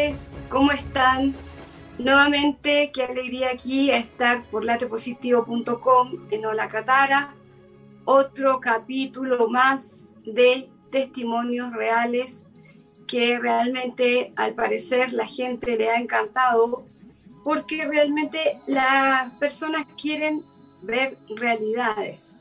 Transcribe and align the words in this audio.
Tardes. 0.00 0.40
¿Cómo 0.48 0.72
están? 0.72 1.34
Nuevamente, 1.98 2.90
qué 2.92 3.02
alegría 3.02 3.50
aquí 3.50 3.90
estar 3.90 4.42
por 4.44 4.64
latepositivo.com 4.64 6.12
en 6.30 6.46
Hola 6.46 6.68
Catara. 6.68 7.34
Otro 8.06 8.60
capítulo 8.60 9.48
más 9.48 10.08
de 10.24 10.70
testimonios 10.90 11.72
reales 11.72 12.46
que 13.06 13.38
realmente 13.38 14.32
al 14.36 14.54
parecer 14.54 15.12
la 15.12 15.26
gente 15.26 15.76
le 15.76 15.90
ha 15.90 15.96
encantado 15.96 16.84
porque 17.44 17.84
realmente 17.84 18.58
las 18.66 19.30
personas 19.32 19.86
quieren 20.00 20.42
ver 20.82 21.18
realidades, 21.28 22.38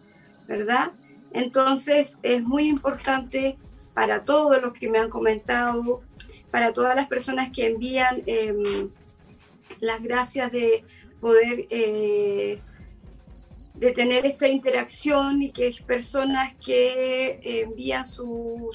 ¿verdad? 0.47 0.91
Entonces 1.33 2.19
es 2.23 2.41
muy 2.43 2.67
importante 2.69 3.55
para 3.93 4.23
todos 4.23 4.61
los 4.61 4.73
que 4.73 4.89
me 4.89 4.99
han 4.99 5.09
comentado, 5.09 6.01
para 6.51 6.73
todas 6.73 6.95
las 6.95 7.07
personas 7.07 7.49
que 7.51 7.67
envían 7.67 8.21
em, 8.25 8.89
las 9.81 10.01
gracias 10.01 10.51
de 10.51 10.83
poder 11.19 11.65
eh, 11.69 12.59
de 13.75 13.91
tener 13.91 14.25
esta 14.25 14.47
interacción 14.47 15.41
y 15.41 15.51
que 15.51 15.67
es 15.67 15.81
personas 15.81 16.53
que 16.55 17.39
envían 17.43 18.05
su, 18.05 18.69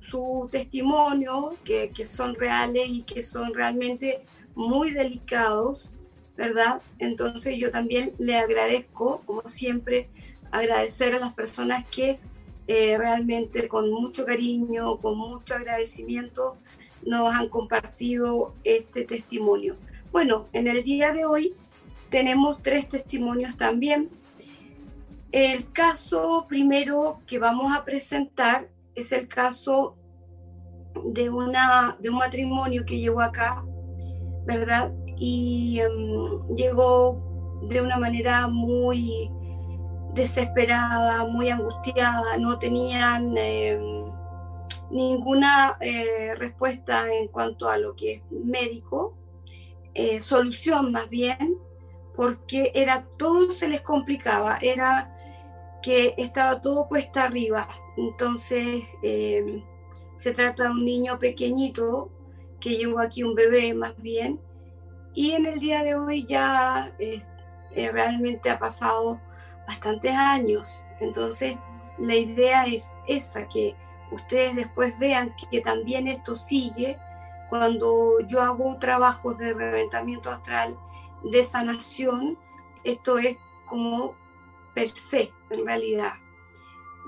su, 0.00 0.48
testimonio, 0.50 1.56
que, 1.64 1.90
que, 1.90 2.04
son 2.04 2.36
reales 2.36 2.88
y 2.88 3.02
que 3.02 3.24
son 3.24 3.52
realmente 3.52 4.22
muy 4.54 4.92
delicados, 4.92 5.92
¿verdad? 6.36 6.80
Entonces 7.00 7.56
yo 7.58 7.72
también 7.72 8.12
le 8.18 8.36
agradezco, 8.36 9.22
como 9.26 9.48
siempre, 9.48 10.08
agradecer 10.52 11.14
a 11.14 11.18
las 11.18 11.34
personas 11.34 11.84
que 11.90 12.20
eh, 12.66 12.98
realmente 12.98 13.68
con 13.68 13.90
mucho 13.90 14.24
cariño, 14.24 14.98
con 14.98 15.16
mucho 15.16 15.54
agradecimiento 15.54 16.56
nos 17.04 17.32
han 17.32 17.48
compartido 17.48 18.54
este 18.64 19.04
testimonio. 19.04 19.76
Bueno, 20.12 20.46
en 20.52 20.66
el 20.66 20.82
día 20.82 21.12
de 21.12 21.24
hoy 21.24 21.54
tenemos 22.10 22.62
tres 22.62 22.88
testimonios 22.88 23.56
también. 23.56 24.10
El 25.32 25.70
caso 25.72 26.46
primero 26.48 27.20
que 27.26 27.38
vamos 27.38 27.72
a 27.76 27.84
presentar 27.84 28.68
es 28.94 29.12
el 29.12 29.28
caso 29.28 29.96
de, 31.04 31.28
una, 31.30 31.96
de 32.00 32.10
un 32.10 32.16
matrimonio 32.16 32.84
que 32.84 32.98
llegó 32.98 33.20
acá, 33.20 33.62
¿verdad? 34.46 34.92
Y 35.18 35.80
em, 35.80 36.54
llegó 36.54 37.60
de 37.68 37.80
una 37.80 37.98
manera 37.98 38.48
muy 38.48 39.30
desesperada, 40.16 41.26
muy 41.26 41.50
angustiada, 41.50 42.38
no 42.38 42.58
tenían 42.58 43.36
em, 43.36 44.06
ninguna 44.90 45.76
eh, 45.80 46.34
respuesta 46.36 47.12
en 47.12 47.28
cuanto 47.28 47.68
a 47.68 47.76
lo 47.76 47.94
que 47.94 48.14
es 48.14 48.22
médico, 48.30 49.14
eh, 49.94 50.20
solución 50.20 50.90
más 50.90 51.08
bien, 51.10 51.58
porque 52.14 52.72
era 52.74 53.04
todo 53.18 53.50
se 53.50 53.68
les 53.68 53.82
complicaba, 53.82 54.58
era 54.62 55.14
que 55.82 56.14
estaba 56.16 56.62
todo 56.62 56.88
cuesta 56.88 57.24
arriba. 57.24 57.68
Entonces 57.98 58.84
em, 59.02 59.62
se 60.16 60.32
trata 60.32 60.64
de 60.64 60.70
un 60.70 60.84
niño 60.84 61.18
pequeñito 61.18 62.10
que 62.58 62.78
llevó 62.78 63.00
aquí 63.00 63.22
un 63.22 63.34
bebé 63.34 63.74
más 63.74 63.94
bien, 63.98 64.40
y 65.14 65.32
en 65.32 65.44
el 65.46 65.60
día 65.60 65.82
de 65.82 65.94
hoy 65.94 66.24
ya 66.24 66.94
eh, 66.98 67.20
realmente 67.92 68.48
ha 68.48 68.58
pasado 68.58 69.20
bastantes 69.66 70.12
años. 70.12 70.84
Entonces, 71.00 71.56
la 71.98 72.14
idea 72.14 72.66
es 72.66 72.92
esa, 73.06 73.48
que 73.48 73.74
ustedes 74.10 74.54
después 74.54 74.98
vean 74.98 75.34
que, 75.50 75.60
también 75.60 76.08
esto 76.08 76.36
sigue 76.36 76.98
cuando 77.48 78.20
yo 78.26 78.42
hago 78.42 78.76
trabajos 78.78 79.38
de 79.38 79.52
reventamiento 79.52 80.30
astral, 80.30 80.76
de 81.22 81.44
sanación, 81.44 82.38
esto 82.84 83.18
es 83.18 83.38
como 83.66 84.14
per 84.74 84.88
se, 84.88 85.32
en 85.50 85.64
realidad, 85.64 86.12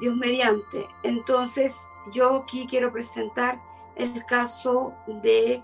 Dios 0.00 0.16
mediante. 0.16 0.86
Entonces, 1.02 1.88
yo 2.12 2.36
aquí 2.36 2.66
quiero 2.68 2.92
presentar 2.92 3.60
el 3.96 4.24
caso 4.24 4.94
de 5.06 5.62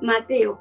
Mateo. 0.00 0.60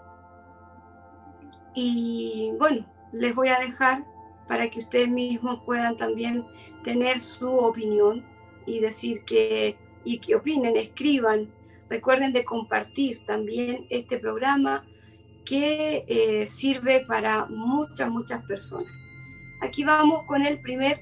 Y 1.75 2.53
bueno, 2.59 2.85
les 3.11 3.33
voy 3.33 3.49
a 3.49 3.59
dejar 3.59 4.03
para 4.47 4.69
que 4.69 4.79
ustedes 4.79 5.09
mismos 5.09 5.61
puedan 5.65 5.97
también 5.97 6.45
tener 6.83 7.19
su 7.19 7.49
opinión 7.49 8.23
y 8.65 8.79
decir 8.79 9.23
que, 9.25 9.77
y 10.03 10.17
que 10.17 10.35
opinen, 10.35 10.77
escriban. 10.77 11.49
Recuerden 11.89 12.33
de 12.33 12.43
compartir 12.43 13.23
también 13.25 13.85
este 13.89 14.17
programa 14.17 14.83
que 15.45 16.05
eh, 16.07 16.47
sirve 16.47 17.05
para 17.05 17.45
muchas, 17.45 18.09
muchas 18.09 18.43
personas. 18.45 18.91
Aquí 19.61 19.83
vamos 19.83 20.23
con 20.23 20.45
el 20.45 20.59
primer 20.59 21.01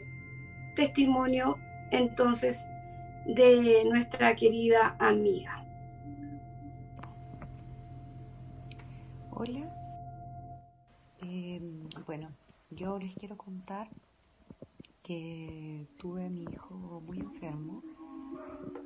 testimonio 0.76 1.58
entonces 1.92 2.68
de 3.26 3.84
nuestra 3.86 4.36
querida 4.36 4.96
amiga. 5.00 5.64
Hola. 9.32 9.68
Em, 11.22 11.84
bueno, 12.06 12.30
yo 12.72 12.98
les 12.98 13.14
quiero 13.16 13.38
contar 13.38 13.90
que 15.04 15.88
tuve 15.98 16.26
a 16.26 16.30
mi 16.30 16.44
hijo 16.44 17.02
muy 17.06 17.20
enfermo. 17.20 17.84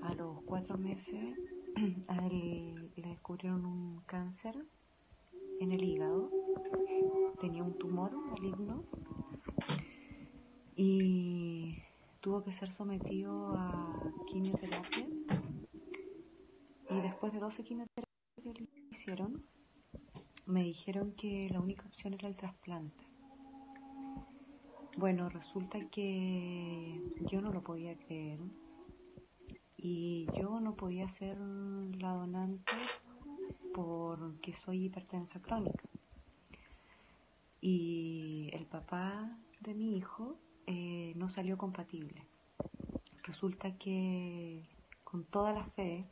A 0.01 0.13
los 0.15 0.41
cuatro 0.43 0.77
meses 0.77 1.37
le 1.75 2.89
descubrieron 2.95 3.65
un 3.65 4.01
cáncer 4.05 4.65
en 5.59 5.71
el 5.71 5.83
hígado. 5.83 6.31
Tenía 7.39 7.63
un 7.63 7.77
tumor 7.77 8.11
maligno 8.11 8.83
y 10.75 11.77
tuvo 12.21 12.43
que 12.43 12.53
ser 12.53 12.71
sometido 12.71 13.53
a 13.55 14.01
quimioterapia. 14.27 15.07
Y 16.89 17.01
después 17.01 17.33
de 17.33 17.39
12 17.39 17.63
quimioterapias 17.63 18.05
que 18.41 18.53
le 18.53 18.69
hicieron, 18.91 19.45
me 20.45 20.63
dijeron 20.63 21.11
que 21.11 21.49
la 21.51 21.59
única 21.59 21.85
opción 21.85 22.13
era 22.13 22.27
el 22.27 22.35
trasplante. 22.35 23.04
Bueno, 24.97 25.27
resulta 25.27 25.77
que 25.89 27.01
yo 27.29 27.41
no 27.41 27.51
lo 27.51 27.61
podía 27.61 27.97
creer 27.97 28.39
y 29.75 30.25
yo 30.37 30.61
no 30.61 30.75
podía 30.75 31.09
ser 31.09 31.37
la 31.37 32.11
donante 32.11 32.71
porque 33.73 34.53
soy 34.53 34.85
hipertensa 34.85 35.41
crónica. 35.41 35.83
Y 37.59 38.49
el 38.53 38.65
papá 38.67 39.37
de 39.59 39.73
mi 39.73 39.97
hijo 39.97 40.37
eh, 40.65 41.11
no 41.17 41.27
salió 41.27 41.57
compatible. 41.57 42.25
Resulta 43.23 43.77
que 43.77 44.63
con 45.03 45.25
toda 45.25 45.51
la 45.51 45.65
fe 45.65 46.05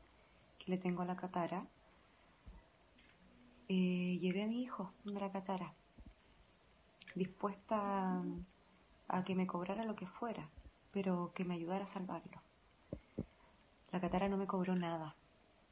que 0.59 0.71
le 0.71 0.77
tengo 0.77 1.03
a 1.03 1.05
la 1.05 1.15
catara, 1.15 1.65
eh, 3.69 4.17
llevé 4.19 4.43
a 4.43 4.47
mi 4.47 4.61
hijo 4.61 4.91
de 5.05 5.19
la 5.21 5.31
catara, 5.31 5.73
dispuesta 7.15 8.21
a 9.07 9.23
que 9.23 9.35
me 9.35 9.47
cobrara 9.47 9.85
lo 9.85 9.95
que 9.95 10.07
fuera, 10.07 10.49
pero 10.91 11.31
que 11.35 11.45
me 11.45 11.55
ayudara 11.55 11.85
a 11.85 11.93
salvarlo. 11.93 12.41
La 13.91 13.99
Catara 13.99 14.27
no 14.27 14.37
me 14.37 14.47
cobró 14.47 14.75
nada, 14.75 15.15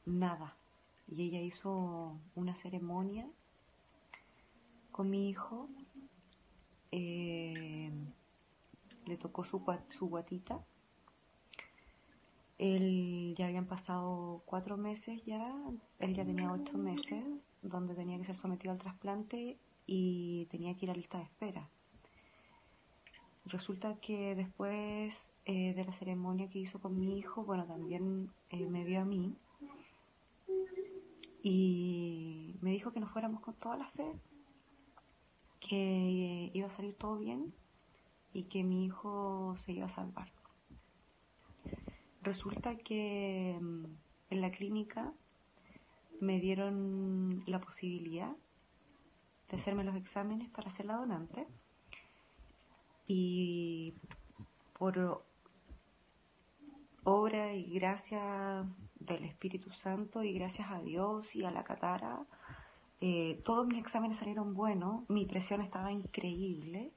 nada. 0.05 0.55
Y 1.07 1.23
ella 1.23 1.41
hizo 1.41 2.17
una 2.35 2.55
ceremonia 2.55 3.27
con 4.91 5.09
mi 5.09 5.29
hijo, 5.29 5.67
eh, 6.91 7.91
le 9.05 9.17
tocó 9.17 9.43
su, 9.43 9.63
su 9.97 10.07
guatita. 10.07 10.59
Él 12.59 13.33
ya 13.37 13.47
habían 13.47 13.65
pasado 13.65 14.43
cuatro 14.45 14.77
meses 14.77 15.25
ya, 15.25 15.51
él 15.99 16.13
ya 16.13 16.23
tenía 16.23 16.51
ocho 16.51 16.77
meses, 16.77 17.25
donde 17.63 17.95
tenía 17.95 18.19
que 18.19 18.25
ser 18.25 18.35
sometido 18.35 18.71
al 18.71 18.77
trasplante 18.77 19.57
y 19.87 20.45
tenía 20.51 20.75
que 20.75 20.85
ir 20.85 20.91
a 20.91 20.95
lista 20.95 21.17
de 21.17 21.23
espera. 21.23 21.67
Resulta 23.45 23.97
que 23.99 24.35
después 24.35 25.15
eh, 25.45 25.73
de 25.73 25.83
la 25.83 25.93
ceremonia 25.93 26.49
que 26.49 26.59
hizo 26.59 26.79
con 26.79 26.97
mi 26.97 27.17
hijo, 27.17 27.43
bueno, 27.43 27.65
también 27.65 28.29
eh, 28.49 28.65
me 28.67 28.83
vio 28.83 29.01
a 29.01 29.05
mí 29.05 29.35
y 31.43 32.55
me 32.61 32.71
dijo 32.71 32.91
que 32.91 32.99
nos 32.99 33.11
fuéramos 33.11 33.41
con 33.41 33.55
toda 33.55 33.77
la 33.77 33.87
fe, 33.89 34.05
que 35.59 36.51
iba 36.53 36.67
a 36.67 36.75
salir 36.75 36.93
todo 36.95 37.17
bien 37.17 37.53
y 38.33 38.43
que 38.43 38.63
mi 38.63 38.85
hijo 38.85 39.55
se 39.57 39.73
iba 39.73 39.87
a 39.87 39.89
salvar. 39.89 40.31
Resulta 42.21 42.77
que 42.77 43.57
mm, 43.59 43.85
en 44.29 44.41
la 44.41 44.51
clínica 44.51 45.11
me 46.19 46.39
dieron 46.39 47.43
la 47.47 47.59
posibilidad 47.59 48.35
de 49.49 49.57
hacerme 49.57 49.83
los 49.83 49.95
exámenes 49.95 50.49
para 50.51 50.69
ser 50.69 50.85
la 50.85 50.97
donante 50.97 51.47
y 53.13 53.93
por 54.71 55.21
obra 57.03 57.53
y 57.53 57.73
gracia 57.73 58.65
del 58.99 59.25
Espíritu 59.25 59.69
Santo 59.71 60.23
y 60.23 60.31
gracias 60.31 60.71
a 60.71 60.79
Dios 60.79 61.35
y 61.35 61.43
a 61.43 61.51
la 61.51 61.65
Catara, 61.65 62.21
eh, 63.01 63.41
todos 63.43 63.67
mis 63.67 63.79
exámenes 63.79 64.17
salieron 64.17 64.53
buenos, 64.53 65.09
mi 65.09 65.25
presión 65.25 65.61
estaba 65.61 65.91
increíble 65.91 66.93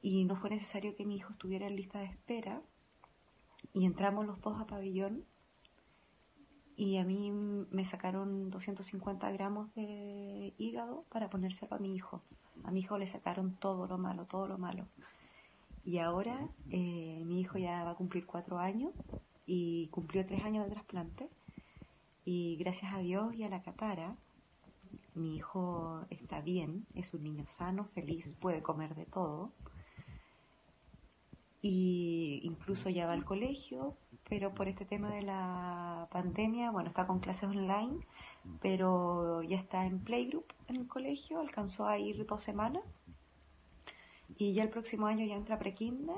y 0.00 0.24
no 0.26 0.36
fue 0.36 0.50
necesario 0.50 0.94
que 0.94 1.04
mi 1.04 1.16
hijo 1.16 1.32
estuviera 1.32 1.66
en 1.66 1.74
lista 1.74 1.98
de 1.98 2.06
espera. 2.06 2.62
Y 3.72 3.86
entramos 3.86 4.26
los 4.26 4.40
dos 4.42 4.60
a 4.60 4.66
pabellón 4.66 5.24
y 6.76 6.98
a 6.98 7.04
mí 7.04 7.30
me 7.30 7.84
sacaron 7.84 8.50
250 8.50 9.30
gramos 9.32 9.72
de 9.74 10.54
hígado 10.58 11.04
para 11.10 11.30
ponérselo 11.30 11.76
a 11.76 11.78
mi 11.78 11.94
hijo. 11.94 12.22
A 12.64 12.70
mi 12.70 12.80
hijo 12.80 12.98
le 12.98 13.06
sacaron 13.06 13.56
todo 13.60 13.86
lo 13.86 13.98
malo, 13.98 14.26
todo 14.26 14.48
lo 14.48 14.58
malo. 14.58 14.86
Y 15.84 15.98
ahora 15.98 16.48
eh, 16.70 17.22
mi 17.26 17.40
hijo 17.40 17.58
ya 17.58 17.84
va 17.84 17.90
a 17.90 17.96
cumplir 17.96 18.26
cuatro 18.26 18.58
años 18.58 18.92
y 19.46 19.88
cumplió 19.88 20.26
tres 20.26 20.42
años 20.44 20.64
de 20.64 20.72
trasplante. 20.72 21.28
Y 22.24 22.56
gracias 22.56 22.92
a 22.92 22.98
Dios 22.98 23.34
y 23.34 23.44
a 23.44 23.50
la 23.50 23.62
catara, 23.62 24.16
mi 25.14 25.36
hijo 25.36 26.04
está 26.10 26.40
bien, 26.40 26.86
es 26.94 27.12
un 27.14 27.22
niño 27.22 27.44
sano, 27.50 27.84
feliz, 27.94 28.34
puede 28.40 28.62
comer 28.62 28.94
de 28.94 29.04
todo. 29.04 29.52
Y 31.60 32.40
incluso 32.42 32.88
ya 32.88 33.06
va 33.06 33.12
al 33.12 33.24
colegio, 33.24 33.96
pero 34.28 34.54
por 34.54 34.68
este 34.68 34.84
tema 34.84 35.10
de 35.10 35.22
la 35.22 35.93
pandemia, 36.06 36.70
bueno, 36.70 36.88
está 36.88 37.06
con 37.06 37.20
clases 37.20 37.44
online, 37.44 37.98
pero 38.60 39.42
ya 39.42 39.56
está 39.56 39.86
en 39.86 40.00
playgroup 40.00 40.46
en 40.68 40.76
el 40.76 40.88
colegio, 40.88 41.40
alcanzó 41.40 41.86
a 41.86 41.98
ir 41.98 42.26
dos 42.26 42.42
semanas 42.42 42.82
y 44.36 44.54
ya 44.54 44.62
el 44.62 44.70
próximo 44.70 45.06
año 45.06 45.24
ya 45.26 45.34
entra 45.34 45.58
prekinder 45.58 46.16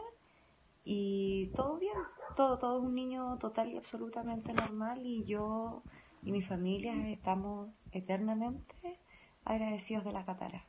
y 0.85 1.49
todo 1.55 1.79
bien, 1.79 1.97
todo, 2.37 2.59
todo 2.59 2.81
un 2.81 2.95
niño 2.95 3.39
total 3.39 3.73
y 3.73 3.77
absolutamente 3.77 4.53
normal 4.53 5.05
y 5.05 5.25
yo 5.25 5.83
y 6.23 6.33
mi 6.33 6.43
familia 6.43 7.09
estamos 7.11 7.71
eternamente 7.93 8.99
agradecidos 9.45 10.05
de 10.05 10.13
la 10.13 10.25
catara. 10.25 10.65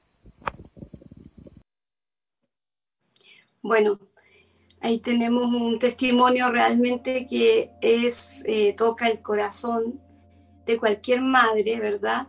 Bueno, 3.61 3.99
Ahí 4.79 4.99
tenemos 4.99 5.45
un 5.47 5.79
testimonio 5.79 6.51
realmente 6.51 7.25
que 7.25 7.71
es, 7.81 8.43
eh, 8.45 8.73
toca 8.73 9.07
el 9.07 9.21
corazón 9.21 9.99
de 10.65 10.77
cualquier 10.77 11.21
madre, 11.21 11.79
¿verdad? 11.79 12.27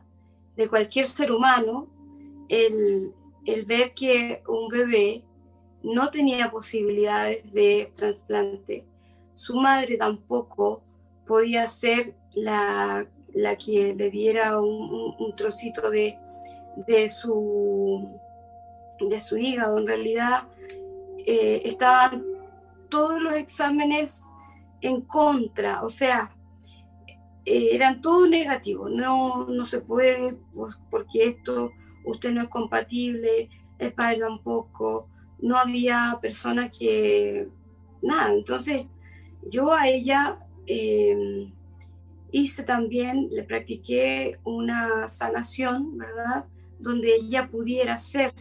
De 0.56 0.68
cualquier 0.68 1.06
ser 1.06 1.30
humano, 1.30 1.84
el, 2.48 3.12
el 3.44 3.64
ver 3.64 3.92
que 3.94 4.42
un 4.48 4.68
bebé 4.68 5.24
no 5.82 6.10
tenía 6.10 6.50
posibilidades 6.50 7.52
de 7.52 7.92
trasplante. 7.94 8.84
Su 9.34 9.56
madre 9.56 9.96
tampoco 9.96 10.80
podía 11.26 11.68
ser 11.68 12.14
la, 12.34 13.06
la 13.34 13.56
que 13.56 13.94
le 13.94 14.10
diera 14.10 14.60
un, 14.60 15.34
trocito 15.36 15.90
de, 15.90 16.16
de, 16.86 17.08
su, 17.08 18.04
de 19.00 19.20
su 19.20 19.36
hígado. 19.36 19.78
En 19.78 19.86
realidad 19.86 20.44
eh, 21.18 21.62
estaban 21.64 22.24
todos 22.88 23.20
los 23.20 23.34
exámenes 23.34 24.28
en 24.80 25.02
contra, 25.02 25.82
o 25.82 25.90
sea, 25.90 26.34
eh, 27.44 27.70
eran 27.72 28.00
todos 28.00 28.28
negativos, 28.28 28.90
no, 28.90 29.46
no 29.46 29.64
se 29.64 29.80
puede, 29.80 30.34
pues, 30.54 30.78
porque 30.90 31.24
esto, 31.24 31.72
usted 32.04 32.32
no 32.32 32.42
es 32.42 32.48
compatible, 32.48 33.48
el 33.78 33.92
padre 33.92 34.20
tampoco, 34.20 35.08
no 35.40 35.56
había 35.56 36.18
personas 36.20 36.76
que, 36.76 37.48
nada, 38.02 38.32
entonces 38.32 38.86
yo 39.50 39.72
a 39.72 39.88
ella 39.88 40.38
em, 40.66 41.52
hice 42.32 42.64
también, 42.64 43.28
le 43.30 43.42
practiqué 43.44 44.38
una 44.44 45.08
sanación, 45.08 45.96
¿verdad? 45.96 46.44
Donde 46.80 47.14
ella 47.14 47.48
pudiera 47.48 47.96
ser 47.98 48.34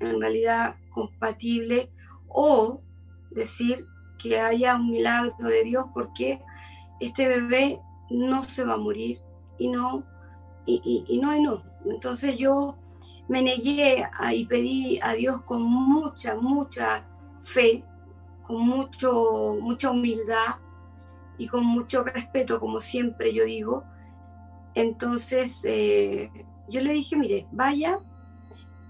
en 0.00 0.20
realidad 0.20 0.76
compatible 0.90 1.90
o 2.28 2.82
decir 3.30 3.86
que 4.18 4.40
haya 4.40 4.76
un 4.76 4.90
milagro 4.90 5.48
de 5.48 5.64
Dios 5.64 5.86
porque 5.94 6.40
este 7.00 7.28
bebé 7.28 7.80
no 8.10 8.44
se 8.44 8.64
va 8.64 8.74
a 8.74 8.78
morir 8.78 9.20
y 9.58 9.68
no, 9.68 10.04
y, 10.66 11.20
no, 11.22 11.34
y 11.34 11.42
no. 11.42 11.62
Entonces 11.86 12.36
yo 12.36 12.78
me 13.28 13.42
negué 13.42 14.04
y 14.32 14.44
pedí 14.46 14.98
a 15.02 15.14
Dios 15.14 15.42
con 15.42 15.62
mucha, 15.62 16.36
mucha 16.36 17.06
fe, 17.42 17.84
con 18.42 18.66
mucho, 18.66 19.56
mucha 19.60 19.90
humildad 19.90 20.56
y 21.38 21.46
con 21.46 21.64
mucho 21.64 22.02
respeto, 22.04 22.60
como 22.60 22.80
siempre 22.80 23.32
yo 23.32 23.44
digo. 23.44 23.84
Entonces 24.74 25.64
eh, 25.64 26.30
yo 26.68 26.80
le 26.80 26.92
dije, 26.92 27.16
mire, 27.16 27.46
vaya 27.52 28.00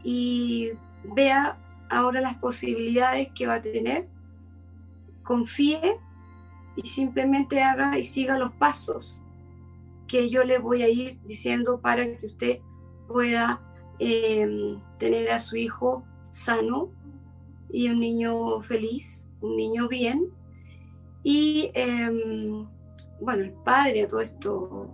y 0.02 0.70
vea 1.04 1.58
ahora 1.88 2.20
las 2.20 2.36
posibilidades 2.36 3.28
que 3.34 3.46
va 3.46 3.54
a 3.54 3.62
tener 3.62 4.08
confíe 5.22 5.98
y 6.76 6.86
simplemente 6.88 7.62
haga 7.62 7.98
y 7.98 8.04
siga 8.04 8.38
los 8.38 8.52
pasos 8.52 9.20
que 10.06 10.28
yo 10.28 10.44
le 10.44 10.58
voy 10.58 10.82
a 10.82 10.88
ir 10.88 11.20
diciendo 11.24 11.80
para 11.80 12.04
que 12.16 12.26
usted 12.26 12.58
pueda 13.06 13.62
em, 13.98 14.80
tener 14.98 15.30
a 15.30 15.38
su 15.38 15.56
hijo 15.56 16.04
sano 16.30 16.90
y 17.72 17.88
un 17.88 18.00
niño 18.00 18.60
feliz, 18.60 19.26
un 19.40 19.56
niño 19.56 19.88
bien. 19.88 20.32
Y 21.22 21.70
em, 21.74 22.66
bueno, 23.20 23.44
el 23.44 23.52
padre, 23.64 24.06
todo 24.06 24.20
esto 24.20 24.90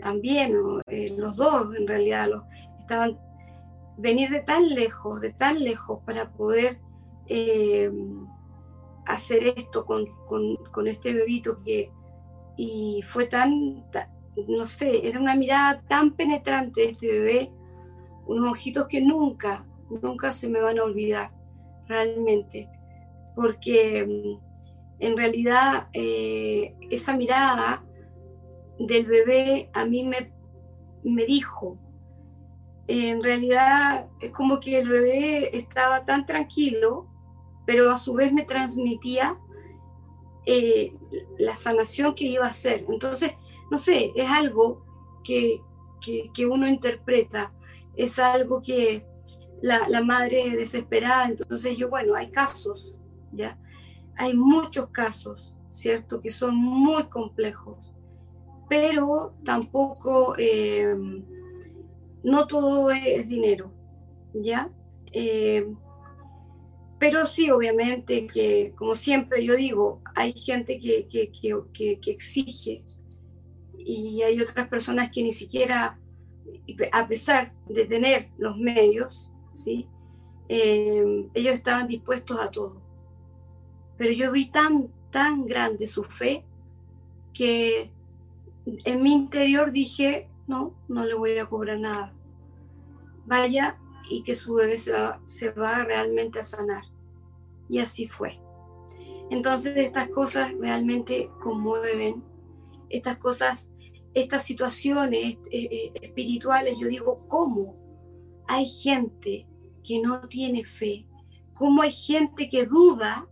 también, 0.00 0.56
eh, 0.88 1.14
los 1.16 1.36
dos 1.36 1.74
en 1.76 1.86
realidad 1.86 2.28
los, 2.28 2.42
estaban 2.80 3.18
venir 3.98 4.30
de 4.30 4.40
tan 4.40 4.68
lejos, 4.68 5.20
de 5.20 5.32
tan 5.32 5.62
lejos 5.62 6.00
para 6.04 6.32
poder 6.32 6.80
em, 7.26 8.26
hacer 9.06 9.54
esto 9.56 9.84
con, 9.84 10.06
con, 10.26 10.86
este 10.86 11.12
bebito 11.12 11.62
que, 11.62 11.90
y 12.56 13.02
fue 13.02 13.26
tan, 13.26 13.84
no 14.48 14.66
sé, 14.66 15.06
era 15.06 15.20
una 15.20 15.34
mirada 15.34 15.82
tan 15.88 16.12
penetrante 16.12 16.82
de 16.82 16.88
este 16.88 17.06
bebé, 17.06 17.52
unos 18.26 18.52
ojitos 18.52 18.86
que 18.86 19.00
nunca, 19.00 19.66
nunca 20.02 20.32
se 20.32 20.48
me 20.48 20.60
van 20.60 20.78
a 20.78 20.84
olvidar, 20.84 21.32
realmente, 21.86 22.68
porque 23.34 24.06
mm, 24.06 24.52
en 25.00 25.16
realidad 25.16 25.88
eh, 25.92 26.74
esa 26.90 27.16
mirada 27.16 27.84
del 28.78 29.06
bebé 29.06 29.68
a 29.72 29.84
mí 29.84 30.04
me, 30.04 30.32
me 31.02 31.24
dijo, 31.24 31.78
en 32.86 33.22
realidad 33.22 34.06
es 34.20 34.30
como 34.32 34.60
que 34.60 34.78
el 34.78 34.88
bebé 34.88 35.56
estaba 35.56 36.04
tan 36.04 36.26
tranquilo, 36.26 37.11
pero 37.72 37.90
a 37.90 37.96
su 37.96 38.12
vez 38.12 38.34
me 38.34 38.44
transmitía 38.44 39.38
eh, 40.44 40.92
la 41.38 41.56
sanación 41.56 42.14
que 42.14 42.26
iba 42.26 42.44
a 42.44 42.50
hacer. 42.50 42.84
Entonces, 42.86 43.32
no 43.70 43.78
sé, 43.78 44.12
es 44.14 44.28
algo 44.28 44.84
que, 45.24 45.62
que, 46.34 46.44
uno 46.44 46.68
interpreta, 46.68 47.50
es 47.96 48.18
algo 48.18 48.60
que 48.60 49.06
la, 49.62 49.88
la, 49.88 50.02
madre 50.04 50.50
desesperada, 50.50 51.28
entonces 51.30 51.78
yo, 51.78 51.88
bueno, 51.88 52.14
hay 52.14 52.30
casos, 52.30 52.98
¿ya? 53.32 53.58
Hay 54.16 54.34
muchos 54.34 54.90
casos, 54.90 55.56
¿cierto? 55.70 56.20
Que 56.20 56.30
son 56.30 56.54
muy 56.54 57.04
complejos, 57.04 57.94
pero 58.68 59.32
tampoco, 59.46 60.34
eh, 60.36 60.94
no 62.22 62.46
todo 62.46 62.90
es 62.90 63.26
dinero, 63.26 63.72
¿ya? 64.34 64.68
Eh, 65.10 65.72
pero 67.02 67.26
sí, 67.26 67.50
obviamente, 67.50 68.28
que 68.28 68.74
como 68.76 68.94
siempre 68.94 69.44
yo 69.44 69.56
digo, 69.56 70.00
hay 70.14 70.32
gente 70.34 70.78
que, 70.78 71.08
que, 71.08 71.32
que, 71.72 71.98
que 71.98 72.10
exige 72.12 72.76
y 73.76 74.22
hay 74.22 74.40
otras 74.40 74.68
personas 74.68 75.10
que 75.10 75.24
ni 75.24 75.32
siquiera, 75.32 75.98
a 76.92 77.08
pesar 77.08 77.54
de 77.68 77.86
tener 77.86 78.30
los 78.38 78.56
medios, 78.56 79.32
¿sí? 79.52 79.88
Eh, 80.48 81.28
ellos 81.34 81.54
estaban 81.54 81.88
dispuestos 81.88 82.38
a 82.38 82.52
todo. 82.52 82.80
Pero 83.98 84.12
yo 84.12 84.30
vi 84.30 84.46
tan, 84.52 84.86
tan 85.10 85.44
grande 85.44 85.88
su 85.88 86.04
fe 86.04 86.44
que 87.34 87.90
en 88.64 89.02
mi 89.02 89.12
interior 89.12 89.72
dije, 89.72 90.28
no, 90.46 90.76
no 90.86 91.04
le 91.04 91.14
voy 91.14 91.36
a 91.36 91.46
cobrar 91.46 91.80
nada. 91.80 92.14
Vaya 93.26 93.76
y 94.08 94.22
que 94.22 94.36
su 94.36 94.54
bebé 94.54 94.78
se 94.78 94.92
va, 94.92 95.20
se 95.24 95.50
va 95.50 95.82
realmente 95.82 96.38
a 96.38 96.44
sanar. 96.44 96.91
Y 97.72 97.78
así 97.78 98.06
fue. 98.06 98.38
Entonces 99.30 99.74
estas 99.78 100.10
cosas 100.10 100.52
realmente 100.60 101.30
conmueven, 101.40 102.22
estas 102.90 103.16
cosas, 103.16 103.70
estas 104.12 104.44
situaciones 104.44 105.38
eh, 105.50 105.68
eh, 105.70 105.92
espirituales, 106.02 106.76
yo 106.78 106.88
digo, 106.88 107.16
¿cómo 107.28 107.74
hay 108.46 108.66
gente 108.68 109.46
que 109.82 110.02
no 110.02 110.28
tiene 110.28 110.66
fe? 110.66 111.06
¿Cómo 111.54 111.80
hay 111.80 111.92
gente 111.92 112.50
que 112.50 112.66
duda 112.66 113.26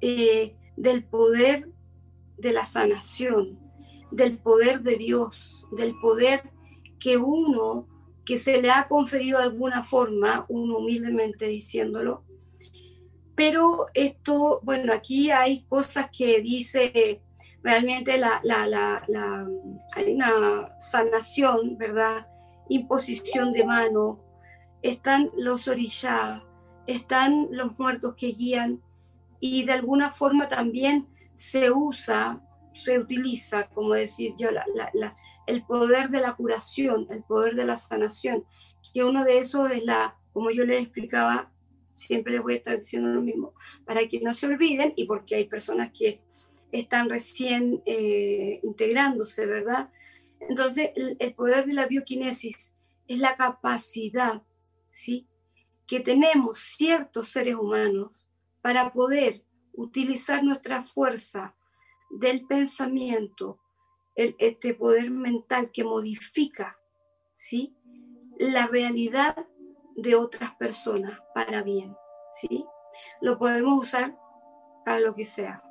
eh, 0.00 0.56
del 0.76 1.04
poder 1.04 1.70
de 2.38 2.52
la 2.52 2.66
sanación, 2.66 3.60
del 4.10 4.38
poder 4.38 4.82
de 4.82 4.96
Dios, 4.96 5.68
del 5.70 5.94
poder 6.00 6.50
que 6.98 7.16
uno, 7.16 7.86
que 8.24 8.38
se 8.38 8.60
le 8.60 8.72
ha 8.72 8.88
conferido 8.88 9.38
de 9.38 9.44
alguna 9.44 9.84
forma, 9.84 10.46
uno 10.48 10.78
humildemente 10.78 11.46
diciéndolo. 11.46 12.25
Pero 13.36 13.86
esto, 13.94 14.60
bueno, 14.62 14.92
aquí 14.92 15.30
hay 15.30 15.64
cosas 15.66 16.08
que 16.10 16.40
dice 16.40 17.22
realmente 17.62 18.16
la, 18.16 18.40
la, 18.44 18.66
la, 18.66 19.48
hay 19.94 20.14
una 20.14 20.80
sanación, 20.80 21.76
¿verdad? 21.76 22.26
Imposición 22.68 23.52
de 23.52 23.64
mano, 23.64 24.20
están 24.82 25.30
los 25.36 25.68
orishas, 25.68 26.42
están 26.86 27.48
los 27.50 27.78
muertos 27.78 28.14
que 28.16 28.28
guían 28.28 28.80
y 29.40 29.64
de 29.64 29.72
alguna 29.72 30.12
forma 30.12 30.48
también 30.48 31.08
se 31.34 31.70
usa, 31.70 32.40
se 32.72 32.98
utiliza, 32.98 33.68
como 33.68 33.94
decir 33.94 34.34
yo, 34.38 34.48
el 35.46 35.62
poder 35.62 36.10
de 36.10 36.20
la 36.20 36.34
curación, 36.34 37.06
el 37.10 37.22
poder 37.24 37.54
de 37.54 37.64
la 37.64 37.76
sanación, 37.76 38.44
que 38.94 39.04
uno 39.04 39.24
de 39.24 39.38
esos 39.38 39.70
es 39.70 39.84
la, 39.84 40.16
como 40.32 40.50
yo 40.50 40.64
les 40.64 40.82
explicaba, 40.82 41.50
siempre 41.96 42.32
les 42.32 42.42
voy 42.42 42.54
a 42.54 42.56
estar 42.56 42.76
diciendo 42.76 43.08
lo 43.08 43.22
mismo, 43.22 43.54
para 43.84 44.06
que 44.06 44.20
no 44.20 44.32
se 44.34 44.46
olviden 44.46 44.92
y 44.96 45.06
porque 45.06 45.36
hay 45.36 45.44
personas 45.46 45.90
que 45.96 46.18
están 46.72 47.08
recién 47.08 47.82
eh, 47.86 48.60
integrándose, 48.62 49.46
¿verdad? 49.46 49.90
Entonces, 50.40 50.90
el, 50.94 51.16
el 51.18 51.34
poder 51.34 51.66
de 51.66 51.72
la 51.72 51.86
bioquinesis 51.86 52.72
es 53.08 53.18
la 53.18 53.36
capacidad, 53.36 54.42
¿sí? 54.90 55.26
Que 55.86 56.00
tenemos 56.00 56.58
ciertos 56.60 57.28
seres 57.30 57.54
humanos 57.54 58.28
para 58.60 58.92
poder 58.92 59.42
utilizar 59.72 60.42
nuestra 60.42 60.82
fuerza 60.82 61.54
del 62.10 62.46
pensamiento, 62.46 63.58
el, 64.14 64.34
este 64.38 64.74
poder 64.74 65.10
mental 65.10 65.70
que 65.72 65.84
modifica 65.84 66.78
¿sí? 67.34 67.74
la 68.38 68.66
realidad 68.66 69.46
de 69.96 70.14
otras 70.14 70.54
personas 70.56 71.18
para 71.34 71.62
bien. 71.62 71.96
¿sí? 72.32 72.64
Lo 73.20 73.38
podemos 73.38 73.80
usar 73.80 74.14
para 74.84 75.00
lo 75.00 75.14
que 75.14 75.24
sea. 75.24 75.62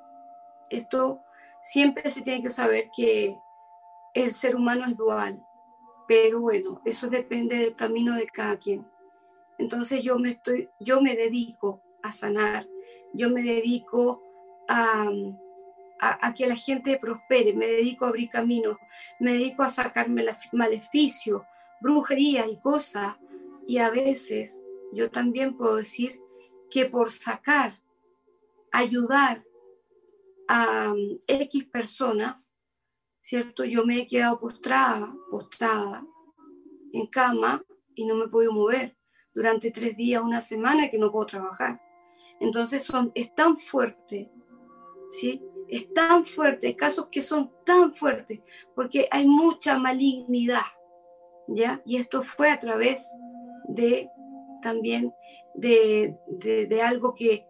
Esto 0.69 1.21
siempre 1.61 2.09
se 2.09 2.21
tiene 2.21 2.41
que 2.41 2.49
saber 2.49 2.89
que 2.95 3.37
el 4.13 4.33
ser 4.33 4.55
humano 4.55 4.85
es 4.85 4.95
dual, 4.97 5.43
pero 6.07 6.41
bueno, 6.41 6.81
eso 6.85 7.09
depende 7.09 7.57
del 7.57 7.75
camino 7.75 8.15
de 8.15 8.27
cada 8.27 8.57
quien. 8.57 8.87
Entonces 9.57 10.01
yo 10.03 10.17
me 10.19 10.29
estoy, 10.29 10.69
yo 10.79 11.01
me 11.01 11.15
dedico 11.15 11.81
a 12.03 12.11
sanar 12.11 12.67
yo 13.15 13.29
me 13.29 13.41
dedico 13.41 14.21
a, 14.67 15.09
que 16.35 16.47
la 16.47 16.55
gente 16.55 16.97
prospere, 16.97 17.53
me 17.53 17.67
dedico 17.67 18.05
a 18.05 18.09
abrir 18.09 18.29
caminos, 18.29 18.77
me 19.19 19.33
dedico 19.33 19.63
a 19.63 19.69
sacarme 19.69 20.25
maleficios, 20.51 21.43
brujería 21.79 22.47
y 22.47 22.57
cosas. 22.57 23.15
Y 23.65 23.77
a 23.77 23.89
veces 23.89 24.63
yo 24.91 25.09
también 25.11 25.57
puedo 25.57 25.75
decir 25.75 26.19
que 26.69 26.85
por 26.85 27.11
sacar, 27.11 27.73
ayudar 28.71 29.43
a 30.47 30.91
um, 30.93 31.17
X 31.27 31.65
personas, 31.65 32.53
¿cierto? 33.21 33.63
Yo 33.65 33.85
me 33.85 34.01
he 34.01 34.05
quedado 34.05 34.39
postrada, 34.39 35.13
postrada 35.31 36.05
en 36.93 37.07
cama 37.07 37.63
y 37.95 38.05
no 38.05 38.15
me 38.15 38.27
puedo 38.27 38.51
mover 38.51 38.97
durante 39.33 39.71
tres 39.71 39.97
días, 39.97 40.21
una 40.21 40.41
semana 40.41 40.89
que 40.89 40.97
no 40.97 41.11
puedo 41.11 41.25
trabajar. 41.25 41.81
Entonces 42.39 42.83
son, 42.83 43.11
es 43.15 43.33
tan 43.35 43.57
fuerte, 43.57 44.31
¿sí? 45.09 45.41
Es 45.67 45.93
tan 45.93 46.23
fuerte, 46.25 46.75
casos 46.75 47.07
que 47.11 47.21
son 47.21 47.51
tan 47.65 47.93
fuertes, 47.93 48.41
porque 48.75 49.07
hay 49.11 49.27
mucha 49.27 49.77
malignidad, 49.77 50.65
¿ya? 51.47 51.81
Y 51.85 51.97
esto 51.97 52.21
fue 52.23 52.51
a 52.51 52.59
través 52.59 53.11
de 53.67 54.09
también 54.61 55.13
de, 55.53 56.17
algo 56.83 57.13
que 57.13 57.47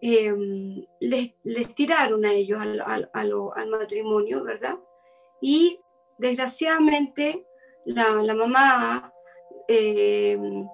em, 0.00 0.84
les, 1.00 1.74
tiraron 1.74 2.24
a 2.24 2.32
ellos 2.32 2.60
al, 2.60 3.10
al, 3.12 3.68
matrimonio, 3.68 4.44
¿verdad? 4.44 4.78
Y 5.40 5.80
desgraciadamente 6.18 7.44
la, 7.84 8.10
la 8.22 8.34
mamá 8.34 9.10
em, 9.68 10.66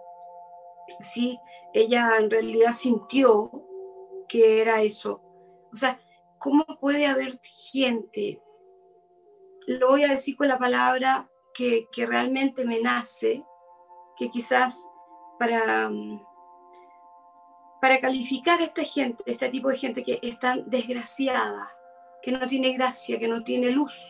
¿sí? 1.00 1.38
Ella 1.72 2.18
en 2.18 2.30
realidad 2.30 2.72
sintió 2.72 3.50
que 4.28 4.60
era 4.60 4.82
eso. 4.82 5.22
O 5.72 5.76
sea, 5.76 6.00
¿cómo 6.38 6.64
puede 6.80 7.06
haber 7.06 7.40
gente? 7.42 8.42
Lo 9.66 9.88
voy 9.88 10.04
a 10.04 10.08
decir 10.08 10.36
con 10.36 10.48
la 10.48 10.58
palabra 10.58 11.30
que, 11.54 11.88
realmente 12.06 12.64
me 12.64 12.80
nace, 12.80 13.44
que 14.18 14.28
quizás 14.28 14.84
para, 15.38 15.90
para 17.80 18.00
calificar 18.00 18.60
a 18.60 18.64
esta 18.64 18.82
gente, 18.82 19.22
este 19.26 19.48
tipo 19.48 19.68
de 19.68 19.76
gente 19.76 20.02
que 20.02 20.18
es 20.20 20.38
tan 20.38 20.68
desgraciada, 20.68 21.70
que 22.20 22.32
no 22.32 22.46
tiene 22.46 22.72
gracia, 22.72 23.18
que 23.18 23.28
no 23.28 23.44
tiene 23.44 23.70
luz, 23.70 24.08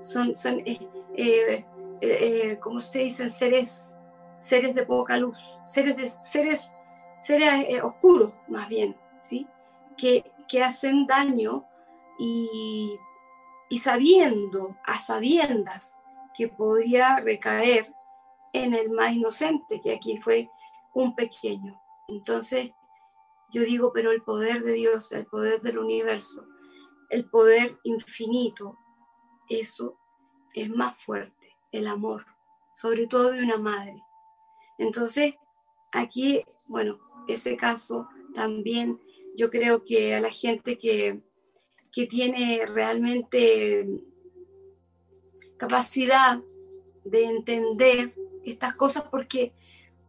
son, 0.00 0.34
son 0.34 0.60
eh, 0.60 0.78
eh, 1.14 1.64
eh, 2.00 2.58
como 2.60 2.80
se 2.80 3.00
dicen, 3.00 3.30
seres 3.30 3.90
seres 4.40 4.74
de 4.74 4.84
poca 4.84 5.16
luz, 5.16 5.38
seres, 5.64 5.96
de, 5.96 6.08
seres, 6.22 6.72
seres 7.22 7.82
oscuros 7.82 8.36
más 8.48 8.68
bien, 8.68 8.94
¿sí? 9.18 9.46
Que, 9.96 10.30
que 10.48 10.62
hacen 10.62 11.06
daño 11.06 11.64
y, 12.18 12.98
y 13.70 13.78
sabiendo, 13.78 14.76
a 14.84 14.98
sabiendas, 14.98 15.98
que 16.34 16.48
podría 16.48 17.20
recaer 17.20 17.86
en 18.54 18.74
el 18.74 18.92
más 18.92 19.12
inocente, 19.12 19.80
que 19.82 19.92
aquí 19.92 20.16
fue 20.16 20.48
un 20.94 21.14
pequeño. 21.14 21.78
Entonces, 22.08 22.70
yo 23.50 23.62
digo, 23.62 23.92
pero 23.92 24.12
el 24.12 24.22
poder 24.22 24.62
de 24.62 24.72
Dios, 24.72 25.12
el 25.12 25.26
poder 25.26 25.60
del 25.60 25.78
universo, 25.78 26.46
el 27.10 27.28
poder 27.28 27.78
infinito, 27.82 28.78
eso 29.48 29.98
es 30.54 30.70
más 30.70 30.96
fuerte, 30.96 31.56
el 31.72 31.88
amor, 31.88 32.24
sobre 32.74 33.08
todo 33.08 33.32
de 33.32 33.42
una 33.42 33.58
madre. 33.58 34.00
Entonces, 34.78 35.34
aquí, 35.92 36.40
bueno, 36.68 37.00
ese 37.26 37.56
caso 37.56 38.08
también 38.34 39.00
yo 39.36 39.50
creo 39.50 39.82
que 39.84 40.14
a 40.14 40.20
la 40.20 40.30
gente 40.30 40.78
que, 40.78 41.20
tiene 42.10 42.66
realmente 42.66 43.86
capacidad 45.56 46.42
de 47.04 47.24
entender 47.24 48.12
estas 48.44 48.76
cosas, 48.76 49.08
porque 49.10 49.52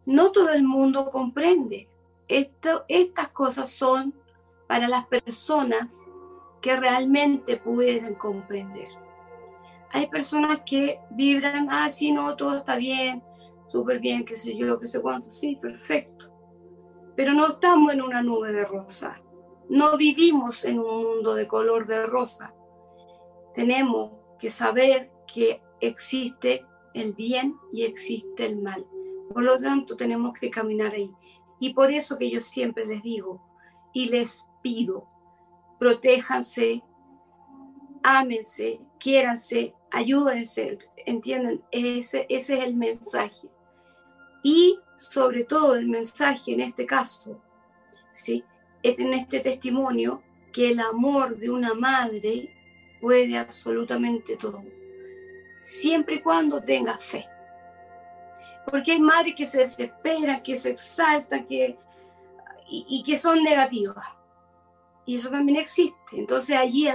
no 0.05 0.31
todo 0.31 0.49
el 0.49 0.63
mundo 0.63 1.09
comprende. 1.09 1.87
estas 2.27 3.29
cosas 3.29 3.69
son 3.69 4.13
para 4.67 4.87
las 4.87 5.05
personas 5.05 6.01
que 6.61 6.75
realmente 6.75 7.57
pueden 7.57 8.15
comprender. 8.15 8.89
Hay 9.91 10.07
personas 10.07 10.61
que 10.65 10.99
vibran, 11.11 11.67
ah, 11.69 11.89
sí, 11.89 12.11
no, 12.11 12.35
todo 12.35 12.57
está 12.57 12.75
bien, 12.75 13.21
súper 13.67 13.99
bien, 13.99 14.25
qué 14.25 14.35
sé 14.35 14.57
yo, 14.57 14.79
qué 14.79 14.87
sé 14.87 15.01
cuánto, 15.01 15.29
sí, 15.31 15.55
perfecto. 15.55 16.33
Pero 17.15 17.33
no 17.33 17.47
estamos 17.47 17.93
en 17.93 18.01
una 18.01 18.21
nube 18.21 18.51
de 18.51 18.65
rosa, 18.65 19.21
no 19.69 19.95
vivimos 19.97 20.65
en 20.65 20.79
un 20.79 21.03
mundo 21.03 21.33
de 21.35 21.47
color 21.47 21.87
de 21.87 22.05
rosa. 22.05 22.53
Tenemos 23.53 24.11
que 24.39 24.49
saber 24.49 25.11
que 25.31 25.61
existe 25.79 26.65
el 26.95 27.13
bien 27.13 27.57
y 27.71 27.83
existe 27.83 28.45
el 28.45 28.61
mal. 28.61 28.85
Por 29.31 29.43
lo 29.43 29.59
tanto, 29.59 29.95
tenemos 29.95 30.33
que 30.39 30.49
caminar 30.49 30.93
ahí. 30.93 31.11
Y 31.59 31.73
por 31.73 31.91
eso 31.91 32.17
que 32.17 32.29
yo 32.29 32.39
siempre 32.39 32.85
les 32.85 33.03
digo 33.03 33.41
y 33.93 34.09
les 34.09 34.45
pido, 34.61 35.05
protéjanse, 35.79 36.83
ámense, 38.03 38.79
quiéranse, 38.99 39.73
ayúdense, 39.91 40.77
¿entienden? 41.05 41.63
Ese, 41.71 42.25
ese 42.29 42.55
es 42.55 42.63
el 42.63 42.75
mensaje. 42.75 43.49
Y 44.43 44.79
sobre 44.97 45.43
todo 45.43 45.75
el 45.75 45.87
mensaje 45.87 46.53
en 46.53 46.61
este 46.61 46.85
caso, 46.85 47.41
¿sí? 48.11 48.43
en 48.83 49.13
este 49.13 49.39
testimonio 49.39 50.21
que 50.53 50.69
el 50.69 50.79
amor 50.79 51.37
de 51.37 51.49
una 51.49 51.73
madre 51.73 52.53
puede 53.01 53.37
absolutamente 53.37 54.37
todo, 54.37 54.63
siempre 55.65 56.17
y 56.17 56.21
cuando 56.21 56.61
tenga 56.61 56.95
fe. 56.99 57.27
Porque 58.67 58.91
hay 58.91 58.99
madres 58.99 59.33
que 59.33 59.45
se 59.45 59.59
desesperan, 59.59 60.43
que 60.43 60.55
se 60.55 60.69
exaltan, 60.69 61.45
que, 61.45 61.77
y, 62.69 63.01
que 63.03 63.17
son 63.17 63.43
negativas. 63.43 64.05
Y 65.07 65.15
eso 65.15 65.31
también 65.31 65.59
existe. 65.59 65.95
Entonces 66.13 66.55
allí 66.55 66.87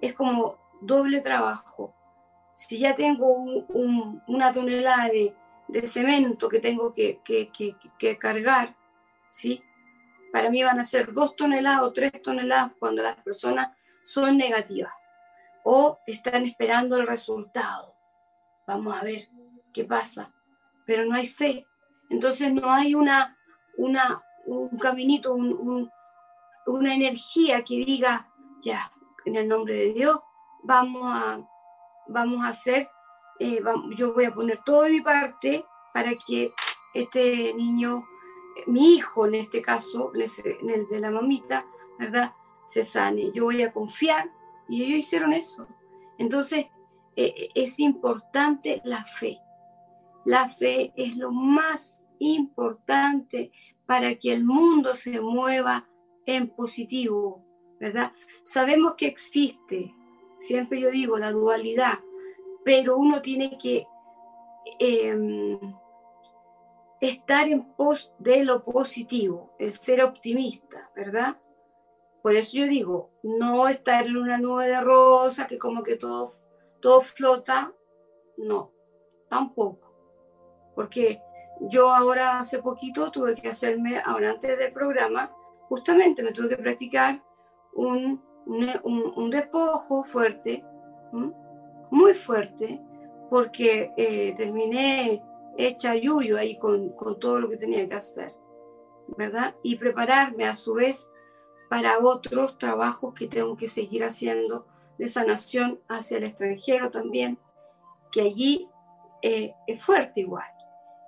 es 0.00 0.14
como 0.14 0.58
doble 0.80 1.20
trabajo. 1.20 1.94
Si 2.54 2.78
ya 2.78 2.94
tengo 2.94 3.30
una 4.26 4.52
tonelada 4.52 5.10
de 5.68 5.86
cemento 5.86 6.48
que 6.48 6.60
tengo 6.60 6.94
que, 6.94 7.20
cargar, 8.18 8.74
¿sí? 9.30 9.62
Para 10.32 10.50
mí 10.50 10.62
van 10.62 10.80
a 10.80 10.84
ser 10.84 11.12
dos 11.12 11.36
toneladas 11.36 11.82
o 11.82 11.92
tres 11.92 12.12
toneladas 12.22 12.72
cuando 12.78 13.02
las 13.02 13.16
personas 13.16 13.68
son 14.02 14.38
negativas. 14.38 14.92
o 15.64 15.98
están 16.06 16.46
esperando 16.46 16.96
el 16.96 17.06
resultado. 17.06 17.97
Vamos 18.68 18.94
a 18.94 19.02
ver 19.02 19.26
qué 19.72 19.84
pasa. 19.84 20.30
Pero 20.84 21.06
no 21.06 21.14
hay 21.14 21.26
fe. 21.26 21.66
Entonces 22.10 22.52
no 22.52 22.70
hay 22.70 22.94
una, 22.94 23.34
una, 23.78 24.16
un 24.44 24.76
caminito, 24.76 25.34
una 25.34 26.94
energía 26.94 27.64
que 27.64 27.76
diga, 27.76 28.28
ya, 28.60 28.92
en 29.24 29.36
el 29.36 29.48
nombre 29.48 29.74
de 29.74 29.92
Dios, 29.94 30.20
vamos 30.62 31.02
a, 31.04 31.40
vamos 32.08 32.44
a 32.44 32.48
hacer, 32.48 32.88
eh, 33.40 33.62
yo 33.96 34.12
voy 34.12 34.26
a 34.26 34.34
poner 34.34 34.58
toda 34.64 34.88
mi 34.88 35.00
parte 35.00 35.64
para 35.94 36.12
que 36.26 36.52
este 36.92 37.54
niño, 37.54 38.06
mi 38.66 38.96
hijo 38.96 39.26
en 39.26 39.36
este 39.36 39.62
caso, 39.62 40.12
en 40.14 40.70
el 40.70 40.86
de 40.88 41.00
la 41.00 41.10
mamita, 41.10 41.64
¿verdad? 41.98 42.34
Se 42.66 42.84
sane. 42.84 43.30
Yo 43.32 43.44
voy 43.44 43.62
a 43.62 43.72
confiar 43.72 44.30
y 44.68 44.82
ellos 44.82 44.98
hicieron 44.98 45.32
eso. 45.32 45.66
Entonces, 46.18 46.66
eh, 46.66 46.70
es 47.54 47.80
importante 47.80 48.80
la 48.84 49.04
fe. 49.04 49.40
La 50.24 50.48
fe 50.48 50.92
es 50.96 51.16
lo 51.16 51.32
más 51.32 52.04
importante 52.18 53.50
para 53.86 54.14
que 54.16 54.32
el 54.32 54.44
mundo 54.44 54.94
se 54.94 55.20
mueva 55.20 55.88
en 56.26 56.48
positivo, 56.48 57.44
¿verdad? 57.80 58.12
Sabemos 58.44 58.94
que 58.94 59.06
existe, 59.06 59.94
siempre 60.38 60.80
yo 60.80 60.90
digo, 60.90 61.18
la 61.18 61.32
dualidad, 61.32 61.98
pero 62.64 62.98
uno 62.98 63.22
tiene 63.22 63.56
que 63.56 63.86
em, 64.78 65.58
estar 67.00 67.48
en 67.48 67.64
pos 67.74 68.12
de 68.18 68.44
lo 68.44 68.62
positivo, 68.62 69.54
el 69.58 69.72
ser 69.72 70.02
optimista, 70.02 70.90
¿verdad? 70.94 71.38
Por 72.22 72.36
eso 72.36 72.58
yo 72.58 72.66
digo, 72.66 73.10
no 73.22 73.68
estar 73.68 74.06
en 74.06 74.16
una 74.16 74.38
nube 74.38 74.66
de 74.66 74.80
rosa 74.80 75.46
que 75.46 75.58
como 75.58 75.82
que 75.82 75.96
todo, 75.96 76.32
todo 76.80 77.00
flota, 77.00 77.72
no, 78.36 78.72
tampoco. 79.28 79.94
Porque 80.74 81.20
yo 81.62 81.90
ahora 81.90 82.38
hace 82.38 82.60
poquito 82.60 83.10
tuve 83.10 83.34
que 83.34 83.48
hacerme, 83.48 84.00
ahora 84.04 84.30
antes 84.30 84.58
del 84.58 84.72
programa, 84.72 85.32
justamente 85.68 86.22
me 86.22 86.32
tuve 86.32 86.50
que 86.50 86.56
practicar 86.56 87.22
un, 87.74 88.22
un, 88.46 89.30
despojo 89.30 90.04
fuerte, 90.04 90.64
muy 91.90 92.14
fuerte, 92.14 92.80
porque 93.28 93.92
eh, 93.96 94.34
terminé 94.36 95.22
hecha 95.56 95.94
yuyo 95.96 96.38
ahí 96.38 96.58
con, 96.58 96.90
con 96.90 97.18
todo 97.18 97.40
lo 97.40 97.50
que 97.50 97.56
tenía 97.56 97.88
que 97.88 97.94
hacer, 97.96 98.32
¿verdad? 99.16 99.54
Y 99.62 99.76
prepararme 99.76 100.46
a 100.46 100.54
su 100.54 100.74
vez 100.74 101.12
para 101.68 101.98
otros 101.98 102.56
trabajos 102.56 103.12
que 103.14 103.26
tengo 103.26 103.56
que 103.56 103.68
seguir 103.68 104.04
haciendo 104.04 104.66
de 104.98 105.08
sanación 105.08 105.80
hacia 105.88 106.18
el 106.18 106.24
extranjero 106.24 106.90
también, 106.90 107.38
que 108.12 108.22
allí 108.22 108.68
eh, 109.22 109.54
es 109.66 109.82
fuerte 109.82 110.20
igual. 110.20 110.46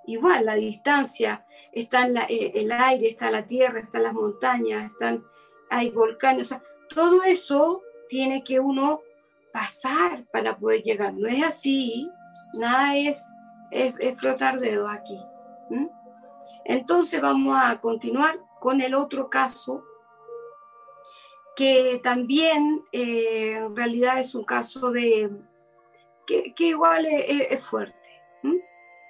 Igual, 0.07 0.45
la 0.45 0.55
distancia, 0.55 1.45
está 1.71 2.07
en 2.07 2.17
eh, 2.17 2.51
el 2.55 2.71
aire, 2.71 3.09
está 3.09 3.29
la 3.29 3.45
tierra, 3.45 3.79
están 3.79 4.03
las 4.03 4.13
montañas, 4.13 4.91
están, 4.91 5.23
hay 5.69 5.89
volcanes, 5.91 6.55
todo 6.89 7.23
eso 7.23 7.81
tiene 8.09 8.43
que 8.43 8.59
uno 8.59 8.99
pasar 9.53 10.25
para 10.31 10.57
poder 10.57 10.81
llegar. 10.81 11.13
No 11.13 11.27
es 11.27 11.43
así, 11.43 12.09
nada 12.59 12.97
es, 12.97 13.25
es, 13.69 14.19
frotar 14.19 14.59
dedos 14.59 14.89
aquí. 14.89 15.19
Entonces 16.65 17.21
vamos 17.21 17.57
a 17.61 17.79
continuar 17.79 18.39
con 18.59 18.81
el 18.81 18.93
otro 18.93 19.29
caso 19.29 19.83
que 21.55 21.99
también 22.01 22.83
eh, 22.91 23.53
en 23.57 23.75
realidad 23.75 24.19
es 24.19 24.35
un 24.35 24.45
caso 24.45 24.91
de 24.91 25.29
que, 26.25 26.53
igual 26.59 27.05
es, 27.05 27.63
fuerte, 27.63 27.95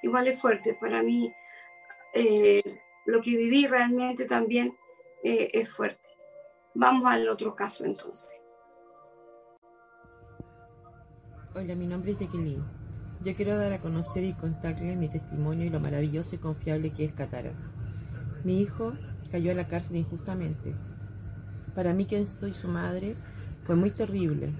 igual 0.02 0.28
es 0.28 0.42
fuerte. 0.42 0.76
Para 0.80 1.04
mí 1.04 1.32
eh, 2.14 2.80
lo 3.06 3.22
que 3.22 3.38
viví 3.38 3.68
realmente 3.68 4.26
también 4.26 4.76
eh, 5.24 5.52
es 5.54 5.70
fuerte. 5.72 6.00
Vamos 6.74 7.06
al 7.06 7.28
otro 7.28 7.56
caso 7.56 7.84
entonces. 7.84 8.36
Hola, 11.54 11.76
mi 11.76 11.86
nombre 11.86 12.14
es 12.14 12.20
Jacqueline. 12.20 12.64
Yo 13.24 13.36
quiero 13.36 13.56
dar 13.58 13.74
a 13.74 13.82
conocer 13.82 14.24
y 14.24 14.34
contarle 14.34 14.96
mi 14.96 15.10
testimonio 15.10 15.66
y 15.66 15.70
lo 15.70 15.80
maravilloso 15.80 16.34
y 16.34 16.40
confiable 16.40 16.92
que 16.92 17.06
es 17.06 17.14
Catara. 17.14 17.52
Mi 18.44 18.62
hijo 18.62 18.94
cayó 19.32 19.52
a 19.52 19.56
la 19.56 19.68
cárcel 19.68 19.98
injustamente 19.98 20.74
para 21.76 21.94
mí, 21.94 22.06
quien 22.06 22.26
soy 22.26 22.54
su 22.54 22.68
madre, 22.68 23.16
fue 23.64 23.76
muy 23.76 23.92
terrible. 23.92 24.52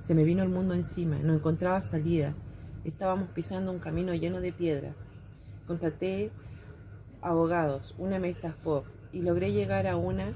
Se 0.00 0.14
me 0.14 0.24
vino 0.24 0.42
el 0.42 0.48
mundo 0.48 0.74
encima, 0.74 1.18
no 1.18 1.34
encontraba 1.34 1.80
salida. 1.80 2.34
Estábamos 2.84 3.28
pisando 3.30 3.72
un 3.72 3.78
camino 3.78 4.14
lleno 4.14 4.40
de 4.40 4.52
piedra. 4.52 4.94
Contraté 5.66 6.30
abogados, 7.20 7.94
una 7.98 8.18
me 8.18 8.30
estafó 8.30 8.84
y 9.12 9.22
logré 9.22 9.52
llegar 9.52 9.86
a 9.86 9.96
una 9.96 10.32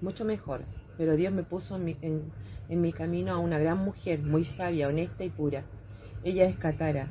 mucho 0.00 0.24
mejor. 0.24 0.62
Pero 0.96 1.16
Dios 1.16 1.32
me 1.32 1.42
puso 1.42 1.76
en 1.76 1.84
mi, 1.84 1.96
en 2.02 2.80
mi 2.80 2.92
camino 2.92 3.32
a 3.32 3.38
una 3.38 3.58
gran 3.58 3.78
mujer, 3.78 4.20
muy 4.20 4.44
sabia, 4.44 4.88
honesta 4.88 5.24
y 5.24 5.30
pura. 5.30 5.64
Ella 6.24 6.44
es 6.46 6.56
Catara, 6.56 7.08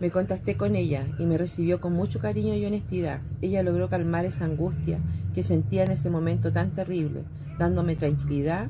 me 0.00 0.10
contacté 0.10 0.56
con 0.56 0.76
ella 0.76 1.06
y 1.18 1.24
me 1.24 1.36
recibió 1.36 1.80
con 1.80 1.92
mucho 1.92 2.18
cariño 2.18 2.54
y 2.54 2.64
honestidad. 2.64 3.20
Ella 3.42 3.62
logró 3.62 3.88
calmar 3.88 4.24
esa 4.24 4.46
angustia 4.46 4.98
que 5.34 5.42
sentía 5.42 5.84
en 5.84 5.90
ese 5.90 6.08
momento 6.08 6.52
tan 6.52 6.70
terrible, 6.70 7.24
dándome 7.58 7.96
tranquilidad 7.96 8.68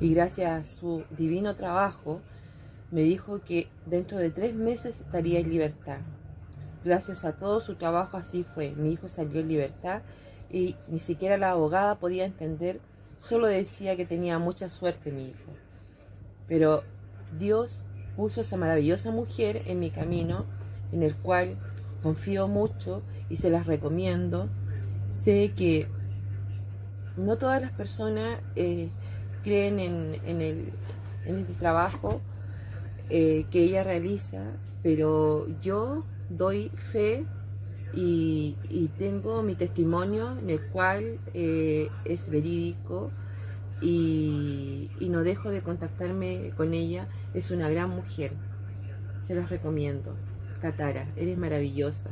y 0.00 0.12
gracias 0.12 0.50
a 0.50 0.64
su 0.64 1.04
divino 1.16 1.54
trabajo 1.54 2.20
me 2.90 3.02
dijo 3.02 3.40
que 3.42 3.68
dentro 3.86 4.18
de 4.18 4.30
tres 4.30 4.54
meses 4.54 5.00
estaría 5.00 5.38
en 5.38 5.48
libertad. 5.48 5.98
Gracias 6.84 7.24
a 7.24 7.32
todo 7.32 7.60
su 7.60 7.76
trabajo 7.76 8.16
así 8.16 8.44
fue. 8.44 8.72
Mi 8.72 8.92
hijo 8.92 9.08
salió 9.08 9.40
en 9.40 9.48
libertad 9.48 10.02
y 10.50 10.76
ni 10.88 10.98
siquiera 10.98 11.38
la 11.38 11.50
abogada 11.50 11.98
podía 11.98 12.24
entender, 12.24 12.80
solo 13.16 13.46
decía 13.46 13.96
que 13.96 14.06
tenía 14.06 14.38
mucha 14.38 14.68
suerte 14.70 15.10
mi 15.10 15.28
hijo. 15.28 15.52
Pero 16.46 16.82
Dios 17.38 17.84
puso 18.16 18.40
a 18.40 18.42
esa 18.42 18.56
maravillosa 18.56 19.10
mujer 19.10 19.62
en 19.66 19.80
mi 19.80 19.90
camino 19.90 20.44
en 20.94 21.02
el 21.02 21.14
cual 21.16 21.56
confío 22.02 22.48
mucho 22.48 23.02
y 23.28 23.36
se 23.36 23.50
las 23.50 23.66
recomiendo. 23.66 24.48
Sé 25.10 25.52
que 25.56 25.88
no 27.16 27.36
todas 27.36 27.60
las 27.60 27.72
personas 27.72 28.40
eh, 28.56 28.90
creen 29.42 29.80
en, 29.80 30.40
el, 30.40 30.72
en, 31.26 31.38
este 31.38 31.54
trabajo 31.54 32.20
eh, 33.10 33.46
que 33.50 33.64
ella 33.64 33.84
realiza, 33.84 34.42
pero 34.82 35.46
yo 35.60 36.04
doy 36.30 36.70
fe 36.74 37.26
y, 37.92 38.56
tengo 38.98 39.42
mi 39.42 39.54
testimonio 39.54 40.36
en 40.38 40.50
el 40.50 40.60
cual 40.68 41.18
eh, 41.32 41.88
es 42.04 42.28
verídico 42.28 43.10
y, 43.80 44.90
y 45.00 45.08
no 45.08 45.22
dejo 45.22 45.50
de 45.50 45.62
contactarme 45.62 46.52
con 46.56 46.74
ella. 46.74 47.08
Es 47.34 47.50
una 47.50 47.68
gran 47.68 47.90
mujer, 47.90 48.32
se 49.22 49.34
las 49.34 49.50
recomiendo. 49.50 50.14
Catara, 50.64 51.12
eres 51.14 51.36
maravillosa, 51.36 52.08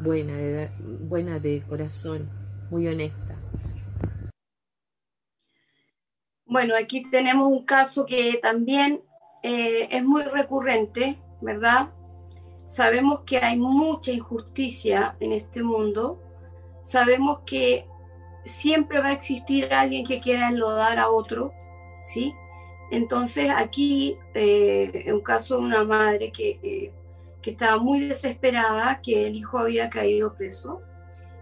buena 0.00 0.36
de, 0.36 0.68
buena 0.80 1.38
de 1.38 1.62
corazón, 1.62 2.28
muy 2.72 2.88
honesta. 2.88 3.36
Bueno, 6.44 6.74
aquí 6.74 7.08
tenemos 7.08 7.46
un 7.46 7.64
caso 7.64 8.04
que 8.04 8.40
también 8.42 9.00
eh, 9.44 9.86
es 9.92 10.04
muy 10.04 10.24
recurrente, 10.24 11.22
¿verdad? 11.40 11.90
Sabemos 12.66 13.22
que 13.22 13.38
hay 13.38 13.56
mucha 13.56 14.10
injusticia 14.10 15.16
en 15.20 15.32
este 15.32 15.62
mundo, 15.62 16.20
sabemos 16.82 17.42
que 17.46 17.86
siempre 18.44 18.98
va 18.98 19.10
a 19.10 19.12
existir 19.12 19.72
alguien 19.72 20.04
que 20.04 20.18
quiera 20.18 20.48
enlodar 20.48 20.98
a 20.98 21.10
otro, 21.10 21.52
¿sí? 22.02 22.34
Entonces 22.90 23.52
aquí, 23.56 24.18
eh, 24.34 25.04
en 25.06 25.14
un 25.14 25.20
caso 25.20 25.58
de 25.58 25.62
una 25.62 25.84
madre 25.84 26.32
que 26.32 26.58
eh, 26.60 26.92
estaba 27.50 27.78
muy 27.78 28.00
desesperada 28.00 29.00
que 29.02 29.26
el 29.26 29.36
hijo 29.36 29.58
había 29.58 29.90
caído 29.90 30.34
preso 30.34 30.82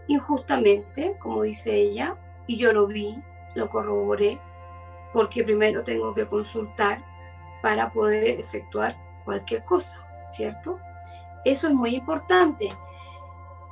injustamente, 0.08 1.16
como 1.20 1.42
dice 1.42 1.74
ella, 1.74 2.16
y 2.46 2.58
yo 2.58 2.72
lo 2.72 2.86
vi, 2.86 3.18
lo 3.54 3.68
corroboré, 3.68 4.38
porque 5.12 5.42
primero 5.42 5.82
tengo 5.82 6.14
que 6.14 6.26
consultar 6.26 7.00
para 7.62 7.92
poder 7.92 8.38
efectuar 8.38 8.96
cualquier 9.24 9.64
cosa, 9.64 9.98
¿cierto? 10.32 10.78
Eso 11.44 11.68
es 11.68 11.74
muy 11.74 11.96
importante. 11.96 12.68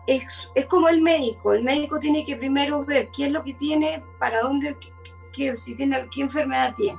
Es, 0.06 0.50
es 0.54 0.66
como 0.66 0.88
el 0.88 1.00
médico, 1.00 1.52
el 1.52 1.62
médico 1.62 1.98
tiene 1.98 2.24
que 2.24 2.36
primero 2.36 2.84
ver 2.84 3.08
qué 3.16 3.26
es 3.26 3.32
lo 3.32 3.44
que 3.44 3.54
tiene, 3.54 4.02
para 4.18 4.40
dónde, 4.40 4.76
qué, 5.32 5.56
si 5.56 5.74
tiene, 5.76 6.08
qué 6.12 6.22
enfermedad 6.22 6.74
tiene. 6.74 6.98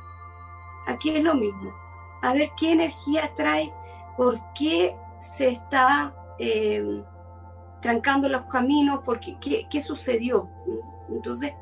Aquí 0.87 1.09
es 1.09 1.23
lo 1.23 1.35
mismo. 1.35 1.73
A 2.21 2.33
ver 2.33 2.51
qué 2.57 2.71
energía 2.71 3.31
trae, 3.35 3.73
por 4.17 4.39
qué 4.57 4.95
se 5.19 5.49
está 5.49 6.13
eh, 6.39 7.03
trancando 7.81 8.29
los 8.29 8.45
caminos, 8.45 9.01
porque 9.05 9.37
¿qué, 9.39 9.81
sucedió? 9.81 10.49
Entonces, 11.09 11.53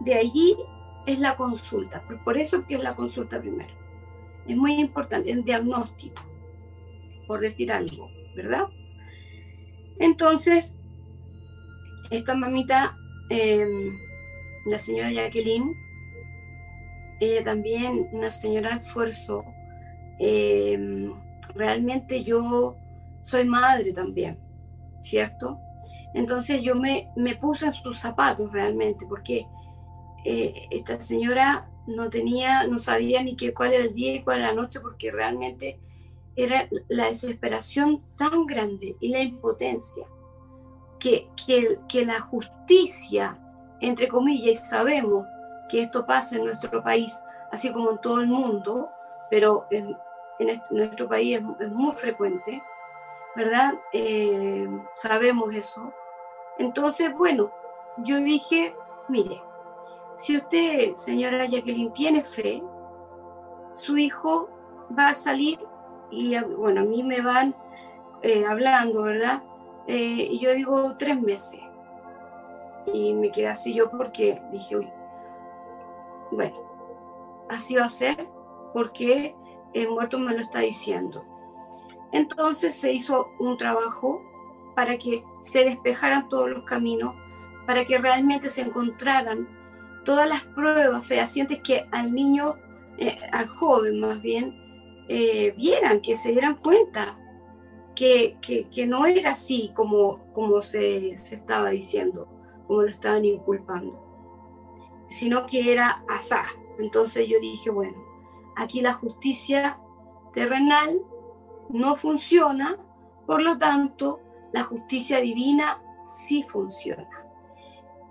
de 0.00 0.14
allí 0.14 0.56
es 1.06 1.18
la 1.18 1.36
consulta, 1.36 2.02
por 2.24 2.36
eso 2.38 2.66
que 2.66 2.76
es 2.76 2.82
la 2.82 2.96
consulta 2.96 3.40
primero. 3.40 3.74
Es 4.46 4.56
muy 4.56 4.74
importante, 4.80 5.30
es 5.30 5.44
diagnóstico, 5.44 6.22
por 7.26 7.40
decir 7.40 7.72
algo, 7.72 8.08
¿verdad? 8.34 8.68
Entonces, 9.98 10.76
esta 12.10 12.34
mamita, 12.34 12.96
em, 13.30 13.98
la 14.66 14.78
señora 14.78 15.12
Jacqueline, 15.12 15.74
ella 17.20 17.44
también, 17.44 18.08
una 18.12 18.30
señora 18.30 18.70
de 18.70 18.84
esfuerzo, 18.84 19.44
em, 20.18 21.12
realmente 21.54 22.22
yo 22.22 22.76
soy 23.26 23.44
madre 23.44 23.92
también, 23.92 24.38
¿cierto? 25.02 25.58
Entonces 26.14 26.62
yo 26.62 26.76
me, 26.76 27.10
me 27.16 27.34
puse 27.34 27.66
en 27.66 27.72
sus 27.74 27.98
zapatos 27.98 28.52
realmente, 28.52 29.04
porque 29.08 29.48
eh, 30.24 30.68
esta 30.70 31.00
señora 31.00 31.68
no 31.88 32.08
tenía, 32.08 32.68
no 32.68 32.78
sabía 32.78 33.24
ni 33.24 33.34
qué, 33.34 33.52
cuál 33.52 33.72
era 33.72 33.84
el 33.84 33.94
día 33.94 34.14
y 34.14 34.22
cuál 34.22 34.38
era 34.38 34.48
la 34.48 34.54
noche, 34.54 34.78
porque 34.78 35.10
realmente 35.10 35.80
era 36.36 36.68
la 36.86 37.06
desesperación 37.06 38.04
tan 38.16 38.46
grande 38.46 38.96
y 39.00 39.08
la 39.08 39.22
impotencia 39.22 40.06
que, 41.00 41.28
que, 41.88 42.06
la 42.06 42.20
justicia, 42.20 43.38
entre 43.80 44.06
comillas, 44.06 44.68
sabemos 44.68 45.26
que 45.68 45.82
esto 45.82 46.06
pasa 46.06 46.36
en 46.36 46.44
nuestro 46.44 46.80
país, 46.80 47.18
así 47.50 47.72
como 47.72 47.90
en 47.90 48.00
todo 48.00 48.20
el 48.20 48.28
mundo, 48.28 48.88
pero 49.30 49.66
en, 49.72 49.96
en 50.38 50.60
nuestro 50.70 51.08
país 51.08 51.40
es, 51.60 51.70
muy 51.70 51.92
frecuente, 51.94 52.62
¿verdad? 53.36 53.74
Eh, 53.92 54.66
sabemos 54.94 55.54
eso. 55.54 55.92
Entonces, 56.58 57.14
bueno, 57.14 57.52
yo 57.98 58.16
dije, 58.16 58.74
mire, 59.08 59.42
si 60.16 60.38
usted, 60.38 60.94
señora 60.94 61.44
Jacqueline, 61.46 61.92
tiene 61.92 62.24
fe, 62.24 62.62
su 63.74 63.98
hijo 63.98 64.48
va 64.98 65.08
a 65.08 65.14
salir 65.14 65.58
y, 66.10 66.38
bueno, 66.38 66.80
a 66.80 66.84
mí 66.84 67.02
me 67.02 67.20
van 67.20 67.54
eh, 68.22 68.46
hablando, 68.46 69.02
¿verdad? 69.02 69.42
Eh, 69.86 70.28
y 70.30 70.38
yo 70.38 70.52
digo 70.54 70.94
tres 70.96 71.20
meses. 71.20 71.60
Y 72.92 73.12
me 73.14 73.30
quedé 73.30 73.48
así 73.48 73.74
yo 73.74 73.90
porque 73.90 74.40
dije, 74.50 74.76
uy, 74.76 74.90
bueno, 76.30 76.56
así 77.50 77.76
va 77.76 77.84
a 77.84 77.90
ser 77.90 78.28
porque 78.72 79.36
el 79.74 79.90
muerto 79.90 80.18
me 80.18 80.32
lo 80.32 80.40
está 80.40 80.60
diciendo. 80.60 81.24
Entonces 82.12 82.74
se 82.74 82.92
hizo 82.92 83.30
un 83.38 83.56
trabajo 83.56 84.22
para 84.74 84.98
que 84.98 85.24
se 85.40 85.64
despejaran 85.64 86.28
todos 86.28 86.50
los 86.50 86.64
caminos, 86.64 87.14
para 87.66 87.84
que 87.84 87.98
realmente 87.98 88.50
se 88.50 88.62
encontraran 88.62 89.48
todas 90.04 90.28
las 90.28 90.42
pruebas 90.42 91.04
fehacientes 91.06 91.60
que 91.62 91.86
al 91.90 92.12
niño, 92.12 92.56
eh, 92.98 93.18
al 93.32 93.48
joven 93.48 94.00
más 94.00 94.22
bien, 94.22 94.54
eh, 95.08 95.54
vieran, 95.56 96.00
que 96.00 96.16
se 96.16 96.32
dieran 96.32 96.56
cuenta 96.56 97.18
que, 97.94 98.36
que, 98.40 98.86
no 98.86 99.06
era 99.06 99.30
así 99.30 99.72
como, 99.74 100.30
como 100.32 100.60
se, 100.62 101.16
se, 101.16 101.36
estaba 101.36 101.70
diciendo, 101.70 102.28
como 102.66 102.82
lo 102.82 102.88
estaban 102.88 103.24
inculpando, 103.24 103.98
sino 105.08 105.46
que 105.46 105.72
era 105.72 106.04
asá. 106.08 106.44
Entonces 106.78 107.26
yo 107.26 107.40
dije, 107.40 107.70
bueno, 107.70 107.96
aquí 108.56 108.82
la 108.82 108.92
justicia 108.92 109.78
terrenal 110.34 111.00
no 111.70 111.96
funciona, 111.96 112.76
por 113.26 113.42
lo 113.42 113.58
tanto, 113.58 114.20
la 114.52 114.62
justicia 114.62 115.20
divina 115.20 115.82
sí 116.06 116.44
funciona. 116.48 117.08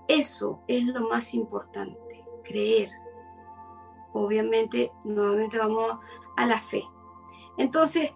Eso 0.08 0.62
es 0.68 0.86
lo 0.86 1.08
más 1.08 1.34
importante, 1.34 2.24
creer. 2.44 2.90
Obviamente, 4.14 4.92
nuevamente 5.04 5.58
vamos 5.58 5.98
a 6.38 6.46
la 6.46 6.60
fe. 6.60 6.84
Entonces, 7.58 8.12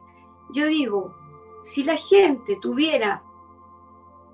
yo 0.54 0.68
digo, 0.68 1.16
si 1.64 1.84
la 1.84 1.96
gente 1.96 2.58
tuviera, 2.62 3.24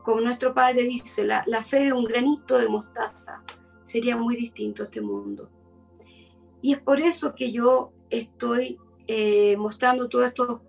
como 0.04 0.22
nuestro 0.22 0.54
padre 0.54 0.84
dice, 0.84 1.24
la, 1.24 1.44
fe 1.64 1.86
de 1.86 1.94
un 1.94 2.04
granito 2.04 2.58
de 2.58 2.70
mostaza, 2.70 3.44
sería 3.82 4.18
muy 4.18 4.36
distinto 4.36 4.84
este 4.84 5.02
mundo. 5.02 5.50
Y 6.62 6.74
es 6.74 6.80
por 6.80 7.00
eso 7.00 7.34
que 7.36 7.52
yo 7.52 7.92
estoy 8.10 8.80
eh, 9.08 9.56
mostrando 9.58 10.10
todo 10.10 10.26
esto, 10.26 10.62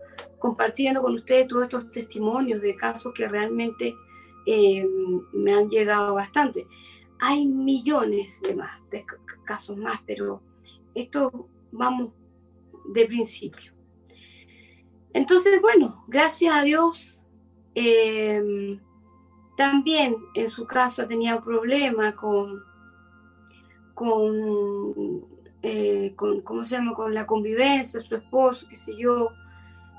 compartiendo 0.47 1.03
con 1.03 1.17
ustedes 1.17 1.49
todos 1.49 1.65
estos 1.65 1.91
testimonios 1.91 2.61
de 2.61 2.77
casos 2.77 3.13
que 3.13 3.27
realmente 3.27 3.97
eh, 4.47 4.87
me 5.33 5.53
han 5.53 5.69
llegado 5.69 6.15
bastante. 6.15 6.69
Hay 7.19 7.47
millones 7.47 8.41
de 8.43 8.55
más, 8.55 8.79
de 8.91 9.05
casos 9.45 9.77
más, 9.77 10.01
pero 10.07 10.41
esto 10.95 11.49
vamos 11.73 12.13
de 12.95 13.07
principio. 13.07 13.73
Entonces, 15.13 15.61
bueno, 15.61 16.05
gracias 16.07 16.55
a 16.55 16.63
Dios, 16.63 17.25
eh, 17.75 18.79
también 19.57 20.15
en 20.37 20.49
su 20.49 20.65
casa 20.65 21.09
tenía 21.09 21.35
un 21.35 21.43
problema 21.43 22.15
con, 22.15 22.63
con, 23.95 25.27
eh, 25.63 26.13
con, 26.15 26.41
¿cómo 26.43 26.65
se 26.65 26.77
llama?, 26.77 26.95
con 26.95 27.13
la 27.13 27.27
convivencia, 27.27 28.01
su 28.01 28.15
esposo, 28.15 28.69
qué 28.69 28.77
sé 28.77 28.97
yo, 28.97 29.31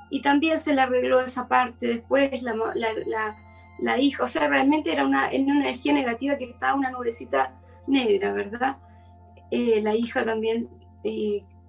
y 0.10 0.22
también 0.22 0.58
se 0.58 0.74
le 0.74 0.82
arregló 0.82 1.20
esa 1.20 1.48
parte 1.48 1.88
después, 1.88 2.42
la, 2.42 2.56
la, 2.76 3.38
la, 3.80 4.00
hija, 4.00 4.24
o 4.24 4.28
sea, 4.28 4.48
realmente 4.48 4.92
era 4.92 5.06
una, 5.06 5.30
en 5.30 5.50
una 5.50 5.62
energía 5.62 5.94
negativa 5.94 6.38
que 6.38 6.46
estaba 6.46 6.76
una 6.76 6.92
nubecita 6.92 7.54
negra, 7.88 8.34
¿verdad? 8.34 8.78
Eh, 9.52 9.82
la 9.82 9.96
hija 9.96 10.26
también 10.26 10.70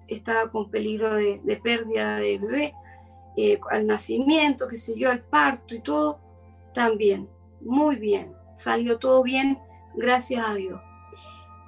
estaba 0.07 0.49
con 0.49 0.69
peligro 0.69 1.15
de, 1.15 1.39
de 1.43 1.57
pérdida 1.57 2.17
de 2.17 2.37
bebé, 2.37 2.73
eh, 3.37 3.59
al 3.69 3.87
nacimiento, 3.87 4.67
qué 4.67 4.75
sé 4.75 4.97
yo, 4.97 5.09
al 5.09 5.21
parto 5.21 5.75
y 5.75 5.81
todo, 5.81 6.19
también, 6.73 7.27
muy 7.61 7.95
bien, 7.95 8.33
salió 8.55 8.99
todo 8.99 9.23
bien, 9.23 9.59
gracias 9.95 10.45
a 10.45 10.55
Dios. 10.55 10.81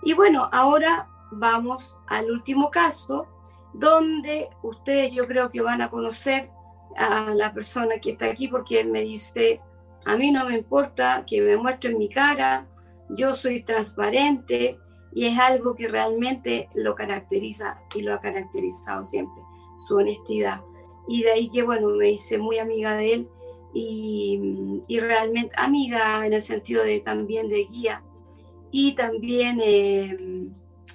Y 0.04 0.14
bueno, 0.14 0.50
ahora 0.52 1.08
vamos 1.32 1.98
al 2.08 2.30
último 2.30 2.72
caso, 2.72 3.28
donde 3.74 4.50
ustedes 4.64 5.14
yo 5.14 5.28
creo 5.28 5.50
que 5.50 5.62
van 5.62 5.82
a 5.82 5.90
conocer 5.90 6.50
a 6.98 7.34
la 7.34 7.54
persona 7.54 8.00
que 8.00 8.12
está 8.12 8.28
aquí, 8.28 8.48
porque 8.48 8.80
él 8.80 8.90
me 8.90 9.02
dice, 9.02 9.62
a 10.06 10.18
mí 10.18 10.32
no 10.32 10.48
me 10.48 10.58
importa 10.58 11.24
que 11.26 11.42
me 11.42 11.58
muestren 11.58 11.98
mi 11.98 12.10
cara, 12.10 12.68
yo 13.10 13.34
soy 13.34 13.64
transparente 13.64 14.80
y 15.14 15.26
es 15.26 15.38
algo 15.38 15.76
que 15.76 15.88
realmente 15.88 16.70
lo 16.76 16.96
caracteriza 16.96 17.82
y 17.96 18.02
lo 18.02 18.14
ha 18.14 18.22
caracterizado 18.22 19.04
siempre, 19.04 19.42
su 19.88 19.98
honestidad 19.98 20.62
y 21.08 21.24
de 21.24 21.32
ahí 21.32 21.50
que, 21.50 21.64
bueno, 21.64 21.90
me 21.90 22.12
hice 22.12 22.38
muy 22.38 22.60
amiga 22.60 22.96
de 22.96 23.14
él 23.14 23.30
y, 23.74 24.40
y 24.88 25.00
realmente 25.00 25.54
amiga 25.58 26.26
en 26.26 26.34
el 26.34 26.42
sentido 26.42 26.84
de 26.84 27.00
también 27.00 27.50
de 27.50 27.66
guía 27.66 28.04
y 28.72 28.94
también 28.94 29.60
eh, 29.62 30.16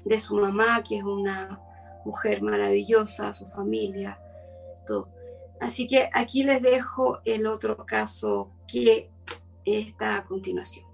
de 0.05 0.19
su 0.19 0.37
mamá, 0.37 0.83
que 0.83 0.99
es 0.99 1.03
una 1.03 1.61
mujer 2.05 2.43
maravillosa, 2.43 3.35
su 3.35 3.47
familia, 3.47 4.19
todo. 4.87 5.09
Así 5.61 5.89
que 5.89 6.09
aquí 6.13 6.43
les 6.43 6.63
dejo 6.63 7.21
el 7.25 7.47
otro 7.47 7.85
caso 7.87 8.53
que 8.69 9.11
está 9.65 10.19
a 10.19 10.25
continuación. 10.25 10.85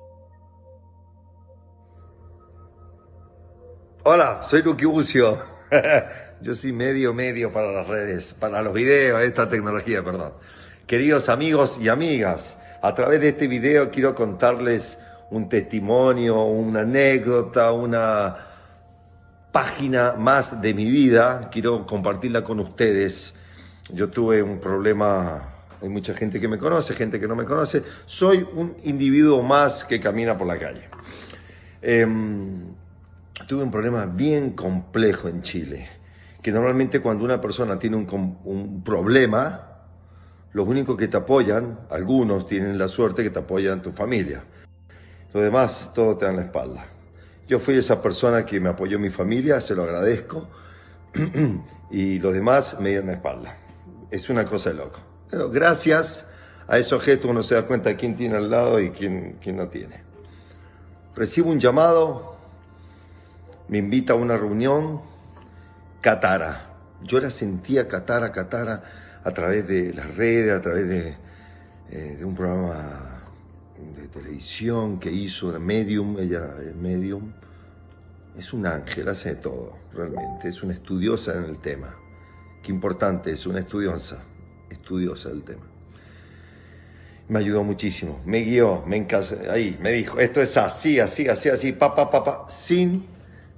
Hola, 4.05 4.43
soy 4.43 4.63
Luqui 4.63 4.85
Bucio. 4.85 5.41
Yo 6.41 6.55
soy 6.55 6.73
medio, 6.73 7.15
medio 7.15 7.53
para 7.53 7.71
las 7.71 7.87
redes, 7.87 8.35
para 8.35 8.63
los 8.63 8.73
videos, 8.73 9.21
esta 9.23 9.49
tecnología, 9.49 10.03
perdón. 10.03 10.33
Queridos 10.87 11.29
amigos 11.29 11.79
y 11.81 11.89
amigas, 11.89 12.59
a 12.83 12.95
través 12.95 13.21
de 13.21 13.29
este 13.29 13.47
video 13.47 13.91
quiero 13.91 14.15
contarles 14.15 14.99
un 15.31 15.49
testimonio, 15.49 16.43
una 16.45 16.81
anécdota, 16.81 17.73
una 17.73 18.37
página 19.53 20.15
más 20.19 20.61
de 20.61 20.75
mi 20.75 20.91
vida. 20.91 21.49
Quiero 21.53 21.87
compartirla 21.87 22.43
con 22.43 22.59
ustedes. 22.59 23.35
Yo 23.91 24.11
tuve 24.11 24.43
un 24.43 24.59
problema, 24.59 25.65
hay 25.81 25.89
mucha 25.89 26.15
gente 26.15 26.41
que 26.41 26.49
me 26.49 26.59
conoce, 26.59 26.95
gente 26.95 27.19
que 27.19 27.27
no 27.27 27.35
me 27.35 27.45
conoce. 27.45 27.83
Soy 28.07 28.47
un 28.55 28.77
individuo 28.85 29.43
más 29.43 29.85
que 29.85 30.01
camina 30.01 30.39
por 30.39 30.47
la 30.47 30.59
calle. 30.59 30.89
Em, 31.81 32.75
tuve 33.47 33.65
un 33.65 33.71
problema 33.71 34.07
bien 34.07 34.51
complejo 34.53 35.29
en 35.29 35.43
Chile 35.43 36.03
que 36.43 36.51
normalmente 36.51 37.01
cuando 37.01 37.25
una 37.25 37.41
persona 37.41 37.79
tiene 37.79 37.97
un, 37.97 38.83
problema, 38.85 39.69
los 40.53 40.67
únicos 40.67 40.97
que 40.97 41.07
te 41.07 41.17
apoyan, 41.17 41.87
algunos 41.89 42.47
tienen 42.47 42.77
la 42.77 42.89
suerte 42.89 43.23
que 43.23 43.31
te 43.31 43.39
apoyan 43.39 43.81
tu 43.81 43.93
familia. 43.93 44.43
Los 45.33 45.45
demás, 45.45 45.93
todo 45.95 46.17
te 46.17 46.27
dan 46.27 46.37
la 46.37 46.43
espalda. 46.43 46.85
Yo 47.47 47.61
fui 47.61 47.77
esa 47.77 48.03
persona 48.03 48.45
que 48.45 48.59
me 48.59 48.71
apoyó 48.71 48.99
mi 48.99 49.09
familia, 49.09 49.61
se 49.61 49.77
lo 49.77 49.85
agradezco, 49.85 50.49
y 51.91 52.19
los 52.19 52.35
demás 52.35 52.79
me 52.81 52.89
dieron 52.91 53.07
la 53.07 53.15
espalda. 53.15 53.57
Es 54.13 54.29
una 54.29 54.45
cosa 54.45 54.71
de 54.71 54.77
loco. 54.77 55.01
Pero 55.31 55.49
gracias 55.49 56.27
a 56.69 56.77
ese 56.77 56.95
objeto 56.95 57.29
uno 57.29 57.43
se 57.43 57.55
da 57.55 57.63
cuenta 57.63 57.97
quién 57.97 58.15
tiene 58.15 58.37
al 58.37 58.51
lado 58.51 58.79
y 58.79 58.91
quién, 58.91 59.39
quién 59.43 59.57
no 59.57 59.69
tiene. 59.69 60.03
Recibo 61.17 61.51
un 61.51 61.59
llamado, 61.59 62.37
me 63.69 63.79
invita 63.79 64.13
a 64.13 64.17
una 64.17 64.37
reunión, 64.37 65.01
Catara. 66.03 66.75
Yo 67.03 67.21
la 67.21 67.31
sentía 67.31 67.89
Catara, 67.89 68.31
Catara, 68.33 68.83
a 69.25 69.31
través 69.31 69.67
de 69.67 69.95
las 69.95 70.15
redes, 70.15 70.53
a 70.53 70.61
través 70.61 70.87
de, 70.87 71.17
eh, 71.91 72.17
de 72.19 72.25
un 72.27 72.35
programa 72.35 73.23
de 73.97 74.09
televisión 74.09 75.01
que 75.01 75.11
hizo, 75.11 75.59
Medium, 75.59 76.19
ella 76.19 76.55
es 76.63 76.75
Medium. 76.75 77.33
Es 78.37 78.53
un 78.53 78.67
ángel, 78.67 79.09
hace 79.09 79.31
de 79.31 79.37
todo, 79.37 79.79
realmente. 79.95 80.49
Es 80.49 80.63
una 80.63 80.75
estudiosa 80.75 81.35
en 81.35 81.45
el 81.45 81.59
tema. 81.59 82.02
Qué 82.63 82.71
importante, 82.71 83.33
es 83.33 83.45
una 83.47 83.59
estudiosa, 83.59 84.23
estudiosa 84.71 85.31
del 85.31 85.43
tema. 85.43 85.63
Me 87.29 87.41
ayudó 87.41 87.65
muchísimo, 87.65 88.21
me 88.25 88.41
guió, 88.41 88.85
me 88.87 88.97
encasó, 88.97 89.37
ahí, 89.51 89.77
me 89.81 89.91
dijo, 89.93 90.21
esto 90.21 90.41
es 90.41 90.57
así, 90.57 91.01
así, 91.01 91.29
así, 91.29 91.49
así, 91.49 91.73
papá, 91.73 92.11
papá, 92.11 92.45
sin 92.49 93.07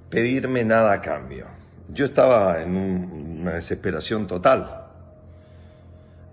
pedirme 0.09 0.63
nada 0.63 0.93
a 0.93 1.01
cambio. 1.01 1.45
Yo 1.93 2.05
estaba 2.05 2.63
en 2.63 2.75
una 2.75 3.53
desesperación 3.53 4.25
total. 4.25 4.87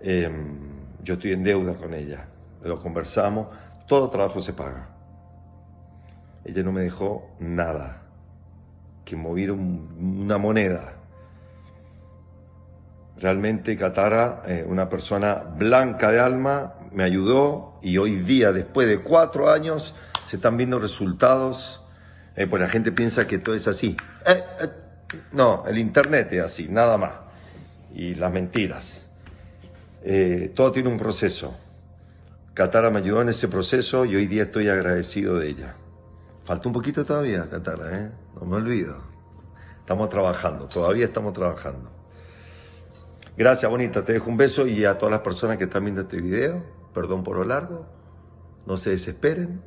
Em, 0.01 0.57
yo 1.03 1.13
estoy 1.15 1.33
en 1.33 1.43
deuda 1.43 1.75
con 1.75 1.93
ella, 1.93 2.25
lo 2.63 2.81
conversamos, 2.81 3.47
todo 3.87 4.09
trabajo 4.09 4.41
se 4.41 4.53
paga. 4.53 4.89
Ella 6.43 6.63
no 6.63 6.71
me 6.71 6.81
dejó 6.81 7.29
nada, 7.39 8.01
que 9.05 9.15
mover 9.15 9.51
una 9.51 10.37
moneda. 10.37 10.92
Realmente 13.23 13.77
Catara, 13.77 14.41
eh, 14.45 14.65
una 14.67 14.89
persona 14.89 15.35
blanca 15.35 16.11
de 16.11 16.19
alma, 16.19 16.73
me 16.91 17.05
ayudó 17.05 17.79
y 17.81 17.97
hoy 17.97 18.17
día, 18.17 18.51
después 18.51 18.85
de 18.89 18.99
cuatro 18.99 19.49
años, 19.49 19.95
se 20.27 20.35
están 20.35 20.57
viendo 20.57 20.77
resultados. 20.77 21.81
Eh, 22.35 22.47
pues 22.47 22.61
la 22.61 22.67
gente 22.67 22.91
piensa 22.91 23.25
que 23.25 23.37
todo 23.37 23.55
es 23.55 23.65
así. 23.69 23.95
Eh, 24.25 24.43
eh, 24.59 24.67
no, 25.31 25.63
el 25.65 25.77
Internet 25.77 26.33
es 26.33 26.41
así, 26.43 26.67
nada 26.67 26.97
más. 26.97 27.13
Y 27.95 28.13
las 28.15 28.29
mentiras. 28.29 29.03
todo 30.53 30.73
tiene 30.73 30.89
un 30.89 30.97
proceso. 30.97 31.55
Catara 32.53 32.89
me 32.89 32.99
ayudó 32.99 33.21
en 33.21 33.29
ese 33.29 33.47
proceso 33.47 34.03
y 34.03 34.17
hoy 34.17 34.27
día 34.27 34.43
estoy 34.43 34.67
agradecido 34.67 35.39
de 35.39 35.47
ella. 35.47 35.75
Falta 36.43 36.67
un 36.67 36.73
poquito 36.73 37.05
todavía, 37.05 37.49
Catara, 37.49 37.99
¿eh? 37.99 38.11
No 38.35 38.45
me 38.45 38.57
olvido. 38.57 38.97
Estamos 39.79 40.09
trabajando, 40.09 40.67
todavía 40.67 41.05
estamos 41.05 41.31
trabajando. 41.31 42.02
Gracias, 43.35 43.69
bonita. 43.69 44.05
Te 44.05 44.13
dejo 44.13 44.29
un 44.29 44.37
beso 44.37 44.67
y 44.67 44.85
a 44.85 44.97
todas 44.97 45.11
las 45.11 45.21
personas 45.21 45.57
que 45.57 45.63
están 45.63 45.83
viendo 45.83 46.01
este 46.01 46.21
video, 46.21 46.63
perdón 46.93 47.23
por 47.23 47.37
lo 47.37 47.43
largo. 47.43 47.85
No 48.67 48.77
se 48.77 48.91
desesperen. 48.91 49.59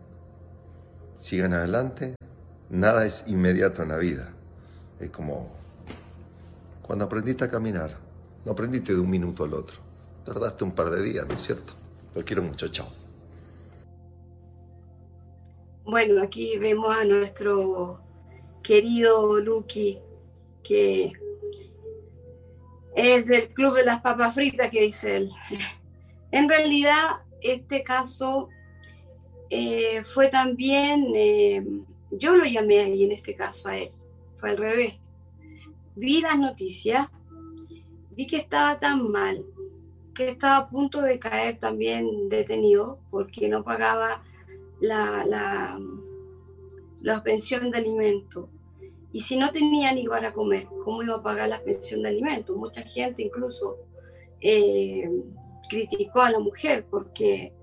Sigan 1.19 1.53
adelante. 1.53 2.15
Nada 2.71 3.05
es 3.05 3.25
inmediato 3.27 3.83
en 3.83 3.89
la 3.89 3.97
vida. 3.99 4.33
Es 5.01 5.11
como 5.11 5.51
cuando 6.83 7.07
aprendiste 7.07 7.45
a 7.45 7.51
caminar. 7.51 7.99
No 8.45 8.53
aprendiste 8.53 8.95
de 8.95 9.01
un 9.01 9.11
minuto 9.11 9.43
al 9.43 9.55
otro. 9.55 9.79
Tardaste 10.25 10.63
un 10.63 10.73
par 10.73 10.91
de 10.91 11.03
días, 11.03 11.27
¿no 11.27 11.35
es 11.35 11.43
cierto? 11.43 11.73
Lo 12.15 12.25
quiero 12.25 12.43
mucho. 12.43 12.69
Chao. 12.69 12.87
Bueno, 15.85 16.23
aquí 16.23 16.57
vemos 16.59 16.95
a 16.95 17.05
nuestro 17.05 18.01
querido 18.63 19.41
Lucky, 19.41 19.99
que 20.63 21.13
es 22.97 23.27
del 23.27 23.49
Club 23.49 23.75
de 23.75 23.85
las 23.85 24.01
Papas 24.01 24.35
Fritas, 24.35 24.71
que 24.71 24.81
dice 24.81 25.19
él. 25.19 25.31
En 26.33 26.49
realidad, 26.49 27.19
este 27.43 27.83
caso 27.83 28.49
eh, 29.51 30.03
fue 30.03 30.29
también, 30.29 31.13
eh, 31.15 31.65
yo 32.11 32.37
lo 32.37 32.45
llamé 32.45 32.81
ahí 32.81 33.05
en 33.05 33.13
este 33.13 33.37
caso 33.37 33.69
a 33.69 33.77
él, 33.77 33.91
fue 34.39 34.51
al 34.51 34.57
revés. 34.57 34.95
Vi 35.95 36.23
las 36.23 36.39
noticias, 36.39 37.09
vi 38.13 38.27
que 38.27 38.39
estaba 38.39 38.81
tan 38.81 39.11
mal, 39.11 39.45
que 40.15 40.31
estaba 40.31 40.57
a 40.57 40.69
punto 40.69 41.03
de 41.03 41.19
caer 41.19 41.59
también 41.59 42.31
detenido 42.31 42.99
porque 43.11 43.49
no 43.49 43.63
pagaba 43.63 44.23
la, 44.81 45.25
la, 45.27 45.79
la 47.03 47.23
pensión 47.23 47.71
de 47.71 47.79
alimento. 47.79 48.49
Y 49.17 49.21
si 49.21 49.39
no 49.39 49.51
tenía 49.51 49.95
ni 49.95 50.07
para 50.07 50.31
comer, 50.31 50.69
¿cómo 50.85 51.03
iba 51.03 51.15
a 51.15 51.23
pagar 51.23 51.49
la 51.49 51.65
pensión 51.65 52.03
de 52.03 52.11
alimentos? 52.11 52.55
Mucha 52.55 52.83
gente 52.83 53.23
incluso 53.23 53.79
eh, 54.43 55.09
criticó 55.71 56.21
a 56.21 56.31
la 56.31 56.39
mujer 56.39 56.85
porque 56.91 57.55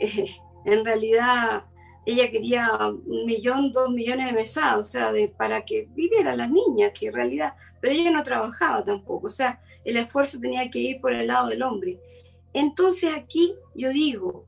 eh, 0.00 0.30
en 0.64 0.82
realidad 0.82 1.66
ella 2.06 2.30
quería 2.30 2.70
un 2.88 3.26
millón, 3.26 3.70
dos 3.70 3.90
millones 3.90 4.24
de 4.24 4.32
mesadas, 4.32 4.80
o 4.80 4.90
sea, 4.90 5.12
de, 5.12 5.28
para 5.28 5.62
que 5.62 5.88
viviera 5.90 6.34
la 6.34 6.46
niña, 6.46 6.90
que 6.94 7.08
en 7.08 7.12
realidad, 7.12 7.52
pero 7.82 7.92
ella 7.92 8.10
no 8.10 8.22
trabajaba 8.22 8.82
tampoco, 8.82 9.26
o 9.26 9.30
sea, 9.30 9.60
el 9.84 9.98
esfuerzo 9.98 10.40
tenía 10.40 10.70
que 10.70 10.78
ir 10.78 11.02
por 11.02 11.12
el 11.12 11.26
lado 11.26 11.48
del 11.48 11.62
hombre. 11.62 12.00
Entonces 12.54 13.12
aquí 13.14 13.54
yo 13.74 13.90
digo, 13.90 14.46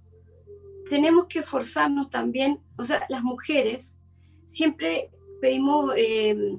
tenemos 0.89 1.27
que 1.27 1.41
esforzarnos 1.41 2.09
también, 2.09 2.63
o 2.79 2.85
sea, 2.87 3.05
las 3.11 3.23
mujeres 3.23 3.99
siempre 4.47 5.11
pedimos 5.41 5.93
eh, 5.97 6.59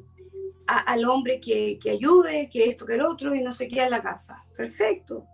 al 0.67 1.05
hombre 1.05 1.39
que, 1.39 1.77
que, 1.79 1.91
ayude, 1.91 2.49
que 2.49 2.65
esto, 2.65 2.85
que 2.85 2.95
el 2.95 3.01
otro, 3.01 3.35
y 3.35 3.41
no 3.41 3.51
se 3.53 3.67
queda 3.67 3.85
en 3.85 3.91
la 3.91 4.01
casa. 4.01 4.37
Perfecto. 4.57 5.27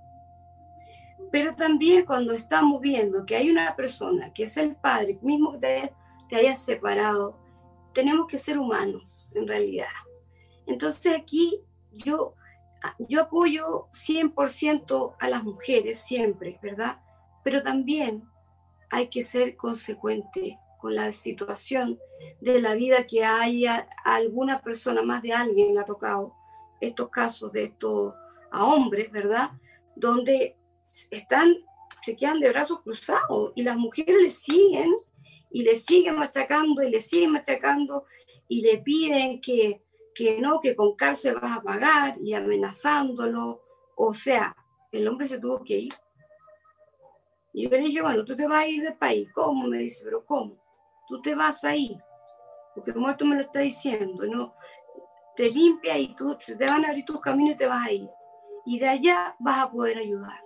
Pero 1.32 1.56
también 1.56 2.06
cuando 2.06 2.34
estamos 2.34 2.82
viendo 2.82 3.25
que 3.25 3.36
hay 3.36 3.49
una 3.49 3.75
persona 3.75 4.34
que 4.34 4.43
es 4.43 4.58
el 4.58 4.75
padre, 4.75 5.17
mismo 5.21 5.54
que 5.54 5.60
te, 5.60 5.93
te 6.30 6.36
hayas 6.36 6.63
separado, 6.63 7.39
tenemos 7.93 8.27
que 8.27 8.38
ser 8.38 8.60
humanos, 8.60 9.30
en 9.34 9.47
realidad. 9.47 9.88
Entonces 10.65 11.15
aquí 11.17 11.62
yo, 11.91 12.36
yo 12.99 13.21
apoyo 13.23 13.88
100% 13.91 15.15
a 15.19 15.30
las 15.30 15.43
mujeres 15.43 15.99
siempre, 15.99 16.60
¿verdad? 16.62 16.99
Pero 17.43 17.62
también 17.62 18.23
hay 18.89 19.08
que 19.08 19.23
ser 19.23 19.56
consecuente 19.56 20.60
con 20.81 20.95
la 20.95 21.11
situación 21.11 21.99
de 22.39 22.59
la 22.59 22.73
vida 22.73 23.05
que 23.05 23.23
haya 23.23 23.87
alguna 24.03 24.61
persona, 24.61 25.03
más 25.03 25.21
de 25.21 25.33
alguien 25.33 25.77
ha 25.77 25.85
tocado 25.85 26.33
estos 26.79 27.09
casos 27.09 27.51
de 27.51 27.65
estos 27.65 28.13
a 28.51 28.65
hombres, 28.65 29.11
¿verdad? 29.11 29.51
Donde 29.95 30.57
están, 31.11 31.55
se 32.03 32.15
quedan 32.15 32.39
de 32.39 32.49
brazos 32.49 32.81
cruzados 32.81 33.53
y 33.55 33.63
las 33.63 33.77
mujeres 33.77 34.21
le 34.21 34.29
siguen 34.29 34.91
y 35.51 35.63
le 35.63 35.75
siguen 35.75 36.15
machacando 36.15 36.81
y 36.81 36.89
le 36.89 36.99
siguen 36.99 37.33
machacando 37.33 38.05
y 38.47 38.61
le 38.61 38.79
piden 38.79 39.39
que, 39.39 39.83
que 40.15 40.41
no, 40.41 40.59
que 40.59 40.75
con 40.75 40.95
cárcel 40.95 41.35
vas 41.35 41.59
a 41.59 41.61
pagar 41.61 42.17
y 42.21 42.33
amenazándolo. 42.33 43.61
O 43.95 44.13
sea, 44.13 44.55
el 44.91 45.07
hombre 45.07 45.27
se 45.27 45.39
tuvo 45.39 45.63
que 45.63 45.77
ir. 45.77 45.93
Y 47.53 47.63
yo 47.63 47.69
le 47.69 47.79
dije, 47.79 48.01
bueno, 48.01 48.25
tú 48.25 48.35
te 48.35 48.47
vas 48.47 48.63
a 48.63 48.67
ir 48.67 48.81
del 48.81 48.97
país. 48.97 49.29
¿Cómo? 49.33 49.67
Me 49.67 49.79
dice, 49.79 50.03
pero 50.03 50.25
¿cómo? 50.25 50.61
Tú 51.12 51.21
te 51.21 51.36
vas 51.36 51.65
ahí, 51.65 52.00
porque 52.74 52.91
el 52.91 52.97
muerto 52.97 53.26
me 53.26 53.36
lo 53.36 53.41
está 53.41 53.60
diciendo, 53.60 54.26
no, 54.28 54.56
te 55.36 55.50
limpia 55.50 55.97
y 55.97 56.15
tú, 56.15 56.38
te 56.38 56.56
van 56.56 56.86
a 56.86 56.88
abrir 56.88 57.04
tus 57.04 57.19
caminos 57.19 57.56
y 57.56 57.58
te 57.58 57.67
vas 57.67 57.86
a 57.86 57.91
ir. 57.91 58.10
Y 58.65 58.80
de 58.80 58.88
allá 58.88 59.36
vas 59.38 59.60
a 59.60 59.71
poder 59.71 59.97
ayudar. 59.97 60.41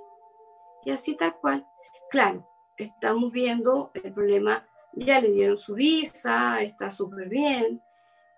Y 0.83 0.89
así 0.89 1.15
tal 1.15 1.35
cual. 1.37 1.67
Claro, 2.09 2.49
estamos 2.77 3.31
viendo 3.31 3.91
el 3.93 4.11
problema, 4.11 4.67
ya 4.93 5.21
le 5.21 5.29
dieron 5.29 5.57
su 5.57 5.75
visa, 5.75 6.59
está 6.61 6.89
súper 6.89 7.29
bien, 7.29 7.83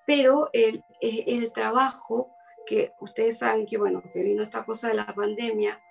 pero 0.06 0.50
el, 0.52 0.84
el 1.00 1.54
trabajo 1.54 2.36
que 2.66 2.92
ustedes 3.00 3.38
saben 3.38 3.66
que, 3.66 3.78
bueno, 3.78 4.04
que 4.12 4.22
vino 4.22 4.44
esta 4.44 4.66
cosa 4.66 4.90
de 4.90 4.96
la 4.96 5.16
pandemia, 5.16 5.82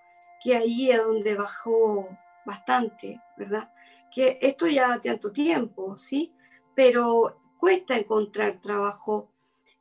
que 0.42 0.54
ahí 0.54 0.90
es 0.90 1.02
donde 1.02 1.34
bajó 1.34 2.10
bastante, 2.44 3.22
¿verdad? 3.38 3.70
Que 4.16 4.38
esto 4.40 4.66
ya 4.66 4.98
tanto 4.98 5.30
tiempo, 5.30 5.98
¿sí? 5.98 6.32
Pero 6.74 7.38
cuesta 7.58 7.98
encontrar 7.98 8.62
trabajo 8.62 9.30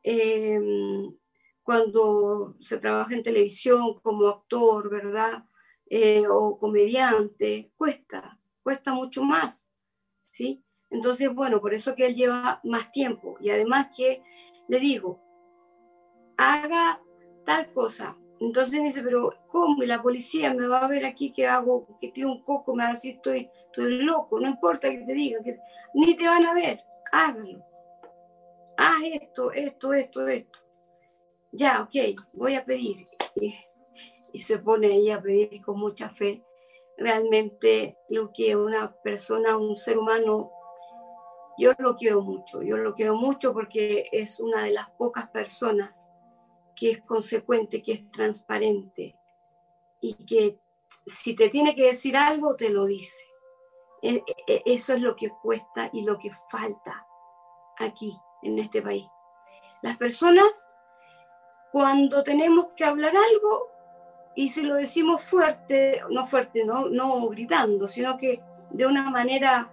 em, 0.03 1.15
cuando 1.63 2.57
se 2.59 2.77
trabaja 2.79 3.15
en 3.15 3.23
televisión 3.23 3.93
como 4.03 4.27
actor, 4.27 4.89
¿verdad? 4.89 5.45
Eh, 5.89 6.25
o 6.29 6.57
comediante, 6.57 7.71
cuesta, 7.77 8.37
cuesta 8.61 8.93
mucho 8.93 9.23
más, 9.23 9.71
¿sí? 10.21 10.61
Entonces, 10.89 11.33
bueno, 11.33 11.61
por 11.61 11.73
eso 11.73 11.95
que 11.95 12.05
él 12.05 12.15
lleva 12.15 12.59
más 12.65 12.91
tiempo. 12.91 13.37
Y 13.39 13.51
además 13.51 13.87
que, 13.95 14.21
le 14.67 14.79
digo, 14.79 15.23
haga 16.35 17.01
tal 17.45 17.71
cosa, 17.71 18.17
entonces 18.39 18.79
me 18.79 18.85
dice, 18.85 19.01
pero 19.01 19.33
¿cómo? 19.47 19.81
Y 19.83 19.87
la 19.87 20.01
policía 20.01 20.53
me 20.53 20.67
va 20.67 20.79
a 20.79 20.87
ver 20.87 21.05
aquí 21.05 21.31
que 21.31 21.47
hago, 21.47 21.87
que 21.99 22.09
tiro 22.09 22.31
un 22.31 22.43
coco, 22.43 22.75
me 22.75 22.83
va 22.83 22.89
a 22.89 22.93
decir, 22.93 23.15
estoy, 23.15 23.49
estoy 23.67 24.03
loco, 24.03 24.39
no 24.39 24.47
importa 24.47 24.89
que 24.89 24.99
te 24.99 25.13
digan, 25.13 25.43
que 25.43 25.57
ni 25.93 26.15
te 26.15 26.27
van 26.27 26.45
a 26.45 26.53
ver, 26.53 26.83
hágalo. 27.11 27.63
Haz 28.77 29.03
esto, 29.03 29.51
esto, 29.53 29.93
esto, 29.93 30.27
esto. 30.27 30.59
Ya, 31.51 31.81
ok, 31.81 32.19
voy 32.33 32.55
a 32.55 32.65
pedir. 32.65 33.05
Y, 33.35 33.55
y 34.33 34.39
se 34.39 34.57
pone 34.57 34.87
ahí 34.87 35.09
a 35.11 35.21
pedir 35.21 35.61
con 35.61 35.79
mucha 35.79 36.09
fe. 36.09 36.43
Realmente 36.97 37.97
lo 38.09 38.31
que 38.33 38.55
una 38.55 38.93
persona, 39.01 39.57
un 39.57 39.77
ser 39.77 39.97
humano, 39.97 40.51
yo 41.57 41.71
lo 41.77 41.95
quiero 41.95 42.21
mucho, 42.21 42.61
yo 42.61 42.75
lo 42.77 42.93
quiero 42.93 43.15
mucho 43.15 43.53
porque 43.53 44.09
es 44.11 44.41
una 44.41 44.63
de 44.63 44.71
las 44.71 44.89
pocas 44.91 45.29
personas 45.29 46.11
que 46.75 46.91
es 46.91 47.01
consecuente, 47.01 47.81
que 47.81 47.93
es 47.93 48.11
transparente 48.11 49.15
y 50.01 50.13
que 50.25 50.59
si 51.05 51.35
te 51.35 51.49
tiene 51.49 51.73
que 51.75 51.87
decir 51.87 52.17
algo, 52.17 52.55
te 52.55 52.69
lo 52.69 52.85
dice. 52.85 53.25
E, 54.01 54.23
e, 54.47 54.61
eso 54.65 54.93
es 54.93 55.01
lo 55.01 55.15
que 55.15 55.29
cuesta 55.29 55.89
y 55.93 56.03
lo 56.03 56.19
que 56.19 56.31
falta 56.49 57.07
aquí, 57.77 58.15
en 58.43 58.59
este 58.59 58.81
país. 58.81 59.05
Las 59.81 59.97
personas, 59.97 60.77
cuando 61.71 62.23
tenemos 62.23 62.67
que 62.75 62.83
hablar 62.83 63.13
algo, 63.15 63.71
y 64.35 64.49
si 64.49 64.63
lo 64.63 64.75
decimos 64.75 65.23
fuerte, 65.23 66.01
no 66.09 66.27
fuerte, 66.27 66.65
no, 66.65 66.89
no 66.89 67.27
gritando, 67.29 67.87
sino 67.87 68.17
que 68.17 68.41
de 68.71 68.85
una 68.85 69.09
manera 69.09 69.71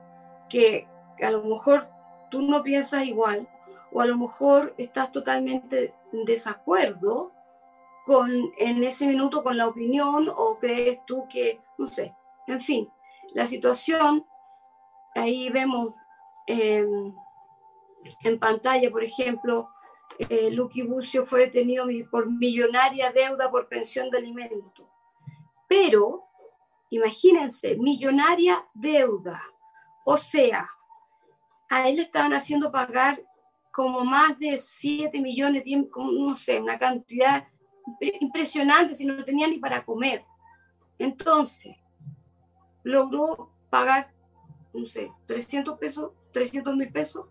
que 0.49 0.87
a 1.21 1.31
lo 1.31 1.43
mejor 1.43 1.89
tú 2.31 2.43
no 2.43 2.63
piensas 2.63 3.05
igual, 3.05 3.49
o 3.91 4.01
a 4.01 4.07
lo 4.07 4.17
mejor 4.17 4.75
estás 4.79 5.13
totalmente 5.13 5.79
en 5.85 6.02
desacuerdo 6.13 7.33
con, 8.05 8.31
en 8.59 8.85
ese 8.85 9.07
minuto 9.07 9.43
con 9.43 9.57
la 9.57 9.69
opinión, 9.69 10.31
o 10.35 10.59
crees 10.59 11.05
tú 11.07 11.27
que, 11.29 11.61
no 11.79 11.87
sé, 11.87 12.15
en 12.47 12.61
fin, 12.61 12.91
la 13.35 13.47
situación, 13.47 14.27
ahí 15.15 15.49
vemos 15.51 15.95
em, 16.47 17.15
en 18.25 18.39
pantalla, 18.39 18.91
por 18.91 19.05
ejemplo, 19.05 19.69
eh, 20.19 20.55
Bucio 20.87 21.25
fue 21.25 21.41
detenido 21.41 21.87
por 22.11 22.31
millonaria 22.31 23.13
deuda 23.13 23.51
por 23.51 23.69
pensión 23.69 24.11
de 24.11 24.19
alimento. 24.19 24.89
Pero, 25.69 26.25
imagínense, 26.91 27.77
millonaria 27.77 28.67
deuda. 28.75 29.43
O 30.05 30.19
sea, 30.19 30.69
a 31.71 31.89
él 31.89 31.97
le 31.97 32.03
estaban 32.03 32.35
haciendo 32.35 32.71
pagar 32.71 33.23
como 33.73 34.05
más 34.05 34.39
de 34.39 34.59
7 34.59 35.21
millones, 35.21 35.65
no 35.97 36.35
sé, 36.35 36.61
una 36.61 36.79
cantidad 36.79 37.49
impresionante 38.21 38.95
si 38.95 39.07
no 39.07 39.25
tenía 39.25 39.49
ni 39.49 39.59
para 39.59 39.85
comer. 39.85 40.25
Entonces, 40.99 41.75
logró 42.85 43.51
pagar, 43.71 44.13
no 44.75 44.87
sé, 44.87 45.11
300 45.27 45.79
pesos, 45.79 46.13
300 46.33 46.77
mil 46.77 46.93
pesos 46.93 47.27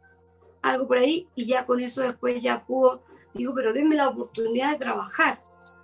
algo 0.62 0.88
por 0.88 0.98
ahí 0.98 1.28
y 1.36 1.46
ya 1.46 1.66
con 1.66 1.80
eso 1.80 2.02
después 2.02 2.42
ya 2.42 2.66
pudo, 2.66 3.04
digo, 3.34 3.54
pero 3.56 3.74
denme 3.74 3.96
la 3.96 4.10
oportunidad 4.10 4.72
de 4.72 4.86
trabajar. 4.86 5.36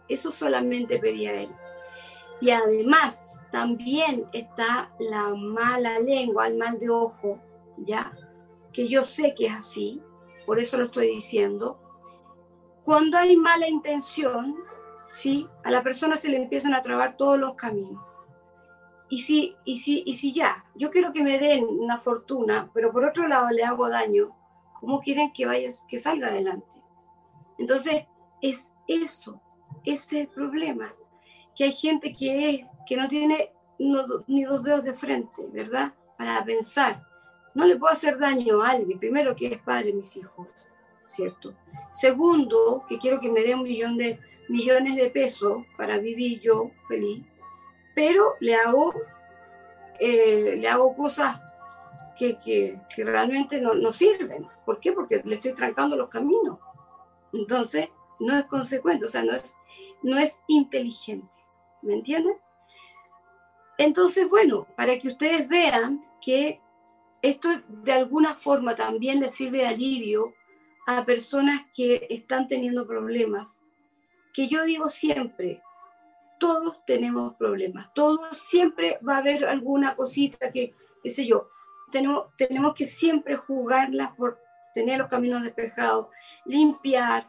Eso 0.10 0.32
solamente 0.32 1.00
pedía 1.00 1.42
él. 1.42 1.50
Y 2.40 2.52
además 2.52 3.42
también 3.52 4.26
está 4.34 4.92
la 5.00 5.34
mala 5.34 6.00
lengua, 6.00 6.48
el 6.48 6.58
mal 6.58 6.80
de 6.80 6.90
ojo, 6.90 7.40
¿ya? 7.78 8.12
Que 8.72 8.88
yo 8.88 9.04
sé 9.04 9.34
que 9.36 9.48
es 9.48 9.54
así, 9.54 10.02
por 10.48 10.58
eso 10.60 10.78
lo 10.78 10.86
estoy 10.86 11.10
diciendo. 11.10 11.80
Cuando 12.84 13.20
hay 13.20 13.38
mala 13.38 13.68
intención, 13.68 14.56
¿sí? 15.14 15.48
A 15.64 15.70
la 15.70 15.84
persona 15.84 16.16
se 16.16 16.30
le 16.30 16.38
empiezan 16.38 16.74
a 16.74 16.82
trabar 16.82 17.18
todos 17.18 17.38
los 17.38 17.54
caminos. 17.54 18.04
Y 19.10 19.20
si, 19.20 19.56
y 19.64 19.78
si, 19.78 20.02
y 20.08 20.16
si 20.16 20.34
ya, 20.34 20.66
yo 20.74 20.90
quiero 20.90 21.12
que 21.14 21.22
me 21.22 21.38
den 21.38 21.64
una 21.64 22.00
fortuna, 22.00 22.72
pero 22.74 22.92
por 22.92 23.06
otro 23.06 23.28
lado 23.28 23.52
le 23.52 23.64
hago 23.64 23.88
daño, 23.88 24.34
¿Cómo 24.80 25.00
quieren 25.02 25.32
que 25.32 25.46
vayas, 25.46 25.84
que 25.88 26.00
salga 26.00 26.28
adelante? 26.28 26.68
Entonces, 27.58 28.06
es 28.42 28.74
eso, 28.88 29.42
ese 29.84 30.06
es 30.06 30.14
el 30.14 30.28
problema, 30.28 30.94
que 31.56 31.64
hay 31.64 31.72
gente 31.72 32.14
que, 32.14 32.68
que 32.86 32.96
no 32.96 33.08
tiene 33.08 33.52
ni 33.80 34.44
dos 34.44 34.64
dedos 34.64 34.84
de 34.84 34.94
frente, 34.94 35.48
¿verdad? 35.52 35.94
Para 36.18 36.44
pensar. 36.44 37.07
No 37.58 37.66
le 37.66 37.76
puedo 37.76 37.92
hacer 37.92 38.20
daño 38.20 38.62
a 38.62 38.70
alguien, 38.70 39.00
primero 39.00 39.36
que 39.36 39.48
es 39.48 39.58
padre 39.58 39.88
de 39.88 39.94
mis 39.94 40.16
hijos, 40.16 40.48
¿cierto? 41.08 41.56
Segundo, 41.92 42.86
que 42.88 43.00
quiero 43.00 43.20
que 43.20 43.32
me 43.32 43.42
dé 43.42 43.56
un 43.56 43.64
millón 43.64 43.98
de 43.98 44.20
millones 44.48 44.96
de 44.96 45.10
pesos 45.10 45.66
para 45.76 45.98
vivir 45.98 46.40
yo 46.40 46.70
feliz, 46.88 47.26
pero 47.96 48.36
le 48.42 48.54
hago, 48.54 48.94
eh, 50.00 50.54
le 50.56 50.68
hago 50.68 50.94
cosas 50.94 51.42
que, 52.16 52.80
realmente 52.96 53.60
no, 53.60 53.74
no, 53.74 53.92
sirven. 53.92 54.46
¿Por 54.64 54.80
qué? 54.80 54.92
Porque 54.92 55.24
le 55.26 55.34
estoy 55.34 55.54
trancando 55.54 55.96
los 55.96 56.10
caminos. 56.10 56.60
Entonces, 57.34 57.90
no 58.20 58.38
es 58.38 58.46
consecuente, 58.46 59.06
o 59.06 59.10
sea, 59.10 59.24
no 59.24 59.34
es, 59.34 59.58
no 60.04 60.20
es 60.20 60.44
inteligente. 60.46 61.28
¿Me 61.82 61.96
entienden? 61.96 62.38
Entonces, 63.80 64.30
bueno, 64.30 64.68
para 64.78 65.00
que 65.00 65.08
ustedes 65.08 65.48
vean 65.48 66.06
que 66.22 66.62
esto 67.22 67.50
de 67.68 67.92
alguna 67.92 68.34
forma 68.34 68.76
también 68.76 69.20
le 69.20 69.30
sirve 69.30 69.60
de 69.60 69.68
alivio 69.68 70.34
a 70.86 71.06
personas 71.06 71.66
que 71.74 72.08
están 72.10 72.48
teniendo 72.48 72.88
problemas, 72.88 73.64
que 74.34 74.48
yo 74.48 74.64
digo 74.64 74.90
siempre, 74.90 75.62
todos 76.40 76.86
tenemos 76.86 77.34
problemas, 77.36 77.92
todos 77.94 78.38
siempre 78.38 79.00
va 79.08 79.16
a 79.16 79.20
haber 79.20 79.46
alguna 79.46 79.96
cosita 79.96 80.52
que, 80.52 80.72
qué 81.04 81.10
sé 81.10 81.26
yo, 81.26 81.50
tenemos, 81.92 82.28
tenemos 82.38 82.74
que 82.74 82.86
siempre 82.86 83.36
jugarlas 83.36 84.12
por 84.16 84.40
tener 84.74 85.00
los 85.00 85.08
caminos 85.08 85.42
despejados, 85.42 86.08
limpiar, 86.46 87.28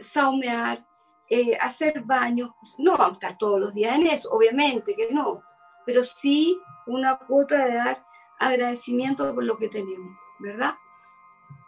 saumear, 0.00 0.86
eh, 1.28 1.56
hacer 1.60 2.00
baños. 2.00 2.50
No 2.78 2.92
vamos 2.92 3.10
a 3.10 3.12
estar 3.12 3.38
todos 3.38 3.60
los 3.60 3.74
días 3.74 3.96
en 3.96 4.06
eso, 4.06 4.30
obviamente 4.30 4.94
que 4.96 5.12
no, 5.12 5.42
pero 5.84 6.02
sí 6.02 6.58
una 6.86 7.18
cuota 7.18 7.66
de 7.66 7.74
dar 7.74 8.07
agradecimiento 8.38 9.34
por 9.34 9.44
lo 9.44 9.56
que 9.56 9.68
tenemos, 9.68 10.16
¿verdad? 10.38 10.74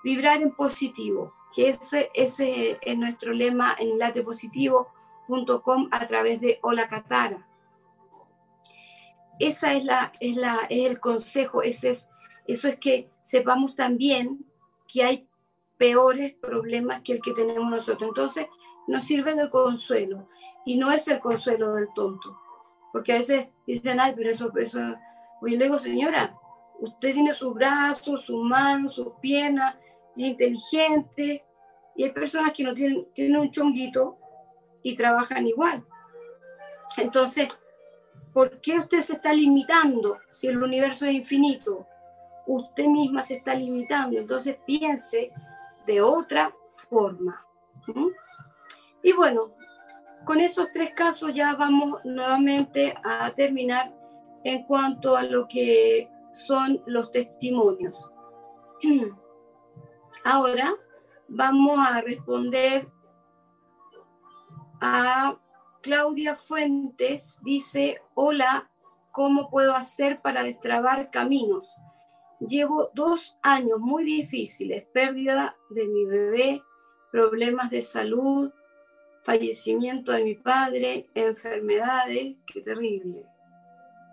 Vibrar 0.02 0.42
en 0.42 0.52
positivo, 0.52 1.35
que 1.54 1.68
ese, 1.68 2.11
ese 2.14 2.78
es 2.80 2.98
nuestro 2.98 3.33
lema 3.33 3.74
en 3.78 3.98
latepositivo.com 3.98 5.88
a 5.90 6.06
través 6.06 6.40
de 6.40 6.59
Hola 6.62 6.88
Catara. 6.88 7.46
Esa 9.38 9.73
es, 9.75 9.85
la, 9.85 10.12
es, 10.21 10.37
la, 10.37 10.66
es 10.68 10.90
el 10.90 11.00
consejo, 11.00 11.62
ese 11.62 11.90
es 11.90 12.10
eso 12.50 12.66
es 12.66 12.81
que 12.81 13.08
sepamos 13.23 13.77
también 13.77 14.44
que 14.92 15.04
hay 15.04 15.29
peores 15.77 16.35
problemas 16.35 17.00
que 17.02 17.12
el 17.12 17.21
que 17.23 17.33
tenemos 17.33 17.71
nosotros. 17.71 18.08
Entonces, 18.08 18.46
nos 18.88 19.04
sirve 19.04 19.37
de 19.37 19.48
consuelo 19.48 20.29
y 20.64 20.77
no 20.77 20.90
es 20.90 21.06
el 21.06 21.21
consuelo 21.21 21.75
del 21.75 21.87
tonto, 21.94 22.40
porque 22.92 23.12
a 23.12 23.18
veces 23.18 23.46
dicen, 23.68 24.00
ay, 24.00 24.14
pero 24.16 24.31
eso, 24.31 24.50
eso, 24.56 24.81
le 25.42 25.64
digo, 25.64 25.79
señora, 25.79 26.39
usted 26.81 27.14
tiene 27.14 27.35
sus 27.35 27.54
brazos, 27.54 28.24
sus 28.24 28.42
manos, 28.42 28.94
sus 28.94 29.12
piernas, 29.20 29.76
es 30.16 30.24
inteligente, 30.24 31.44
y 31.96 32.04
hay 32.04 32.12
personas 32.12 32.52
que 32.52 32.64
no 32.64 32.74
tienen, 32.74 33.37
un 33.37 33.50
chonguito 33.50 34.18
y 34.83 34.96
trabajan 34.96 35.46
igual. 35.46 35.85
Entonces, 36.96 37.48
¿por 38.33 38.60
qué 38.60 38.78
usted 38.78 39.00
se 39.00 39.14
está 39.14 39.33
limitando 39.33 40.18
si 40.31 40.48
el 40.48 40.62
universo 40.62 41.06
es 41.06 41.14
infinito? 41.14 41.87
usted 42.46 42.87
misma 42.87 43.22
se 43.22 43.37
está 43.37 43.54
limitando, 43.54 44.18
entonces 44.18 44.56
piense 44.66 45.31
de 45.87 46.00
otra 46.00 46.54
forma. 46.72 47.46
Y 49.02 49.12
bueno, 49.12 49.52
con 50.24 50.40
esos 50.40 50.68
tres 50.72 50.90
casos 50.94 51.33
ya 51.33 51.54
vamos 51.54 52.04
nuevamente 52.04 52.94
a 53.04 53.33
terminar 53.35 53.92
en 54.44 54.64
cuanto 54.64 55.16
a 55.16 55.22
lo 55.22 55.46
que 55.46 56.10
son 56.33 56.83
los 56.87 57.10
testimonios. 57.10 58.10
Ahora 60.24 60.74
vamos 61.28 61.78
a 61.78 62.00
responder 62.00 62.88
a 64.81 65.38
Claudia 65.83 66.37
Fuentes. 66.37 67.38
Dice, 67.42 68.00
hola, 68.14 68.70
¿cómo 69.12 69.50
puedo 69.50 69.74
hacer 69.74 70.20
para 70.20 70.42
destrabar 70.42 71.10
caminos? 71.10 71.68
Llevo 72.40 72.90
dos 72.94 73.38
años 73.42 73.78
muy 73.78 74.04
difíciles, 74.04 74.87
pérdida 74.92 75.56
de 75.68 75.87
mi 75.87 76.06
bebé, 76.06 76.62
problemas 77.12 77.70
de 77.70 77.83
salud, 77.83 78.50
fallecimiento 79.22 80.12
de 80.12 80.24
mi 80.24 80.35
padre, 80.35 81.06
enfermedades, 81.14 82.37
qué 82.46 82.62
terrible. 82.62 83.26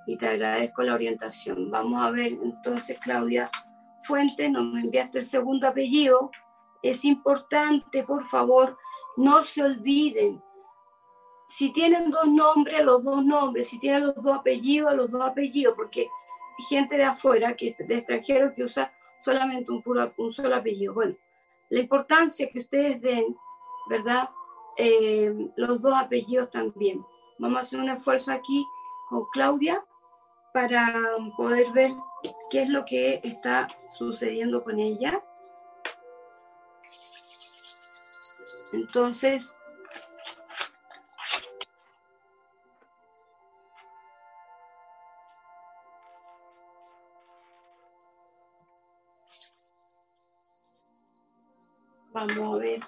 Y 0.07 0.17
te 0.17 0.27
agradezco 0.27 0.81
la 0.83 0.95
orientación. 0.95 1.69
Vamos 1.69 2.01
a 2.01 2.09
ver 2.11 2.31
entonces, 2.41 2.97
Claudia 3.03 3.51
Fuente, 4.03 4.49
nos 4.49 4.73
enviaste 4.75 5.19
el 5.19 5.25
segundo 5.25 5.67
apellido. 5.67 6.31
Es 6.81 7.03
importante, 7.03 8.03
por 8.03 8.23
favor, 8.23 8.77
no 9.17 9.43
se 9.43 9.61
olviden. 9.61 10.41
Si 11.49 11.73
tienen 11.73 12.09
dos 12.09 12.27
nombres, 12.27 12.83
los 12.83 13.03
dos 13.03 13.23
nombres. 13.25 13.67
Si 13.67 13.79
tienen 13.79 14.01
los 14.01 14.15
dos 14.15 14.37
apellidos, 14.37 14.95
los 14.95 15.11
dos 15.11 15.21
apellidos, 15.21 15.75
porque 15.75 16.09
gente 16.69 16.95
de 16.95 17.03
afuera, 17.03 17.53
que, 17.55 17.75
de 17.77 17.97
extranjeros 17.97 18.53
que 18.55 18.63
usa 18.63 18.93
solamente 19.19 19.71
un, 19.73 19.81
puro, 19.83 20.13
un 20.17 20.31
solo 20.31 20.55
apellido. 20.55 20.93
Bueno, 20.93 21.15
la 21.69 21.81
importancia 21.81 22.49
que 22.49 22.59
ustedes 22.59 23.01
den, 23.01 23.35
¿verdad? 23.89 24.29
Eh, 24.77 25.33
los 25.57 25.81
dos 25.81 25.93
apellidos 25.93 26.49
también. 26.49 27.05
Vamos 27.39 27.57
a 27.57 27.61
hacer 27.61 27.79
un 27.81 27.89
esfuerzo 27.89 28.31
aquí 28.31 28.65
con 29.09 29.25
Claudia 29.33 29.83
para 30.57 30.91
um, 31.15 31.29
poder 31.35 31.71
ver 31.71 31.91
qué 32.49 32.63
es 32.63 32.69
lo 32.69 32.83
que 32.83 33.19
está 33.23 33.67
sucediendo 33.95 34.63
con 34.63 34.79
ella. 34.79 35.21
Entonces, 38.73 39.55
vamos 52.11 52.55
a 52.55 52.57
ver. 52.57 52.79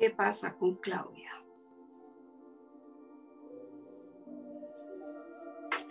¿Qué 0.00 0.08
pasa 0.08 0.54
con 0.54 0.76
Claudia? 0.76 1.30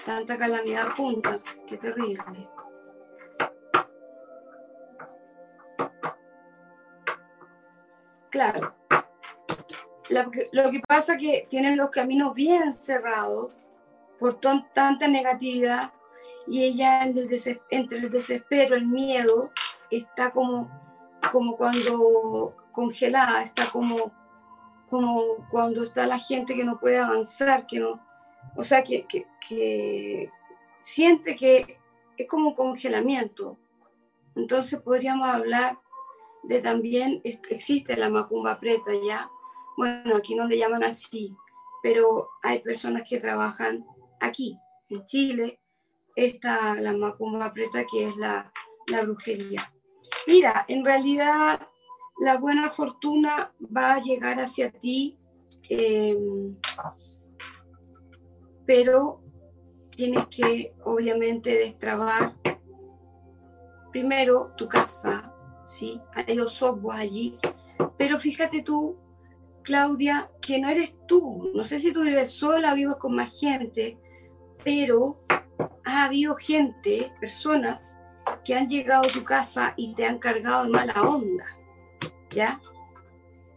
Tanta 0.03 0.35
calamidad 0.35 0.87
junta, 0.97 1.39
qué 1.67 1.77
terrible. 1.77 2.49
Claro. 8.31 8.73
Lo 10.09 10.71
que, 10.71 10.81
pasa 10.87 11.13
es 11.13 11.19
que 11.19 11.47
tienen 11.47 11.77
los 11.77 11.91
caminos 11.91 12.33
bien 12.33 12.73
cerrados 12.73 13.69
por 14.17 14.39
tanta 14.39 15.07
negatividad 15.07 15.93
y 16.47 16.63
ella 16.63 17.03
entre 17.03 17.99
el 17.99 18.09
desespero, 18.09 18.75
el 18.75 18.87
miedo, 18.87 19.39
está 19.91 20.31
como, 20.31 20.88
como 21.31 21.57
cuando 21.57 22.55
congelada, 22.71 23.43
está 23.43 23.69
como, 23.69 24.11
como 24.89 25.47
cuando 25.49 25.83
está 25.83 26.07
la 26.07 26.19
gente 26.19 26.55
que 26.55 26.63
no 26.63 26.79
puede 26.79 26.97
avanzar, 26.97 27.67
que 27.67 27.79
no, 27.79 28.01
o 28.55 28.63
sea, 28.63 28.83
que, 28.83 29.05
que 29.05 30.31
siente 30.81 31.35
que 31.35 31.79
es 32.17 32.27
como 32.27 32.49
un 32.49 32.55
congelamiento. 32.55 33.57
Entonces 34.35 34.81
podríamos 34.81 35.27
hablar 35.27 35.79
de 36.43 36.61
también, 36.61 37.21
existe 37.23 37.97
la 37.97 38.09
macumba 38.09 38.59
preta 38.59 38.91
ya, 39.05 39.29
bueno, 39.77 40.15
aquí 40.15 40.35
no 40.35 40.47
le 40.47 40.57
llaman 40.57 40.83
así, 40.83 41.35
pero 41.81 42.29
hay 42.41 42.59
personas 42.59 43.07
que 43.07 43.19
trabajan 43.19 43.85
aquí, 44.19 44.57
en 44.89 45.05
Chile, 45.05 45.59
está 46.15 46.75
la 46.75 46.93
macumba 46.93 47.53
preta 47.53 47.85
que 47.85 48.07
es 48.07 48.15
la, 48.17 48.51
la 48.87 49.03
brujería. 49.03 49.71
Mira, 50.27 50.65
en 50.67 50.85
realidad 50.85 51.59
la 52.19 52.37
buena 52.37 52.69
fortuna 52.69 53.53
va 53.75 53.95
a 53.95 54.01
llegar 54.01 54.39
hacia 54.39 54.71
ti, 54.71 55.17
em, 55.69 56.51
pero 58.65 59.21
tienes 59.95 60.27
que 60.27 60.73
obviamente 60.83 61.51
destrabar 61.51 62.35
primero 63.91 64.53
tu 64.55 64.67
casa, 64.67 65.33
¿sí? 65.65 65.99
Hay 66.13 66.37
software 66.47 66.99
allí, 66.99 67.37
pero 67.97 68.19
fíjate 68.19 68.61
tú, 68.61 68.97
Claudia, 69.63 70.29
que 70.41 70.59
no 70.59 70.69
eres 70.69 70.95
tú, 71.07 71.51
no 71.53 71.65
sé 71.65 71.79
si 71.79 71.91
tú 71.91 72.03
vives 72.03 72.31
sola, 72.31 72.73
vives 72.73 72.95
con 72.95 73.15
más 73.15 73.39
gente, 73.39 73.97
pero 74.63 75.21
ha 75.85 76.05
habido 76.05 76.35
gente, 76.35 77.11
personas 77.19 77.98
que 78.43 78.55
han 78.55 78.67
llegado 78.67 79.03
a 79.03 79.07
tu 79.07 79.23
casa 79.23 79.73
y 79.75 79.93
te 79.93 80.05
han 80.05 80.19
cargado 80.19 80.65
de 80.65 80.69
mala 80.69 81.01
onda, 81.01 81.45
¿ya? 82.29 82.59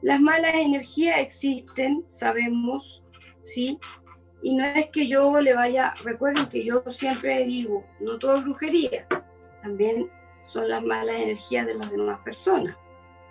Las 0.00 0.20
malas 0.20 0.54
energías 0.54 1.18
existen, 1.18 2.04
sabemos, 2.08 3.02
¿sí? 3.42 3.78
Y 4.42 4.54
no 4.54 4.64
es 4.64 4.88
que 4.88 5.06
yo 5.06 5.40
le 5.40 5.54
vaya, 5.54 5.94
recuerden 6.02 6.46
que 6.46 6.64
yo 6.64 6.82
siempre 6.88 7.44
digo, 7.44 7.84
no 8.00 8.18
todo 8.18 8.38
es 8.38 8.44
brujería, 8.44 9.06
también 9.62 10.10
son 10.40 10.68
las 10.68 10.82
malas 10.82 11.16
energías 11.16 11.66
de 11.66 11.74
las 11.74 11.90
demás 11.90 12.20
personas, 12.24 12.76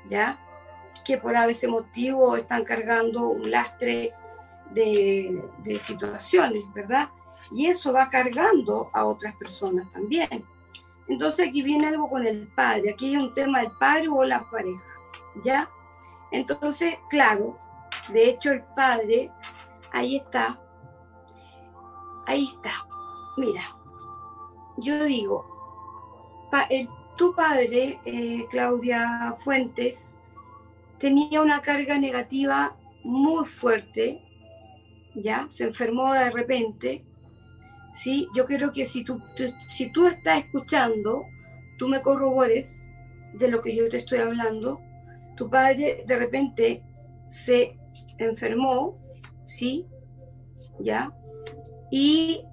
¿ya? 0.09 0.39
Que 1.03 1.17
por 1.17 1.35
a 1.35 1.45
veces 1.45 1.69
motivo 1.69 2.37
están 2.37 2.63
cargando 2.63 3.29
un 3.29 3.51
lastre 3.51 4.13
de, 4.71 5.43
de 5.63 5.79
situaciones, 5.79 6.71
¿verdad? 6.73 7.09
Y 7.51 7.67
eso 7.67 7.91
va 7.91 8.07
cargando 8.09 8.89
a 8.93 9.05
otras 9.05 9.35
personas 9.35 9.91
también. 9.91 10.45
Entonces 11.07 11.49
aquí 11.49 11.61
viene 11.61 11.87
algo 11.87 12.09
con 12.09 12.25
el 12.25 12.47
padre, 12.47 12.91
aquí 12.91 13.15
es 13.15 13.21
un 13.21 13.33
tema 13.33 13.59
del 13.59 13.71
padre 13.71 14.07
o 14.07 14.23
la 14.23 14.49
pareja, 14.49 14.83
¿ya? 15.43 15.69
Entonces, 16.31 16.95
claro, 17.09 17.57
de 18.13 18.29
hecho 18.29 18.51
el 18.51 18.63
padre, 18.75 19.31
ahí 19.91 20.17
está, 20.17 20.59
ahí 22.25 22.45
está, 22.45 22.71
mira, 23.37 23.75
yo 24.77 25.03
digo, 25.03 25.45
tu 27.17 27.35
padre, 27.35 27.99
eh, 28.05 28.45
Claudia 28.49 29.35
Fuentes, 29.43 30.15
tenía 30.97 31.41
una 31.41 31.61
carga 31.61 31.97
negativa 31.97 32.75
muy 33.03 33.45
fuerte, 33.45 34.21
¿ya? 35.15 35.45
Se 35.49 35.65
enfermó 35.65 36.13
de 36.13 36.31
repente 36.31 37.05
¿sí? 37.93 38.27
Yo 38.35 38.45
quiero 38.45 38.71
que 38.71 38.85
si 38.85 39.03
tú, 39.03 39.21
si 39.67 39.91
tú 39.91 40.07
estás 40.07 40.39
escuchando, 40.39 41.25
tú 41.77 41.87
me 41.87 42.01
corrobores 42.01 42.89
de 43.33 43.47
lo 43.47 43.61
que 43.61 43.75
yo 43.75 43.89
te 43.89 43.97
estoy 43.97 44.19
hablando. 44.19 44.81
Tu 45.35 45.49
padre 45.49 46.03
de 46.05 46.15
repente 46.17 46.83
se 47.27 47.77
enfermó, 48.17 48.97
¿sí? 49.45 49.85
¿Ya? 50.79 51.11
Y 51.89 52.43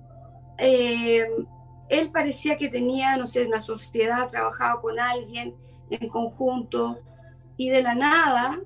eh, 0.58 1.28
él 1.88 2.10
parecía 2.10 2.56
que 2.56 2.68
tenía, 2.68 3.16
no 3.16 3.26
sé, 3.26 3.46
una 3.46 3.60
sociedad, 3.60 4.28
trabajaba 4.28 4.80
con 4.80 4.98
alguien 4.98 5.54
en 5.90 6.08
conjunto 6.08 7.00
y 7.56 7.70
de 7.70 7.82
la 7.82 7.94
nada 7.94 8.60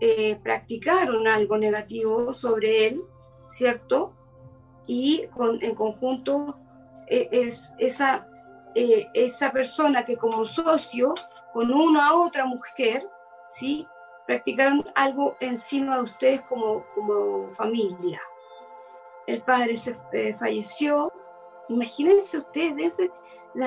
eh, 0.00 0.36
practicaron 0.42 1.26
algo 1.28 1.56
negativo 1.56 2.32
sobre 2.32 2.88
él, 2.88 3.00
¿cierto? 3.48 4.14
Y 4.86 5.26
con, 5.28 5.62
en 5.62 5.74
conjunto 5.74 6.58
e, 7.06 7.28
es 7.30 7.72
esa, 7.78 8.26
eh, 8.74 9.08
esa 9.14 9.50
persona 9.50 10.04
que 10.04 10.16
como 10.16 10.46
socio 10.46 11.14
con 11.52 11.72
una 11.72 12.14
otra 12.14 12.44
mujer, 12.44 13.08
¿sí? 13.48 13.86
practicaron 14.26 14.84
algo 14.94 15.36
encima 15.40 15.96
de 15.96 16.02
ustedes 16.04 16.42
como, 16.42 16.84
como 16.94 17.50
familia. 17.50 18.20
El 19.26 19.42
padre 19.42 19.76
se 19.76 19.96
eh, 20.12 20.34
falleció. 20.34 21.12
Imagínense 21.68 22.38
ustedes, 22.38 23.00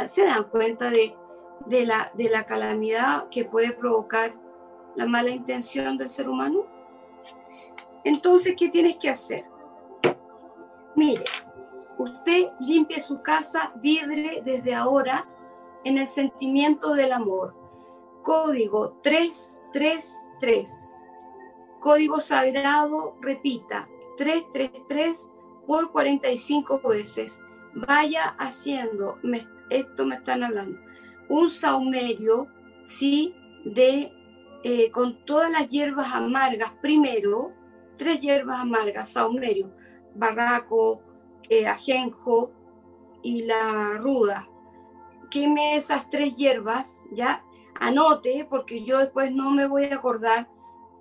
se 0.05 0.25
dan 0.25 0.43
cuenta 0.45 0.89
de, 0.89 1.15
de, 1.65 1.85
la, 1.85 2.11
de 2.15 2.29
la 2.29 2.45
calamidad 2.45 3.29
que 3.29 3.45
puede 3.45 3.71
provocar 3.71 4.35
la 4.95 5.05
mala 5.05 5.29
intención 5.29 5.97
del 5.97 6.09
ser 6.09 6.27
humano. 6.29 6.65
Entonces, 8.03 8.55
¿qué 8.57 8.69
tienes 8.69 8.97
que 8.97 9.09
hacer? 9.09 9.45
Mire, 10.97 11.23
usted 11.99 12.47
limpie 12.59 12.99
su 12.99 13.21
casa, 13.21 13.71
vibre 13.75 14.41
desde 14.43 14.73
ahora 14.73 15.27
en 15.83 15.99
el 15.99 16.07
sentimiento 16.07 16.95
del 16.95 17.11
amor. 17.11 17.53
Código 18.23 18.99
333. 19.03 20.95
Código 21.79 22.19
sagrado, 22.19 23.15
repita, 23.21 23.87
333 24.17 25.31
por 25.67 25.91
45 25.91 26.81
veces. 26.89 27.39
Vaya 27.75 28.35
haciendo, 28.39 29.19
esto 29.69 30.03
me 30.03 30.15
están 30.15 30.43
hablando, 30.43 30.79
un 31.29 31.51
saumerio, 31.51 32.47
¿sí? 32.85 33.35
De, 33.65 34.11
eh, 34.63 34.89
con 34.89 35.23
todas 35.25 35.51
las 35.51 35.67
hierbas 35.67 36.11
amargas, 36.11 36.71
primero, 36.81 37.51
tres 37.97 38.19
hierbas 38.19 38.61
amargas, 38.61 39.09
saumerio 39.09 39.77
barraco, 40.17 41.01
eh, 41.49 41.67
ajenjo 41.67 42.51
y 43.21 43.43
la 43.43 43.97
ruda. 43.97 44.47
Queme 45.29 45.75
esas 45.75 46.09
tres 46.09 46.35
hierbas, 46.35 47.05
¿ya? 47.11 47.43
Anote, 47.79 48.47
porque 48.49 48.83
yo 48.83 48.97
después 48.99 49.31
no 49.31 49.51
me 49.51 49.67
voy 49.67 49.85
a 49.85 49.95
acordar 49.95 50.49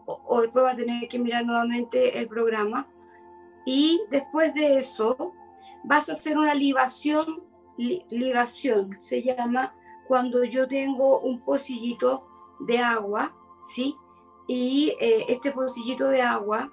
o, 0.06 0.40
después 0.40 0.64
va 0.64 0.70
a 0.70 0.76
tener 0.76 1.08
que 1.08 1.18
mirar 1.18 1.44
nuevamente 1.44 2.18
el 2.18 2.28
programa. 2.28 2.88
Y 3.64 4.00
después 4.10 4.54
de 4.54 4.78
eso, 4.78 5.32
vas 5.82 6.08
a 6.08 6.12
hacer 6.12 6.38
una 6.38 6.54
libación, 6.54 7.42
libación, 7.76 8.96
se 9.00 9.22
llama 9.22 9.74
cuando 10.06 10.44
yo 10.44 10.68
tengo 10.68 11.20
un 11.20 11.40
pocillito 11.40 12.28
de 12.60 12.78
agua, 12.78 13.34
¿sí? 13.62 13.96
Y 14.46 14.94
eh, 15.00 15.26
este 15.28 15.50
pocillito 15.50 16.08
de 16.08 16.22
agua 16.22 16.70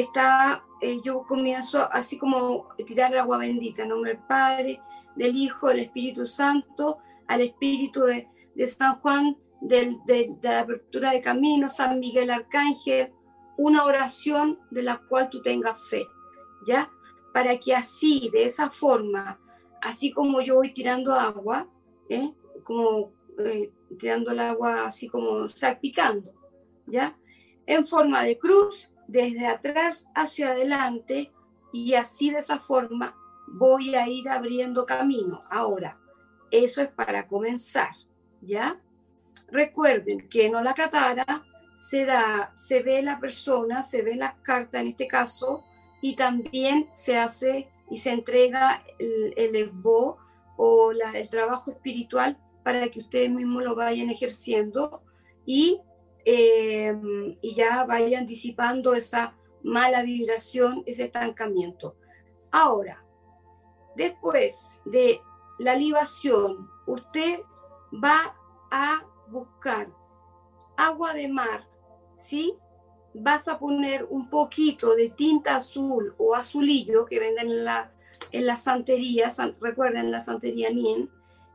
está 0.00 0.64
eh, 0.80 1.00
yo 1.02 1.24
comienzo 1.24 1.88
así 1.92 2.18
como 2.18 2.68
tirar 2.86 3.12
el 3.12 3.18
agua 3.18 3.38
bendita, 3.38 3.82
en 3.82 3.88
nombre 3.88 4.12
del 4.12 4.22
Padre, 4.22 4.80
del 5.16 5.36
Hijo, 5.36 5.68
del 5.68 5.80
Espíritu 5.80 6.26
Santo, 6.26 6.98
al 7.26 7.40
Espíritu 7.40 8.02
de, 8.02 8.28
San 8.66 9.00
Juan, 9.00 9.36
de, 9.60 9.98
la 10.40 10.60
apertura 10.60 11.12
de 11.12 11.20
camino, 11.20 11.68
San 11.68 11.98
Miguel 11.98 12.30
Arcángel, 12.30 13.12
una 13.56 13.84
oración 13.84 14.60
de 14.70 14.82
la 14.84 14.98
cual 14.98 15.28
tú 15.30 15.42
tengas 15.42 15.80
fe, 15.88 16.06
¿ya? 16.66 16.90
Para 17.34 17.58
que 17.58 17.74
así, 17.74 18.30
de 18.32 18.44
esa 18.44 18.70
forma, 18.70 19.40
así 19.82 20.12
como 20.12 20.40
yo 20.40 20.56
voy 20.56 20.72
tirando 20.72 21.12
agua, 21.12 21.68
¿eh? 22.08 22.32
como 22.62 23.12
eh, 23.38 23.72
tirando 23.98 24.30
el 24.30 24.38
agua 24.40 24.86
así 24.86 25.08
como 25.08 25.48
salpicando, 25.48 26.30
¿ya? 26.86 27.18
En 27.66 27.86
forma 27.86 28.22
de 28.22 28.38
cruz, 28.38 28.88
desde 29.08 29.46
atrás 29.46 30.08
hacia 30.14 30.50
adelante 30.50 31.32
y 31.72 31.94
así 31.94 32.30
de 32.30 32.38
esa 32.38 32.60
forma 32.60 33.16
voy 33.48 33.96
a 33.96 34.06
ir 34.06 34.28
abriendo 34.28 34.86
camino. 34.86 35.40
Ahora, 35.50 35.98
eso 36.50 36.82
es 36.82 36.88
para 36.88 37.26
comenzar, 37.26 37.90
¿ya? 38.40 38.80
Recuerden 39.50 40.28
que 40.28 40.46
en 40.46 40.52
la 40.52 40.74
catara 40.74 41.44
se 41.74 42.04
da, 42.04 42.52
se 42.54 42.82
ve 42.82 43.02
la 43.02 43.18
persona, 43.18 43.82
se 43.82 44.02
ve 44.02 44.14
la 44.14 44.36
carta 44.42 44.80
en 44.80 44.88
este 44.88 45.08
caso, 45.08 45.64
y 46.00 46.14
también 46.14 46.88
se 46.92 47.16
hace 47.16 47.68
y 47.90 47.96
se 47.96 48.12
entrega 48.12 48.82
el, 48.98 49.34
el 49.36 49.72
o 50.56 50.92
el 50.92 51.30
trabajo 51.30 51.70
espiritual 51.70 52.36
para 52.62 52.88
que 52.88 53.00
ustedes 53.00 53.30
mismos 53.30 53.62
lo 53.64 53.74
vayan 53.74 54.10
ejerciendo 54.10 55.02
y, 55.46 55.80
eh, 56.30 56.94
y 57.40 57.54
ya 57.54 57.84
vayan 57.84 58.26
disipando 58.26 58.94
esa 58.94 59.34
mala 59.62 60.02
vibración, 60.02 60.82
ese 60.84 61.04
estancamiento. 61.04 61.96
Ahora, 62.50 63.02
después 63.96 64.82
de 64.84 65.22
la 65.58 65.74
libación, 65.74 66.68
usted 66.86 67.40
va 67.92 68.36
a 68.70 69.06
buscar 69.30 69.88
agua 70.76 71.14
de 71.14 71.28
mar, 71.28 71.66
¿sí? 72.18 72.54
Vas 73.14 73.48
a 73.48 73.58
poner 73.58 74.06
un 74.10 74.28
poquito 74.28 74.94
de 74.94 75.08
tinta 75.08 75.56
azul 75.56 76.14
o 76.18 76.34
azulillo 76.34 77.06
que 77.06 77.20
venden 77.20 77.48
en 77.52 77.64
la, 77.64 77.90
en 78.32 78.44
la 78.44 78.56
santería, 78.56 79.30
recuerden 79.62 80.10
la 80.10 80.20
santería 80.20 80.68
Nien, 80.68 81.10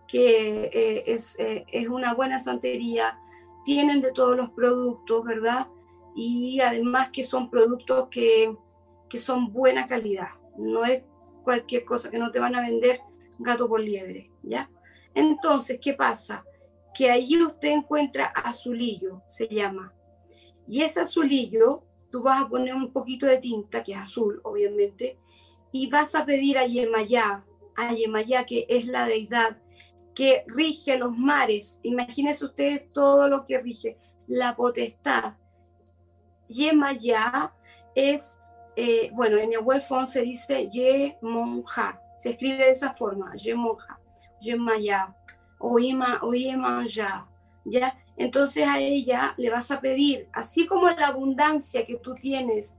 que 0.08 0.64
eh, 0.74 1.04
es, 1.06 1.38
eh, 1.38 1.64
es 1.72 1.88
una 1.90 2.16
buena 2.16 2.40
santería, 2.40 3.20
tienen 3.66 4.02
de 4.02 4.12
todos 4.12 4.36
los 4.36 4.50
productos, 4.52 5.24
¿verdad? 5.24 5.68
Y 6.16 6.60
además 6.60 7.10
que 7.12 7.24
son 7.24 7.50
productos 7.50 8.08
que, 8.10 8.56
que 9.10 9.20
son 9.20 9.52
buena 9.52 9.88
calidad, 9.88 10.30
no 10.58 10.86
es 10.86 11.04
cualquier 11.44 11.86
cosa 11.86 12.10
que 12.10 12.20
no 12.20 12.32
te 12.32 12.40
van 12.40 12.56
a 12.56 12.62
vender 12.62 13.02
gato 13.40 13.68
por 13.68 13.82
liebre, 13.82 14.32
¿ya? 14.44 14.70
Entonces, 15.14 15.80
¿qué 15.82 15.94
pasa? 15.94 16.46
Que 16.94 17.10
allí 17.10 17.42
usted 17.42 17.70
encuentra 17.70 18.26
azulillo, 18.26 19.22
se 19.28 19.48
llama. 19.48 19.94
Y 20.68 20.82
ese 20.82 21.02
azulillo, 21.02 21.84
tú 22.12 22.24
vas 22.24 22.42
a 22.42 22.48
poner 22.48 22.74
un 22.76 22.92
poquito 22.92 23.26
de 23.26 23.38
tinta, 23.38 23.84
que 23.84 23.94
es 23.94 23.98
azul, 23.98 24.40
obviamente, 24.44 25.20
y 25.72 25.90
vas 25.90 26.16
a 26.16 26.26
pedir 26.26 26.58
a 26.58 26.66
Yemayá, 26.66 27.46
a 27.76 27.94
Yemayá, 27.94 28.46
que 28.46 28.66
es 28.70 28.88
la 28.88 29.06
deidad 29.06 29.58
que 30.14 30.44
rige 30.48 30.98
los 30.98 31.18
mares. 31.18 31.80
Imagínense 31.84 32.46
ustedes 32.46 32.90
todo 32.90 33.28
lo 33.28 33.46
que 33.46 33.60
rige, 33.60 33.98
la 34.28 34.56
potestad. 34.56 35.34
Yemayá 36.48 37.54
es, 37.96 38.38
eh, 38.76 39.10
bueno, 39.14 39.38
en 39.38 39.54
el 39.54 39.60
webphone 39.60 40.08
se 40.08 40.22
dice 40.22 40.70
Yemonja, 40.70 42.02
se 42.18 42.32
escribe 42.32 42.66
de 42.66 42.72
esa 42.72 42.94
forma, 42.94 43.34
Yemonja, 43.36 44.00
Yemaya, 44.40 45.16
o 45.60 45.80
Yemaya, 45.80 47.28
¿ya? 47.66 47.98
Entonces 48.18 48.68
a 48.68 48.80
ella 48.80 49.34
le 49.38 49.50
vas 49.50 49.72
a 49.72 49.82
pedir, 49.82 50.28
así 50.34 50.68
como 50.68 50.90
la 50.90 51.08
abundancia 51.08 51.86
que 51.86 51.98
tú 51.98 52.14
tienes 52.14 52.78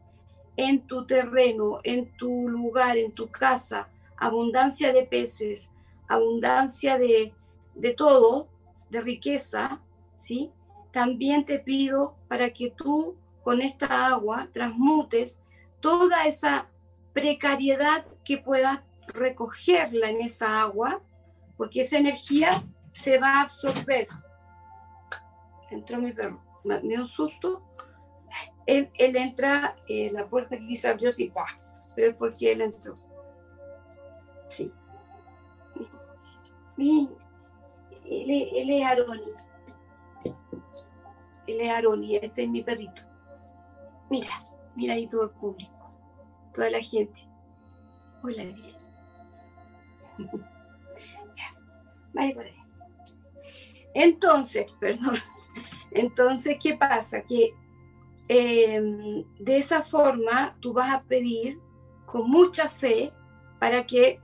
en 0.57 0.87
tu 0.87 1.07
terreno, 1.07 1.81
en 1.83 2.17
tu 2.17 2.49
lugar, 2.49 2.97
en 2.97 3.13
tu 3.13 3.29
casa, 3.31 3.89
abundancia 4.17 4.93
de 4.93 5.05
peces, 5.05 5.71
abundancia 6.09 6.99
de, 6.99 7.35
de 7.75 7.95
todo, 7.95 8.49
de 8.91 9.01
riqueza, 9.01 9.81
¿sí? 10.17 10.51
También 10.93 11.45
te 11.45 11.59
pido 11.59 12.17
para 12.29 12.51
que 12.51 12.71
tú 12.71 13.17
con 13.43 13.61
esta 13.61 14.07
agua 14.07 14.49
transmutes 14.53 15.39
toda 15.81 16.27
esa 16.27 16.69
precariedad 17.13 18.07
que 18.25 18.39
puedas 18.39 18.81
recogerla 19.09 20.11
en 20.11 20.23
esa 20.23 20.63
agua, 20.63 21.03
porque 21.57 21.83
esa 21.83 21.99
energía 21.99 22.51
se 22.93 23.19
va 23.19 23.35
a 23.35 23.43
absorber. 23.43 24.09
Entró 25.71 25.99
mi 25.99 26.13
perro, 26.13 26.41
me 26.65 26.81
dio 26.81 27.01
un 27.01 27.07
susto. 27.07 27.63
Él, 28.67 28.89
él 28.99 29.17
entra, 29.17 29.75
en 29.89 30.15
la 30.15 30.27
puerta 30.27 30.57
que 30.57 30.67
quise 30.67 30.89
abrió, 30.89 31.13
sí, 31.13 31.31
pero 31.95 32.11
es 32.11 32.17
porque 32.17 32.53
él 32.53 32.63
entró. 32.63 32.95
Sí. 34.49 34.73
Mi, 36.77 37.09
él, 38.05 38.51
él, 38.55 38.71
es 38.71 38.85
Aroni. 38.85 39.23
Él 41.47 41.61
es 41.61 41.71
Aroni, 41.71 42.17
este 42.17 42.45
es 42.45 42.49
mi 42.49 42.63
perrito. 42.63 43.03
Mira, 44.11 44.39
mira 44.77 44.95
ahí 44.95 45.07
todo 45.07 45.25
el 45.25 45.31
público, 45.31 45.99
toda 46.53 46.71
la 46.71 46.81
gente. 46.81 47.29
Hola, 48.23 48.45
bien. 48.45 48.75
ya, 51.35 51.55
vaya 52.15 52.35
por 52.35 52.45
ahí. 52.45 52.55
Entonces, 53.95 54.73
perdón. 54.81 55.17
Entonces, 55.93 56.57
¿qué 56.61 56.77
pasa? 56.77 57.23
Que 57.23 57.55
em, 58.29 59.25
de 59.39 59.59
esa 59.59 59.83
forma 59.85 60.57
tú 60.61 60.73
vas 60.73 60.93
a 60.93 61.03
pedir 61.03 61.59
con 62.05 62.29
mucha 62.29 62.69
fe 62.69 63.13
para 63.61 63.87
que 63.87 64.21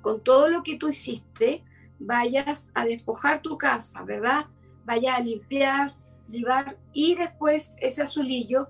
con 0.00 0.22
todo 0.22 0.48
lo 0.48 0.62
que 0.62 0.76
tú 0.76 0.88
hiciste 0.88 1.64
vayas 2.04 2.70
a 2.74 2.84
despojar 2.84 3.42
tu 3.42 3.56
casa, 3.58 4.02
¿verdad? 4.02 4.46
Vayas 4.84 5.18
a 5.18 5.20
limpiar, 5.20 5.94
llevar 6.28 6.78
y 6.92 7.14
después 7.14 7.76
ese 7.80 8.02
azulillo 8.02 8.68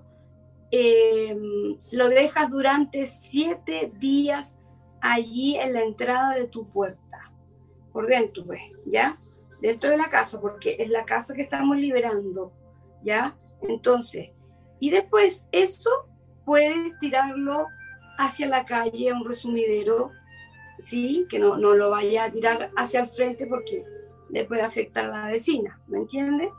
em, 0.71 1.77
lo 1.91 2.09
dejas 2.09 2.49
durante 2.49 3.05
siete 3.07 3.91
días 3.99 4.57
allí 5.01 5.57
en 5.57 5.73
la 5.73 5.81
entrada 5.81 6.35
de 6.35 6.47
tu 6.47 6.69
puerta, 6.69 7.31
por 7.91 8.07
dentro, 8.07 8.43
pues, 8.45 8.79
¿ya? 8.85 9.15
Dentro 9.61 9.91
de 9.91 9.97
la 9.97 10.09
casa, 10.09 10.39
porque 10.39 10.77
es 10.79 10.89
la 10.89 11.05
casa 11.05 11.33
que 11.33 11.41
estamos 11.41 11.77
liberando, 11.77 12.53
¿ya? 13.01 13.35
Entonces, 13.61 14.29
y 14.79 14.89
después 14.89 15.47
eso 15.51 15.89
puedes 16.45 16.97
tirarlo 16.99 17.67
hacia 18.17 18.47
la 18.47 18.65
calle, 18.65 19.13
un 19.13 19.25
resumidero, 19.25 20.11
¿sí? 20.83 21.25
Que 21.29 21.39
no, 21.39 21.57
no 21.57 21.73
lo 21.73 21.89
vaya 21.89 22.25
a 22.25 22.31
tirar 22.31 22.71
hacia 22.75 23.01
el 23.01 23.09
frente 23.09 23.47
porque 23.47 23.83
le 24.29 24.45
puede 24.45 24.61
afectar 24.61 25.05
a 25.05 25.25
la 25.25 25.27
vecina, 25.27 25.81
¿me 25.87 25.97
entiende? 25.97 26.51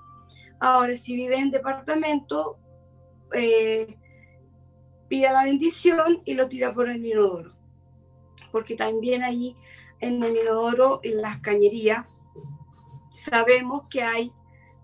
Ahora, 0.59 0.97
si 0.97 1.15
vive 1.15 1.37
en 1.37 1.51
departamento, 1.51 2.59
eh, 3.33 3.97
pida 5.09 5.33
la 5.33 5.45
bendición 5.45 6.23
y 6.25 6.35
lo 6.35 6.49
tira 6.49 6.71
por 6.73 6.89
el 6.89 7.05
inodoro 7.05 7.51
porque 8.55 8.77
también 8.77 9.25
ahí 9.25 9.57
en 9.99 10.23
el 10.23 10.37
inodoro, 10.37 11.01
en 11.03 11.21
las 11.21 11.41
cañerías, 11.41 12.21
sabemos 13.13 13.89
que 13.89 14.01
hay 14.01 14.31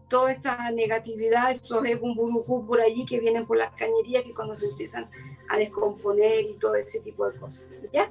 toda 0.08 0.32
esa 0.32 0.72
negatividad, 0.72 1.52
esos 1.52 1.84
egumburujú 1.84 2.66
por 2.66 2.80
allí 2.80 3.06
que 3.06 3.20
vienen 3.20 3.46
por 3.46 3.58
las 3.58 3.72
cañerías, 3.76 4.24
que 4.24 4.34
cuando 4.34 4.56
se 4.56 4.66
empiezan 4.66 5.08
a 5.48 5.56
descomponer 5.56 6.46
y 6.46 6.54
todo 6.54 6.74
ese 6.74 6.98
tipo 6.98 7.30
de 7.30 7.38
cosas. 7.38 7.68
¿Ya? 7.92 8.10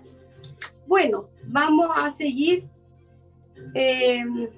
Bueno, 0.89 1.29
vamos 1.43 1.87
a 1.95 2.09
seguir. 2.09 2.67
Em, 3.75 4.49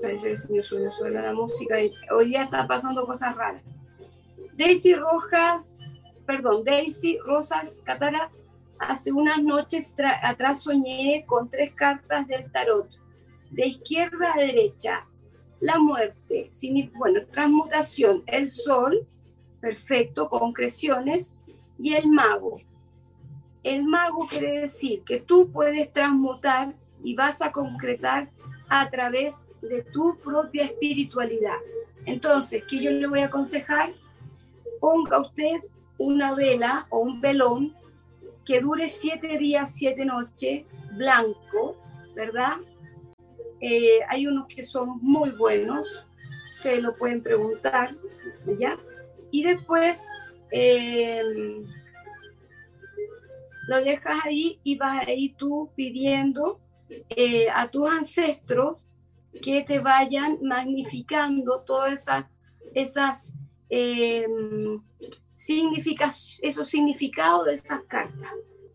parece 0.00 0.28
que 0.28 0.36
se 0.36 0.52
me 0.52 0.62
suena 0.62 1.22
la 1.22 1.32
música. 1.32 1.74
Hoy 2.16 2.26
día 2.26 2.44
está 2.44 2.68
pasando 2.68 3.04
cosas 3.04 3.34
raras. 3.34 3.64
Daisy 4.56 4.94
Rojas 4.94 5.96
perdón, 6.24 6.62
Daisy 6.62 7.18
Rosas 7.18 7.82
Catara, 7.84 8.30
hace 8.78 9.10
unas 9.10 9.42
noches 9.42 9.92
atrás 10.22 10.60
soñé 10.60 11.24
con 11.26 11.50
tres 11.50 11.74
cartas 11.74 12.28
del 12.28 12.48
tarot, 12.52 12.88
de 13.50 13.66
izquierda 13.66 14.34
a 14.34 14.40
derecha, 14.40 15.04
la 15.58 15.80
muerte, 15.80 16.48
bueno, 16.94 17.26
transmutación, 17.26 18.22
el 18.28 18.52
sol, 18.52 19.04
perfecto, 19.60 20.28
concreciones, 20.28 21.34
y 21.78 21.94
el 21.94 22.08
mago. 22.08 22.60
El 23.62 23.84
mago 23.84 24.26
quiere 24.28 24.60
decir 24.60 25.02
que 25.04 25.20
tú 25.20 25.50
puedes 25.50 25.92
transmutar 25.92 26.74
y 27.02 27.14
vas 27.14 27.42
a 27.42 27.52
concretar 27.52 28.30
a 28.68 28.90
través 28.90 29.48
de 29.62 29.82
tu 29.82 30.18
propia 30.18 30.64
espiritualidad. 30.64 31.58
Entonces, 32.06 32.62
¿qué 32.68 32.78
yo 32.82 32.90
le 32.90 33.06
voy 33.06 33.20
a 33.20 33.26
aconsejar? 33.26 33.90
Ponga 34.80 35.20
usted 35.20 35.62
una 35.98 36.34
vela 36.34 36.86
o 36.90 36.98
un 36.98 37.20
velón 37.20 37.74
que 38.44 38.60
dure 38.60 38.88
siete 38.88 39.38
días, 39.38 39.74
siete 39.74 40.04
noches, 40.04 40.64
blanco, 40.92 41.76
¿verdad? 42.14 42.56
Eh, 43.60 44.00
hay 44.08 44.26
unos 44.26 44.46
que 44.46 44.62
son 44.62 44.98
muy 45.00 45.30
buenos, 45.30 46.04
ustedes 46.56 46.82
lo 46.82 46.94
pueden 46.94 47.22
preguntar, 47.22 47.94
¿ya? 48.58 48.76
Y 49.30 49.42
después 49.42 50.06
em, 50.54 51.66
lo 53.68 53.82
dejas 53.82 54.24
ahí 54.24 54.60
y 54.62 54.76
vas 54.76 55.06
a 55.06 55.12
ir 55.12 55.34
tú 55.36 55.70
pidiendo 55.74 56.60
eh, 57.08 57.48
a 57.52 57.70
tus 57.70 57.88
ancestros 57.88 58.76
que 59.42 59.62
te 59.62 59.78
vayan 59.78 60.38
magnificando 60.42 61.62
todas 61.62 61.92
esas, 61.94 62.26
esas 62.74 63.32
em, 63.68 64.80
esos 66.42 66.68
significados 66.68 67.46
de 67.46 67.54
esas 67.54 67.82
cartas. 67.88 68.30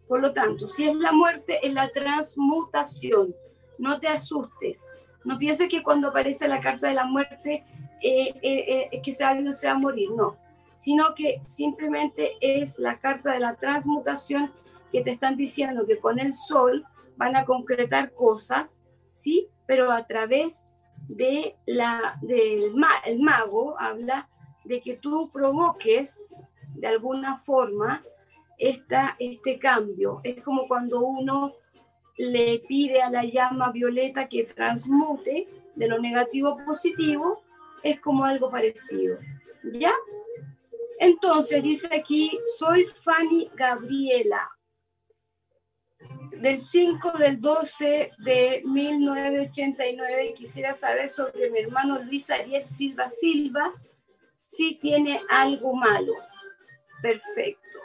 Por 0.07 0.21
lo 0.21 0.33
tanto, 0.33 0.67
si 0.67 0.87
es 0.87 0.95
la 0.95 1.11
muerte, 1.11 1.59
es 1.65 1.73
la 1.73 1.89
transmutación. 1.89 3.35
No 3.77 3.99
te 3.99 4.07
asustes. 4.07 4.87
No 5.23 5.37
pienses 5.37 5.69
que 5.69 5.83
cuando 5.83 6.09
aparece 6.09 6.47
la 6.47 6.59
carta 6.59 6.87
de 6.87 6.95
la 6.95 7.05
muerte 7.05 7.63
eh, 8.01 8.33
eh, 8.41 8.89
eh, 8.91 9.01
que 9.01 9.23
alguien 9.23 9.53
se 9.53 9.67
va 9.67 9.73
a 9.73 9.77
morir. 9.77 10.09
No. 10.11 10.35
Sino 10.79 11.13
que 11.13 11.43
simplemente 11.43 12.37
es 12.39 12.79
la 12.79 12.99
carta 12.99 13.33
de 13.33 13.41
la 13.41 13.55
transmutación 13.55 14.53
que 14.93 15.01
te 15.01 15.11
están 15.11 15.35
diciendo 15.35 15.85
que 15.85 15.99
con 15.99 16.19
el 16.19 16.33
sol 16.33 16.85
van 17.17 17.35
a 17.35 17.43
concretar 17.43 18.13
cosas, 18.13 18.81
¿sí? 19.11 19.49
Pero 19.67 19.91
a 19.91 20.07
través 20.07 20.77
de 21.09 21.57
la, 21.65 22.17
del 22.21 22.73
el 23.05 23.19
mago 23.19 23.77
habla 23.77 24.29
de 24.63 24.79
que 24.79 24.95
tú 24.95 25.29
provoques 25.33 26.41
de 26.75 26.87
alguna 26.87 27.39
forma 27.39 27.99
esta, 28.57 29.17
este 29.19 29.59
cambio. 29.59 30.21
Es 30.23 30.41
como 30.41 30.65
cuando 30.65 31.01
uno 31.01 31.55
le 32.17 32.61
pide 32.67 33.01
a 33.01 33.09
la 33.09 33.25
llama 33.25 33.73
violeta 33.73 34.29
que 34.29 34.45
transmute 34.45 35.47
de 35.75 35.87
lo 35.87 35.99
negativo 35.99 36.49
a 36.49 36.65
positivo, 36.65 37.41
es 37.83 37.99
como 37.99 38.25
algo 38.25 38.49
parecido. 38.49 39.17
¿Ya? 39.73 39.93
Entonces 40.97 41.61
dice 41.61 41.89
aquí, 41.93 42.31
soy 42.57 42.85
Fanny 42.85 43.49
Gabriela, 43.53 44.49
del 46.31 46.59
5 46.59 47.11
del 47.17 47.41
12 47.41 48.11
de 48.19 48.61
1989 48.63 50.33
quisiera 50.33 50.73
saber 50.73 51.09
sobre 51.09 51.49
mi 51.49 51.59
hermano 51.59 52.01
Luis 52.03 52.29
Ariel 52.29 52.65
Silva 52.65 53.09
Silva 53.11 53.73
si 54.37 54.75
tiene 54.75 55.19
algo 55.29 55.75
malo. 55.75 56.13
Perfecto. 57.01 57.78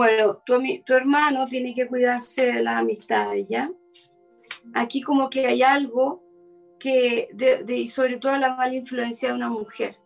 Bueno, 0.00 0.42
tu, 0.46 0.94
hermano 0.94 1.46
tiene 1.46 1.74
que 1.74 1.86
cuidarse 1.86 2.52
de 2.52 2.64
las 2.64 2.76
amistades, 2.76 3.46
¿ya? 3.50 3.70
Aquí 4.72 5.02
como 5.02 5.28
que 5.28 5.46
hay 5.46 5.62
algo 5.62 6.22
que, 6.78 7.28
sobre 7.92 8.16
todo 8.16 8.38
la 8.38 8.56
mala 8.56 8.74
influencia 8.76 9.28
de 9.28 9.34
una 9.34 9.50
mujer, 9.50 9.98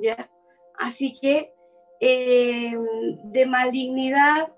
¿ya? 0.00 0.30
Así 0.78 1.12
que 1.20 1.52
eh, 1.98 2.76
de 3.24 3.46
malignidad 3.46 4.52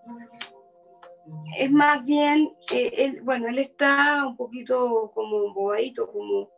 es 1.56 1.70
más 1.70 2.04
bien, 2.04 2.54
eh, 2.70 3.18
bueno, 3.22 3.48
él 3.48 3.60
está 3.60 4.26
un 4.26 4.36
poquito 4.36 5.10
como 5.14 5.46
embobadito, 5.46 6.12
como, 6.12 6.50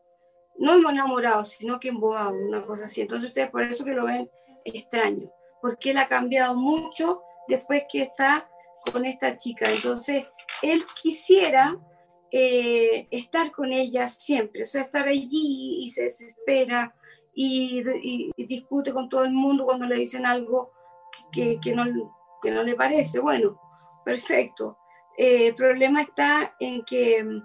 no 0.59 0.91
enamorado, 0.91 1.45
sino 1.45 1.79
que 1.79 1.91
embobado, 1.91 2.37
una 2.37 2.65
cosa 2.65 2.87
así. 2.87 3.01
Entonces 3.01 3.29
ustedes 3.29 3.51
por 3.51 3.63
eso 3.63 3.85
que 3.85 3.95
lo 3.95 4.07
ven 4.07 4.29
extraño, 4.65 5.31
porque 5.63 5.93
él 5.93 5.99
ha 5.99 6.09
cambiado 6.09 6.57
mucho 6.57 7.23
después 7.49 7.85
que 7.91 8.03
está 8.03 8.49
con 8.93 9.05
esta 9.05 9.37
chica. 9.37 9.69
Entonces, 9.69 10.25
él 10.63 10.85
quisiera 11.03 11.79
eh, 12.31 13.07
estar 13.11 13.53
con 13.53 13.73
ella 13.73 14.09
siempre, 14.09 14.65
o 14.65 14.67
sea, 14.67 14.83
estar 14.83 15.07
allí 15.09 15.79
y 15.81 15.91
se 15.91 16.05
desespera 16.05 16.95
y, 17.35 17.83
discute 18.37 18.93
con 18.93 19.09
todo 19.09 19.25
el 19.25 19.33
mundo 19.33 19.65
cuando 19.65 19.87
le 19.87 19.97
dicen 19.97 20.27
algo 20.27 20.73
que, 21.33 21.59
no, 21.75 21.85
no 21.85 22.63
le 22.63 22.75
parece. 22.75 23.21
Bueno, 23.21 23.61
perfecto. 24.05 24.79
Eh, 25.17 25.49
el 25.49 25.55
problema 25.55 26.03
está 26.03 26.55
en 26.59 26.85
que 26.85 27.23
mm, 27.23 27.43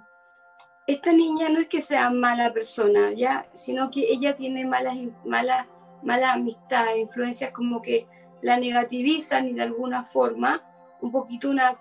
esta 0.87 1.13
niña 1.13 1.49
no 1.49 1.59
es 1.59 1.67
que 1.67 1.81
sea 1.81 2.09
mala 2.09 2.51
persona, 2.51 3.11
¿ya? 3.11 3.47
sino 3.53 3.91
que 3.91 4.11
ella 4.11 4.35
tiene 4.35 4.65
malas, 4.65 4.95
malas, 5.23 5.67
malas 6.01 6.35
amistades, 6.35 6.97
influencias 6.97 7.51
como 7.51 7.81
que 7.81 8.07
la 8.41 8.57
negativizan 8.57 9.47
y 9.47 9.53
de 9.53 9.63
alguna 9.63 10.03
forma 10.03 10.63
un 11.01 11.11
poquito 11.11 11.49
una, 11.49 11.79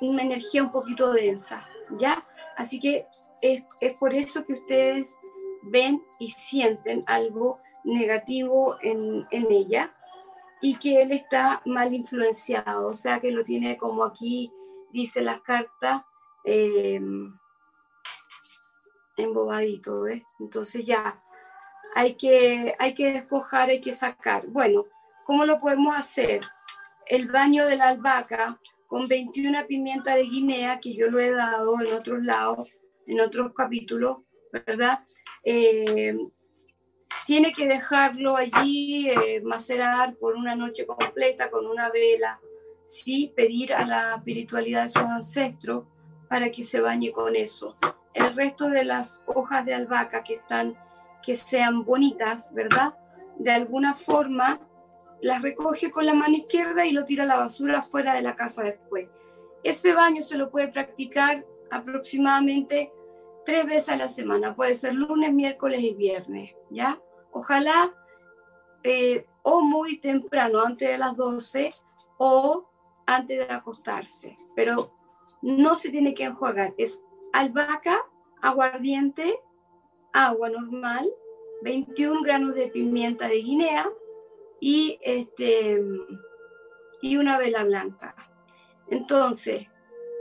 energía 0.00 0.62
un 0.62 0.72
poquito 0.72 1.12
densa, 1.12 1.66
¿ya? 1.98 2.20
Así 2.56 2.80
que 2.80 3.04
es, 3.40 3.62
es 3.80 3.98
por 3.98 4.14
eso 4.14 4.44
que 4.44 4.54
ustedes 4.54 5.16
ven 5.62 6.02
y 6.18 6.30
sienten 6.30 7.04
algo 7.06 7.60
negativo 7.84 8.76
en, 8.82 9.26
en, 9.30 9.50
ella 9.50 9.94
y 10.60 10.76
que 10.76 11.02
él 11.02 11.12
está 11.12 11.62
mal 11.64 11.92
influenciado, 11.92 12.86
o 12.86 12.94
sea 12.94 13.20
que 13.20 13.30
lo 13.30 13.44
tiene 13.44 13.76
como 13.76 14.04
aquí 14.04 14.52
dice 14.92 15.22
las 15.22 15.40
cartas, 15.40 16.02
eh, 16.44 17.00
embobadito, 19.16 20.02
¿ves? 20.02 20.22
Entonces 20.38 20.86
ya 20.86 21.22
hay 21.94 22.14
que, 22.14 22.74
hay 22.78 22.94
que 22.94 23.12
despojar, 23.12 23.70
hay 23.70 23.80
que 23.80 23.92
sacar. 23.92 24.46
Bueno, 24.46 24.86
¿Cómo 25.24 25.44
lo 25.44 25.58
podemos 25.58 25.96
hacer? 25.96 26.40
El 27.06 27.28
baño 27.28 27.66
de 27.66 27.76
la 27.76 27.88
albahaca 27.88 28.58
con 28.86 29.08
21 29.08 29.66
pimienta 29.66 30.14
de 30.14 30.24
Guinea, 30.24 30.80
que 30.80 30.94
yo 30.94 31.10
lo 31.10 31.18
he 31.20 31.30
dado 31.30 31.80
en 31.80 31.94
otros 31.94 32.22
lados, 32.22 32.80
en 33.06 33.20
otros 33.20 33.52
capítulos, 33.54 34.18
¿verdad? 34.52 34.98
Eh, 35.44 36.16
tiene 37.26 37.52
que 37.52 37.66
dejarlo 37.66 38.36
allí 38.36 39.08
eh, 39.08 39.40
macerar 39.42 40.16
por 40.16 40.34
una 40.34 40.54
noche 40.54 40.86
completa 40.86 41.50
con 41.50 41.66
una 41.66 41.90
vela, 41.90 42.40
¿sí? 42.86 43.32
Pedir 43.36 43.72
a 43.72 43.86
la 43.86 44.16
espiritualidad 44.16 44.84
de 44.84 44.88
sus 44.88 45.02
ancestros 45.02 45.86
para 46.28 46.50
que 46.50 46.62
se 46.62 46.80
bañe 46.80 47.12
con 47.12 47.36
eso. 47.36 47.76
El 48.14 48.34
resto 48.34 48.68
de 48.68 48.84
las 48.84 49.22
hojas 49.26 49.64
de 49.64 49.74
albahaca 49.74 50.22
que 50.22 50.34
están, 50.34 50.76
que 51.22 51.36
sean 51.36 51.84
bonitas, 51.84 52.52
¿verdad? 52.52 52.94
De 53.38 53.52
alguna 53.52 53.94
forma 53.94 54.60
las 55.22 55.40
recoge 55.40 55.90
con 55.90 56.04
la 56.04 56.14
mano 56.14 56.34
izquierda 56.34 56.84
y 56.84 56.92
lo 56.92 57.04
tira 57.04 57.24
a 57.24 57.28
la 57.28 57.36
basura 57.36 57.80
fuera 57.80 58.14
de 58.14 58.22
la 58.22 58.34
casa 58.34 58.62
después. 58.64 59.08
Ese 59.62 59.94
baño 59.94 60.20
se 60.20 60.36
lo 60.36 60.50
puede 60.50 60.68
practicar 60.68 61.46
aproximadamente 61.70 62.92
tres 63.44 63.64
veces 63.64 63.88
a 63.90 63.96
la 63.96 64.08
semana. 64.08 64.52
Puede 64.52 64.74
ser 64.74 64.94
lunes, 64.94 65.32
miércoles 65.32 65.80
y 65.80 65.94
viernes, 65.94 66.50
¿ya? 66.70 67.00
Ojalá 67.30 67.94
eh, 68.82 69.26
o 69.42 69.62
muy 69.62 69.98
temprano, 69.98 70.60
antes 70.60 70.88
de 70.88 70.98
las 70.98 71.16
12 71.16 71.70
o 72.18 72.68
antes 73.06 73.46
de 73.46 73.54
acostarse. 73.54 74.34
Pero 74.56 74.92
no 75.40 75.76
se 75.76 75.90
tiene 75.90 76.14
que 76.14 76.24
enjuagar. 76.24 76.74
Es 76.78 77.04
albahaca, 77.32 78.04
aguardiente, 78.40 79.38
agua 80.12 80.50
normal, 80.50 81.08
21 81.62 82.22
granos 82.22 82.54
de 82.54 82.66
pimienta 82.66 83.28
de 83.28 83.36
Guinea, 83.36 83.88
y, 84.64 84.96
este, 85.02 85.82
y 87.00 87.16
una 87.16 87.36
vela 87.36 87.64
blanca. 87.64 88.14
Entonces, 88.88 89.66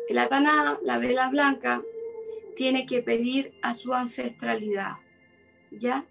la 0.09 0.29
Taná, 0.29 0.79
la 0.81 0.97
vela 0.97 1.29
blanca, 1.29 1.83
tiene 2.55 2.87
que 2.87 3.03
pedir 3.03 3.53
a 3.61 3.75
su 3.75 3.93
ancestralidad, 3.93 4.93
¿ya? 5.69 6.07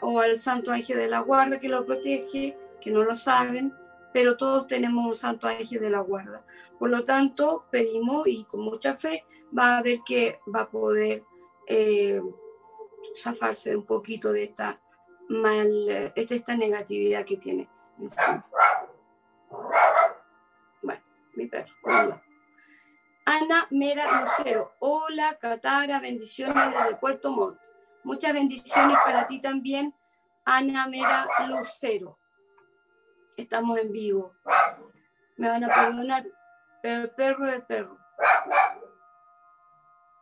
o 0.00 0.20
al 0.20 0.38
santo 0.38 0.70
ángel 0.70 0.96
de 0.96 1.10
la 1.10 1.20
guarda 1.20 1.60
que 1.60 1.68
lo 1.68 1.84
protege, 1.84 2.56
que 2.80 2.90
no 2.90 3.02
lo 3.02 3.16
saben, 3.16 3.70
pero 4.14 4.38
todos 4.38 4.66
tenemos 4.66 5.04
un 5.04 5.16
santo 5.16 5.46
ángel 5.46 5.80
de 5.80 5.90
la 5.90 6.00
guarda. 6.00 6.42
Por 6.78 6.88
lo 6.88 7.04
tanto, 7.04 7.66
pedimos 7.70 8.26
y 8.28 8.44
con 8.44 8.62
mucha 8.62 8.94
fe 8.94 9.24
va 9.56 9.76
a 9.76 9.82
ver 9.82 9.98
que 10.06 10.38
va 10.54 10.62
a 10.62 10.70
poder 10.70 11.22
eh, 11.66 12.22
zafarse 13.14 13.76
un 13.76 13.84
poquito 13.84 14.32
de 14.32 14.44
esta 14.44 14.80
mal, 15.28 16.12
esta, 16.14 16.34
esta 16.34 16.56
negatividad 16.56 17.24
que 17.24 17.36
tiene 17.36 17.68
Bueno, 20.82 21.02
mi 21.34 21.46
perro. 21.46 21.74
Ana 23.24 23.66
Mera 23.70 24.20
Lucero. 24.20 24.72
Hola, 24.78 25.36
Catara, 25.40 26.00
bendiciones 26.00 26.54
desde 26.54 26.96
Puerto 26.96 27.32
Montt. 27.32 27.58
Muchas 28.04 28.32
bendiciones 28.32 28.98
para 29.04 29.26
ti 29.26 29.40
también, 29.40 29.92
Ana 30.44 30.86
Mera 30.86 31.26
Lucero. 31.48 32.18
estamos 33.36 33.78
en 33.78 33.90
vivo. 33.90 34.32
Me 35.36 35.48
van 35.48 35.64
a 35.64 35.68
perdonar, 35.68 36.24
pero 36.82 37.02
el 37.02 37.10
perro 37.10 37.48
es 37.48 37.64
perro. 37.64 37.98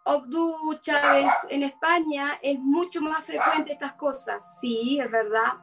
Obdu 0.05 0.79
Chávez, 0.83 1.33
en 1.49 1.63
España 1.63 2.39
es 2.43 2.59
mucho 2.59 3.01
más 3.01 3.25
frecuente 3.25 3.73
estas 3.73 3.95
cosas. 3.95 4.59
Sí, 4.61 4.99
es 5.01 5.11
verdad. 5.11 5.55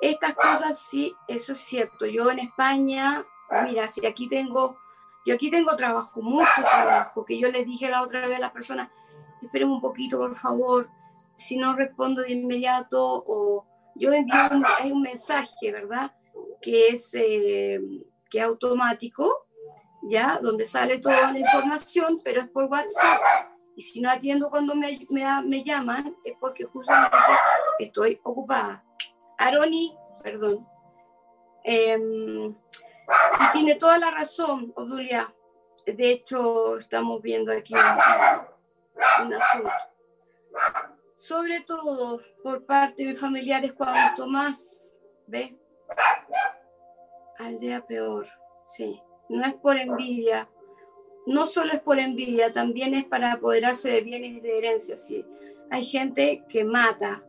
Estas 0.00 0.34
cosas 0.34 0.78
sí, 0.78 1.14
eso 1.28 1.52
es 1.52 1.60
cierto. 1.60 2.06
Yo 2.06 2.28
en 2.30 2.40
España, 2.40 3.24
mira, 3.64 3.86
si 3.86 4.04
aquí 4.04 4.28
tengo, 4.28 4.76
yo 5.24 5.34
aquí 5.34 5.48
tengo 5.48 5.76
trabajo, 5.76 6.20
mucho 6.22 6.60
trabajo, 6.60 7.24
que 7.24 7.38
yo 7.38 7.52
les 7.52 7.64
dije 7.64 7.88
la 7.88 8.02
otra 8.02 8.26
vez 8.26 8.36
a 8.36 8.40
las 8.40 8.50
personas, 8.50 8.90
esperen 9.40 9.70
un 9.70 9.80
poquito, 9.80 10.18
por 10.18 10.34
favor, 10.34 10.88
si 11.36 11.56
no 11.56 11.74
respondo 11.74 12.22
de 12.22 12.32
inmediato 12.32 13.22
o 13.24 13.64
yo 13.94 14.12
envío 14.12 14.48
un, 14.50 14.64
hay 14.80 14.90
un 14.90 15.02
mensaje, 15.02 15.70
¿verdad? 15.70 16.12
Que 16.60 16.88
es, 16.88 17.14
eh, 17.14 17.80
que 18.28 18.40
automático, 18.40 19.46
¿ya? 20.02 20.40
Donde 20.42 20.64
sale 20.64 20.98
toda 20.98 21.30
la 21.30 21.38
información, 21.38 22.08
pero 22.24 22.40
es 22.40 22.48
por 22.48 22.64
WhatsApp. 22.64 23.51
Y 23.76 23.82
si 23.82 24.00
no 24.00 24.10
atiendo 24.10 24.50
cuando 24.50 24.74
me, 24.74 24.98
me, 25.10 25.42
me 25.44 25.64
llaman, 25.64 26.16
es 26.24 26.34
porque 26.38 26.64
justamente 26.64 27.16
estoy 27.78 28.20
ocupada. 28.24 28.84
Aroni, 29.38 29.96
perdón. 30.22 30.58
Em, 31.64 32.50
y 32.50 33.52
tiene 33.52 33.74
toda 33.76 33.98
la 33.98 34.10
razón, 34.10 34.72
Obdulia. 34.76 35.34
De 35.86 36.10
hecho, 36.10 36.78
estamos 36.78 37.20
viendo 37.22 37.52
aquí 37.52 37.74
un 37.74 39.34
asunto. 39.34 39.70
Sobre 41.16 41.60
todo 41.60 42.20
por 42.42 42.64
parte 42.66 43.02
de 43.02 43.10
mis 43.10 43.20
familiares, 43.20 43.72
cuanto 43.72 44.26
más, 44.26 44.92
¿ve? 45.26 45.56
Aldea 47.38 47.84
peor, 47.86 48.28
sí. 48.68 49.00
No 49.28 49.44
es 49.44 49.54
por 49.54 49.76
envidia, 49.76 50.48
no 51.26 51.46
solo 51.46 51.72
es 51.72 51.80
por 51.80 51.98
envidia, 51.98 52.52
también 52.52 52.94
es 52.94 53.04
para 53.04 53.32
apoderarse 53.32 53.90
de 53.90 54.00
bienes 54.02 54.36
y 54.36 54.40
de 54.40 54.58
herencias. 54.58 55.06
Sí. 55.06 55.24
Hay 55.70 55.84
gente 55.84 56.44
que 56.48 56.64
mata, 56.64 57.22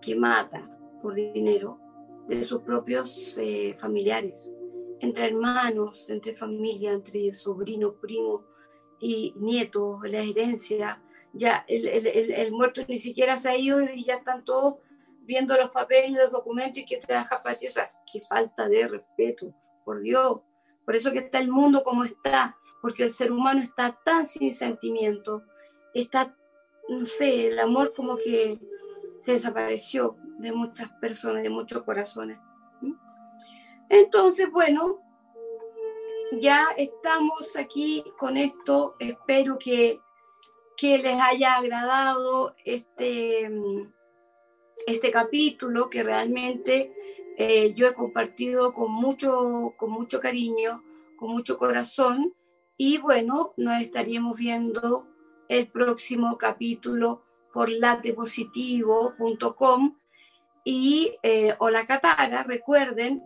que 0.00 0.14
mata 0.16 0.68
por 1.00 1.14
dinero 1.14 1.78
de 2.26 2.42
sus 2.44 2.62
propios 2.62 3.36
eh, 3.38 3.74
familiares, 3.78 4.54
entre 5.00 5.26
hermanos, 5.26 6.10
entre 6.10 6.34
familia, 6.34 6.92
entre 6.92 7.32
sobrinos, 7.32 7.94
primos 8.00 8.42
y 8.98 9.32
nietos, 9.36 10.00
la 10.04 10.20
herencia. 10.20 11.02
Ya 11.32 11.66
el, 11.68 12.50
muerto 12.50 12.80
ni 12.88 12.96
siquiera 12.96 13.36
se 13.36 13.50
ha 13.50 13.56
ido 13.58 13.82
y 13.82 14.04
ya 14.04 14.14
están 14.14 14.42
todos 14.42 14.76
viendo 15.20 15.54
los 15.56 15.70
papeles, 15.70 16.12
los 16.12 16.32
documentos 16.32 16.78
y 16.78 16.86
que 16.86 16.96
te 16.96 17.12
deja 17.12 17.36
para. 17.42 17.54
O 17.54 17.56
sea, 17.56 17.84
qué 18.10 18.20
falta 18.22 18.68
de 18.68 18.88
respeto, 18.88 19.54
por 19.84 20.00
Dios. 20.00 20.40
Por 20.84 20.96
eso 20.96 21.12
que 21.12 21.18
está 21.18 21.40
el 21.40 21.50
mundo 21.50 21.82
como 21.84 22.04
está, 22.04 22.56
porque 22.80 23.04
el 23.04 23.10
ser 23.10 23.32
humano 23.32 23.62
está 23.62 23.98
tan 24.04 24.26
sin 24.26 24.52
sentimiento, 24.52 25.42
está, 25.94 26.36
no 26.88 27.04
sé, 27.04 27.48
el 27.48 27.58
amor 27.58 27.92
como 27.94 28.16
que 28.16 28.58
se 29.20 29.32
desapareció 29.32 30.16
de 30.38 30.52
muchas 30.52 30.90
personas, 31.00 31.42
de 31.42 31.50
muchos 31.50 31.82
corazones. 31.82 32.38
Entonces, 33.88 34.50
bueno, 34.50 35.00
ya 36.32 36.68
estamos 36.76 37.56
aquí 37.56 38.04
con 38.18 38.36
esto. 38.36 38.96
Espero 38.98 39.58
que, 39.58 40.00
que 40.76 40.98
les 40.98 41.18
haya 41.20 41.56
agradado 41.56 42.54
este, 42.64 43.50
este 44.86 45.10
capítulo 45.10 45.88
que 45.88 46.02
realmente 46.02 46.92
eh, 47.38 47.74
yo 47.74 47.86
he 47.86 47.94
compartido 47.94 48.72
con 48.72 48.90
mucho, 48.92 49.74
con 49.76 49.90
mucho 49.90 50.20
cariño, 50.20 50.82
con 51.16 51.30
mucho 51.30 51.58
corazón. 51.58 52.34
Y 52.76 52.98
bueno, 52.98 53.54
nos 53.56 53.80
estaríamos 53.80 54.36
viendo 54.36 55.08
el 55.48 55.68
próximo 55.68 56.36
capítulo 56.36 57.22
por 57.52 57.70
latepositivo.com 57.70 59.96
y 60.62 61.16
eh, 61.22 61.56
Catara. 61.86 62.42
Recuerden 62.42 63.22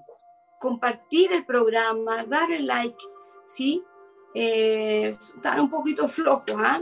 compartir 0.61 1.33
el 1.33 1.45
programa, 1.45 2.23
darle 2.25 2.61
like, 2.61 3.05
¿sí? 3.45 3.83
Eh, 4.35 5.09
están 5.09 5.59
un 5.59 5.69
poquito 5.69 6.09
flojos, 6.09 6.55
¿ah? 6.57 6.81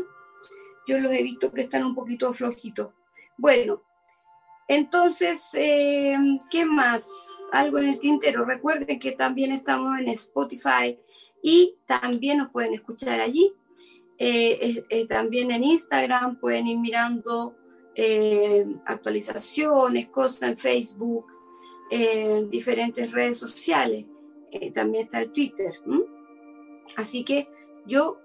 Yo 0.87 0.99
los 0.99 1.11
he 1.12 1.23
visto 1.23 1.51
que 1.51 1.62
están 1.62 1.85
un 1.85 1.95
poquito 1.95 2.35
flojitos. 2.35 2.93
Bueno, 3.39 3.81
entonces, 4.66 5.49
eh, 5.55 6.19
¿qué 6.51 6.66
más? 6.66 7.09
Algo 7.53 7.79
en 7.79 7.89
el 7.89 7.99
tintero. 7.99 8.45
Recuerden 8.45 8.99
que 8.99 9.12
también 9.12 9.53
estamos 9.53 9.99
en 9.99 10.09
Spotify 10.09 10.99
y 11.43 11.76
también 11.86 12.39
nos 12.39 12.51
pueden 12.51 12.74
escuchar 12.74 13.20
allí. 13.20 13.53
Eh, 14.18 14.84
eh, 14.89 15.07
también 15.07 15.51
en 15.51 15.62
Instagram 15.62 16.41
pueden 16.41 16.66
ir 16.66 16.78
mirando 16.78 17.55
actualizaciones, 18.86 20.09
cosas 20.09 20.51
en 20.51 20.57
Facebook, 20.57 21.26
en 21.91 22.49
diferentes 22.49 23.11
redes 23.11 23.39
sociales. 23.39 24.07
también 24.72 25.07
está 25.07 25.20
el 25.20 25.32
Twitter. 25.32 25.72
Así 26.97 27.24
que 27.24 27.49
yo, 27.86 28.20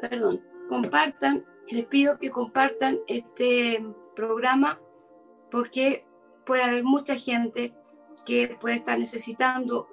perdón, 0.00 0.40
compartan 0.68 1.44
les 1.70 1.86
pido 1.86 2.18
que 2.18 2.30
compartan 2.30 2.98
este 3.06 3.84
programa 4.14 4.78
porque 5.50 6.04
puede 6.44 6.62
haber 6.62 6.84
mucha 6.84 7.16
gente 7.16 7.74
que 8.24 8.56
puede 8.60 8.76
estar 8.76 8.98
necesitando 8.98 9.88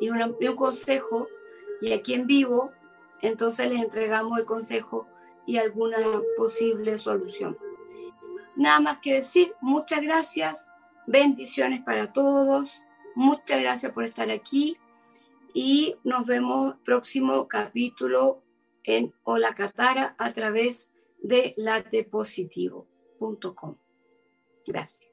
y, 0.00 0.10
un 0.10 0.56
consejo 0.56 1.28
y 1.80 1.92
aquí 1.92 2.14
en 2.14 2.26
vivo, 2.26 2.70
entonces 3.22 3.68
les 3.68 3.82
entregamos 3.82 4.38
el 4.38 4.44
consejo 4.44 5.06
y 5.46 5.56
alguna 5.56 5.98
posible 6.36 6.98
solución. 6.98 7.56
Nada 8.56 8.80
más 8.80 8.98
que 8.98 9.14
decir, 9.14 9.54
muchas 9.60 10.02
gracias, 10.02 10.68
bendiciones 11.06 11.82
para 11.84 12.12
todos, 12.12 12.82
muchas 13.14 13.60
gracias 13.60 13.92
por 13.92 14.04
estar 14.04 14.30
aquí 14.30 14.76
y 15.54 15.96
nos 16.04 16.26
vemos 16.26 16.74
próximo 16.84 17.48
capítulo 17.48 18.42
en 18.84 19.14
Hola 19.24 19.54
Catara 19.54 20.14
a 20.18 20.32
través 20.32 20.90
de 21.22 21.54
latepositivo.com. 21.56 23.76
Gracias. 24.66 25.07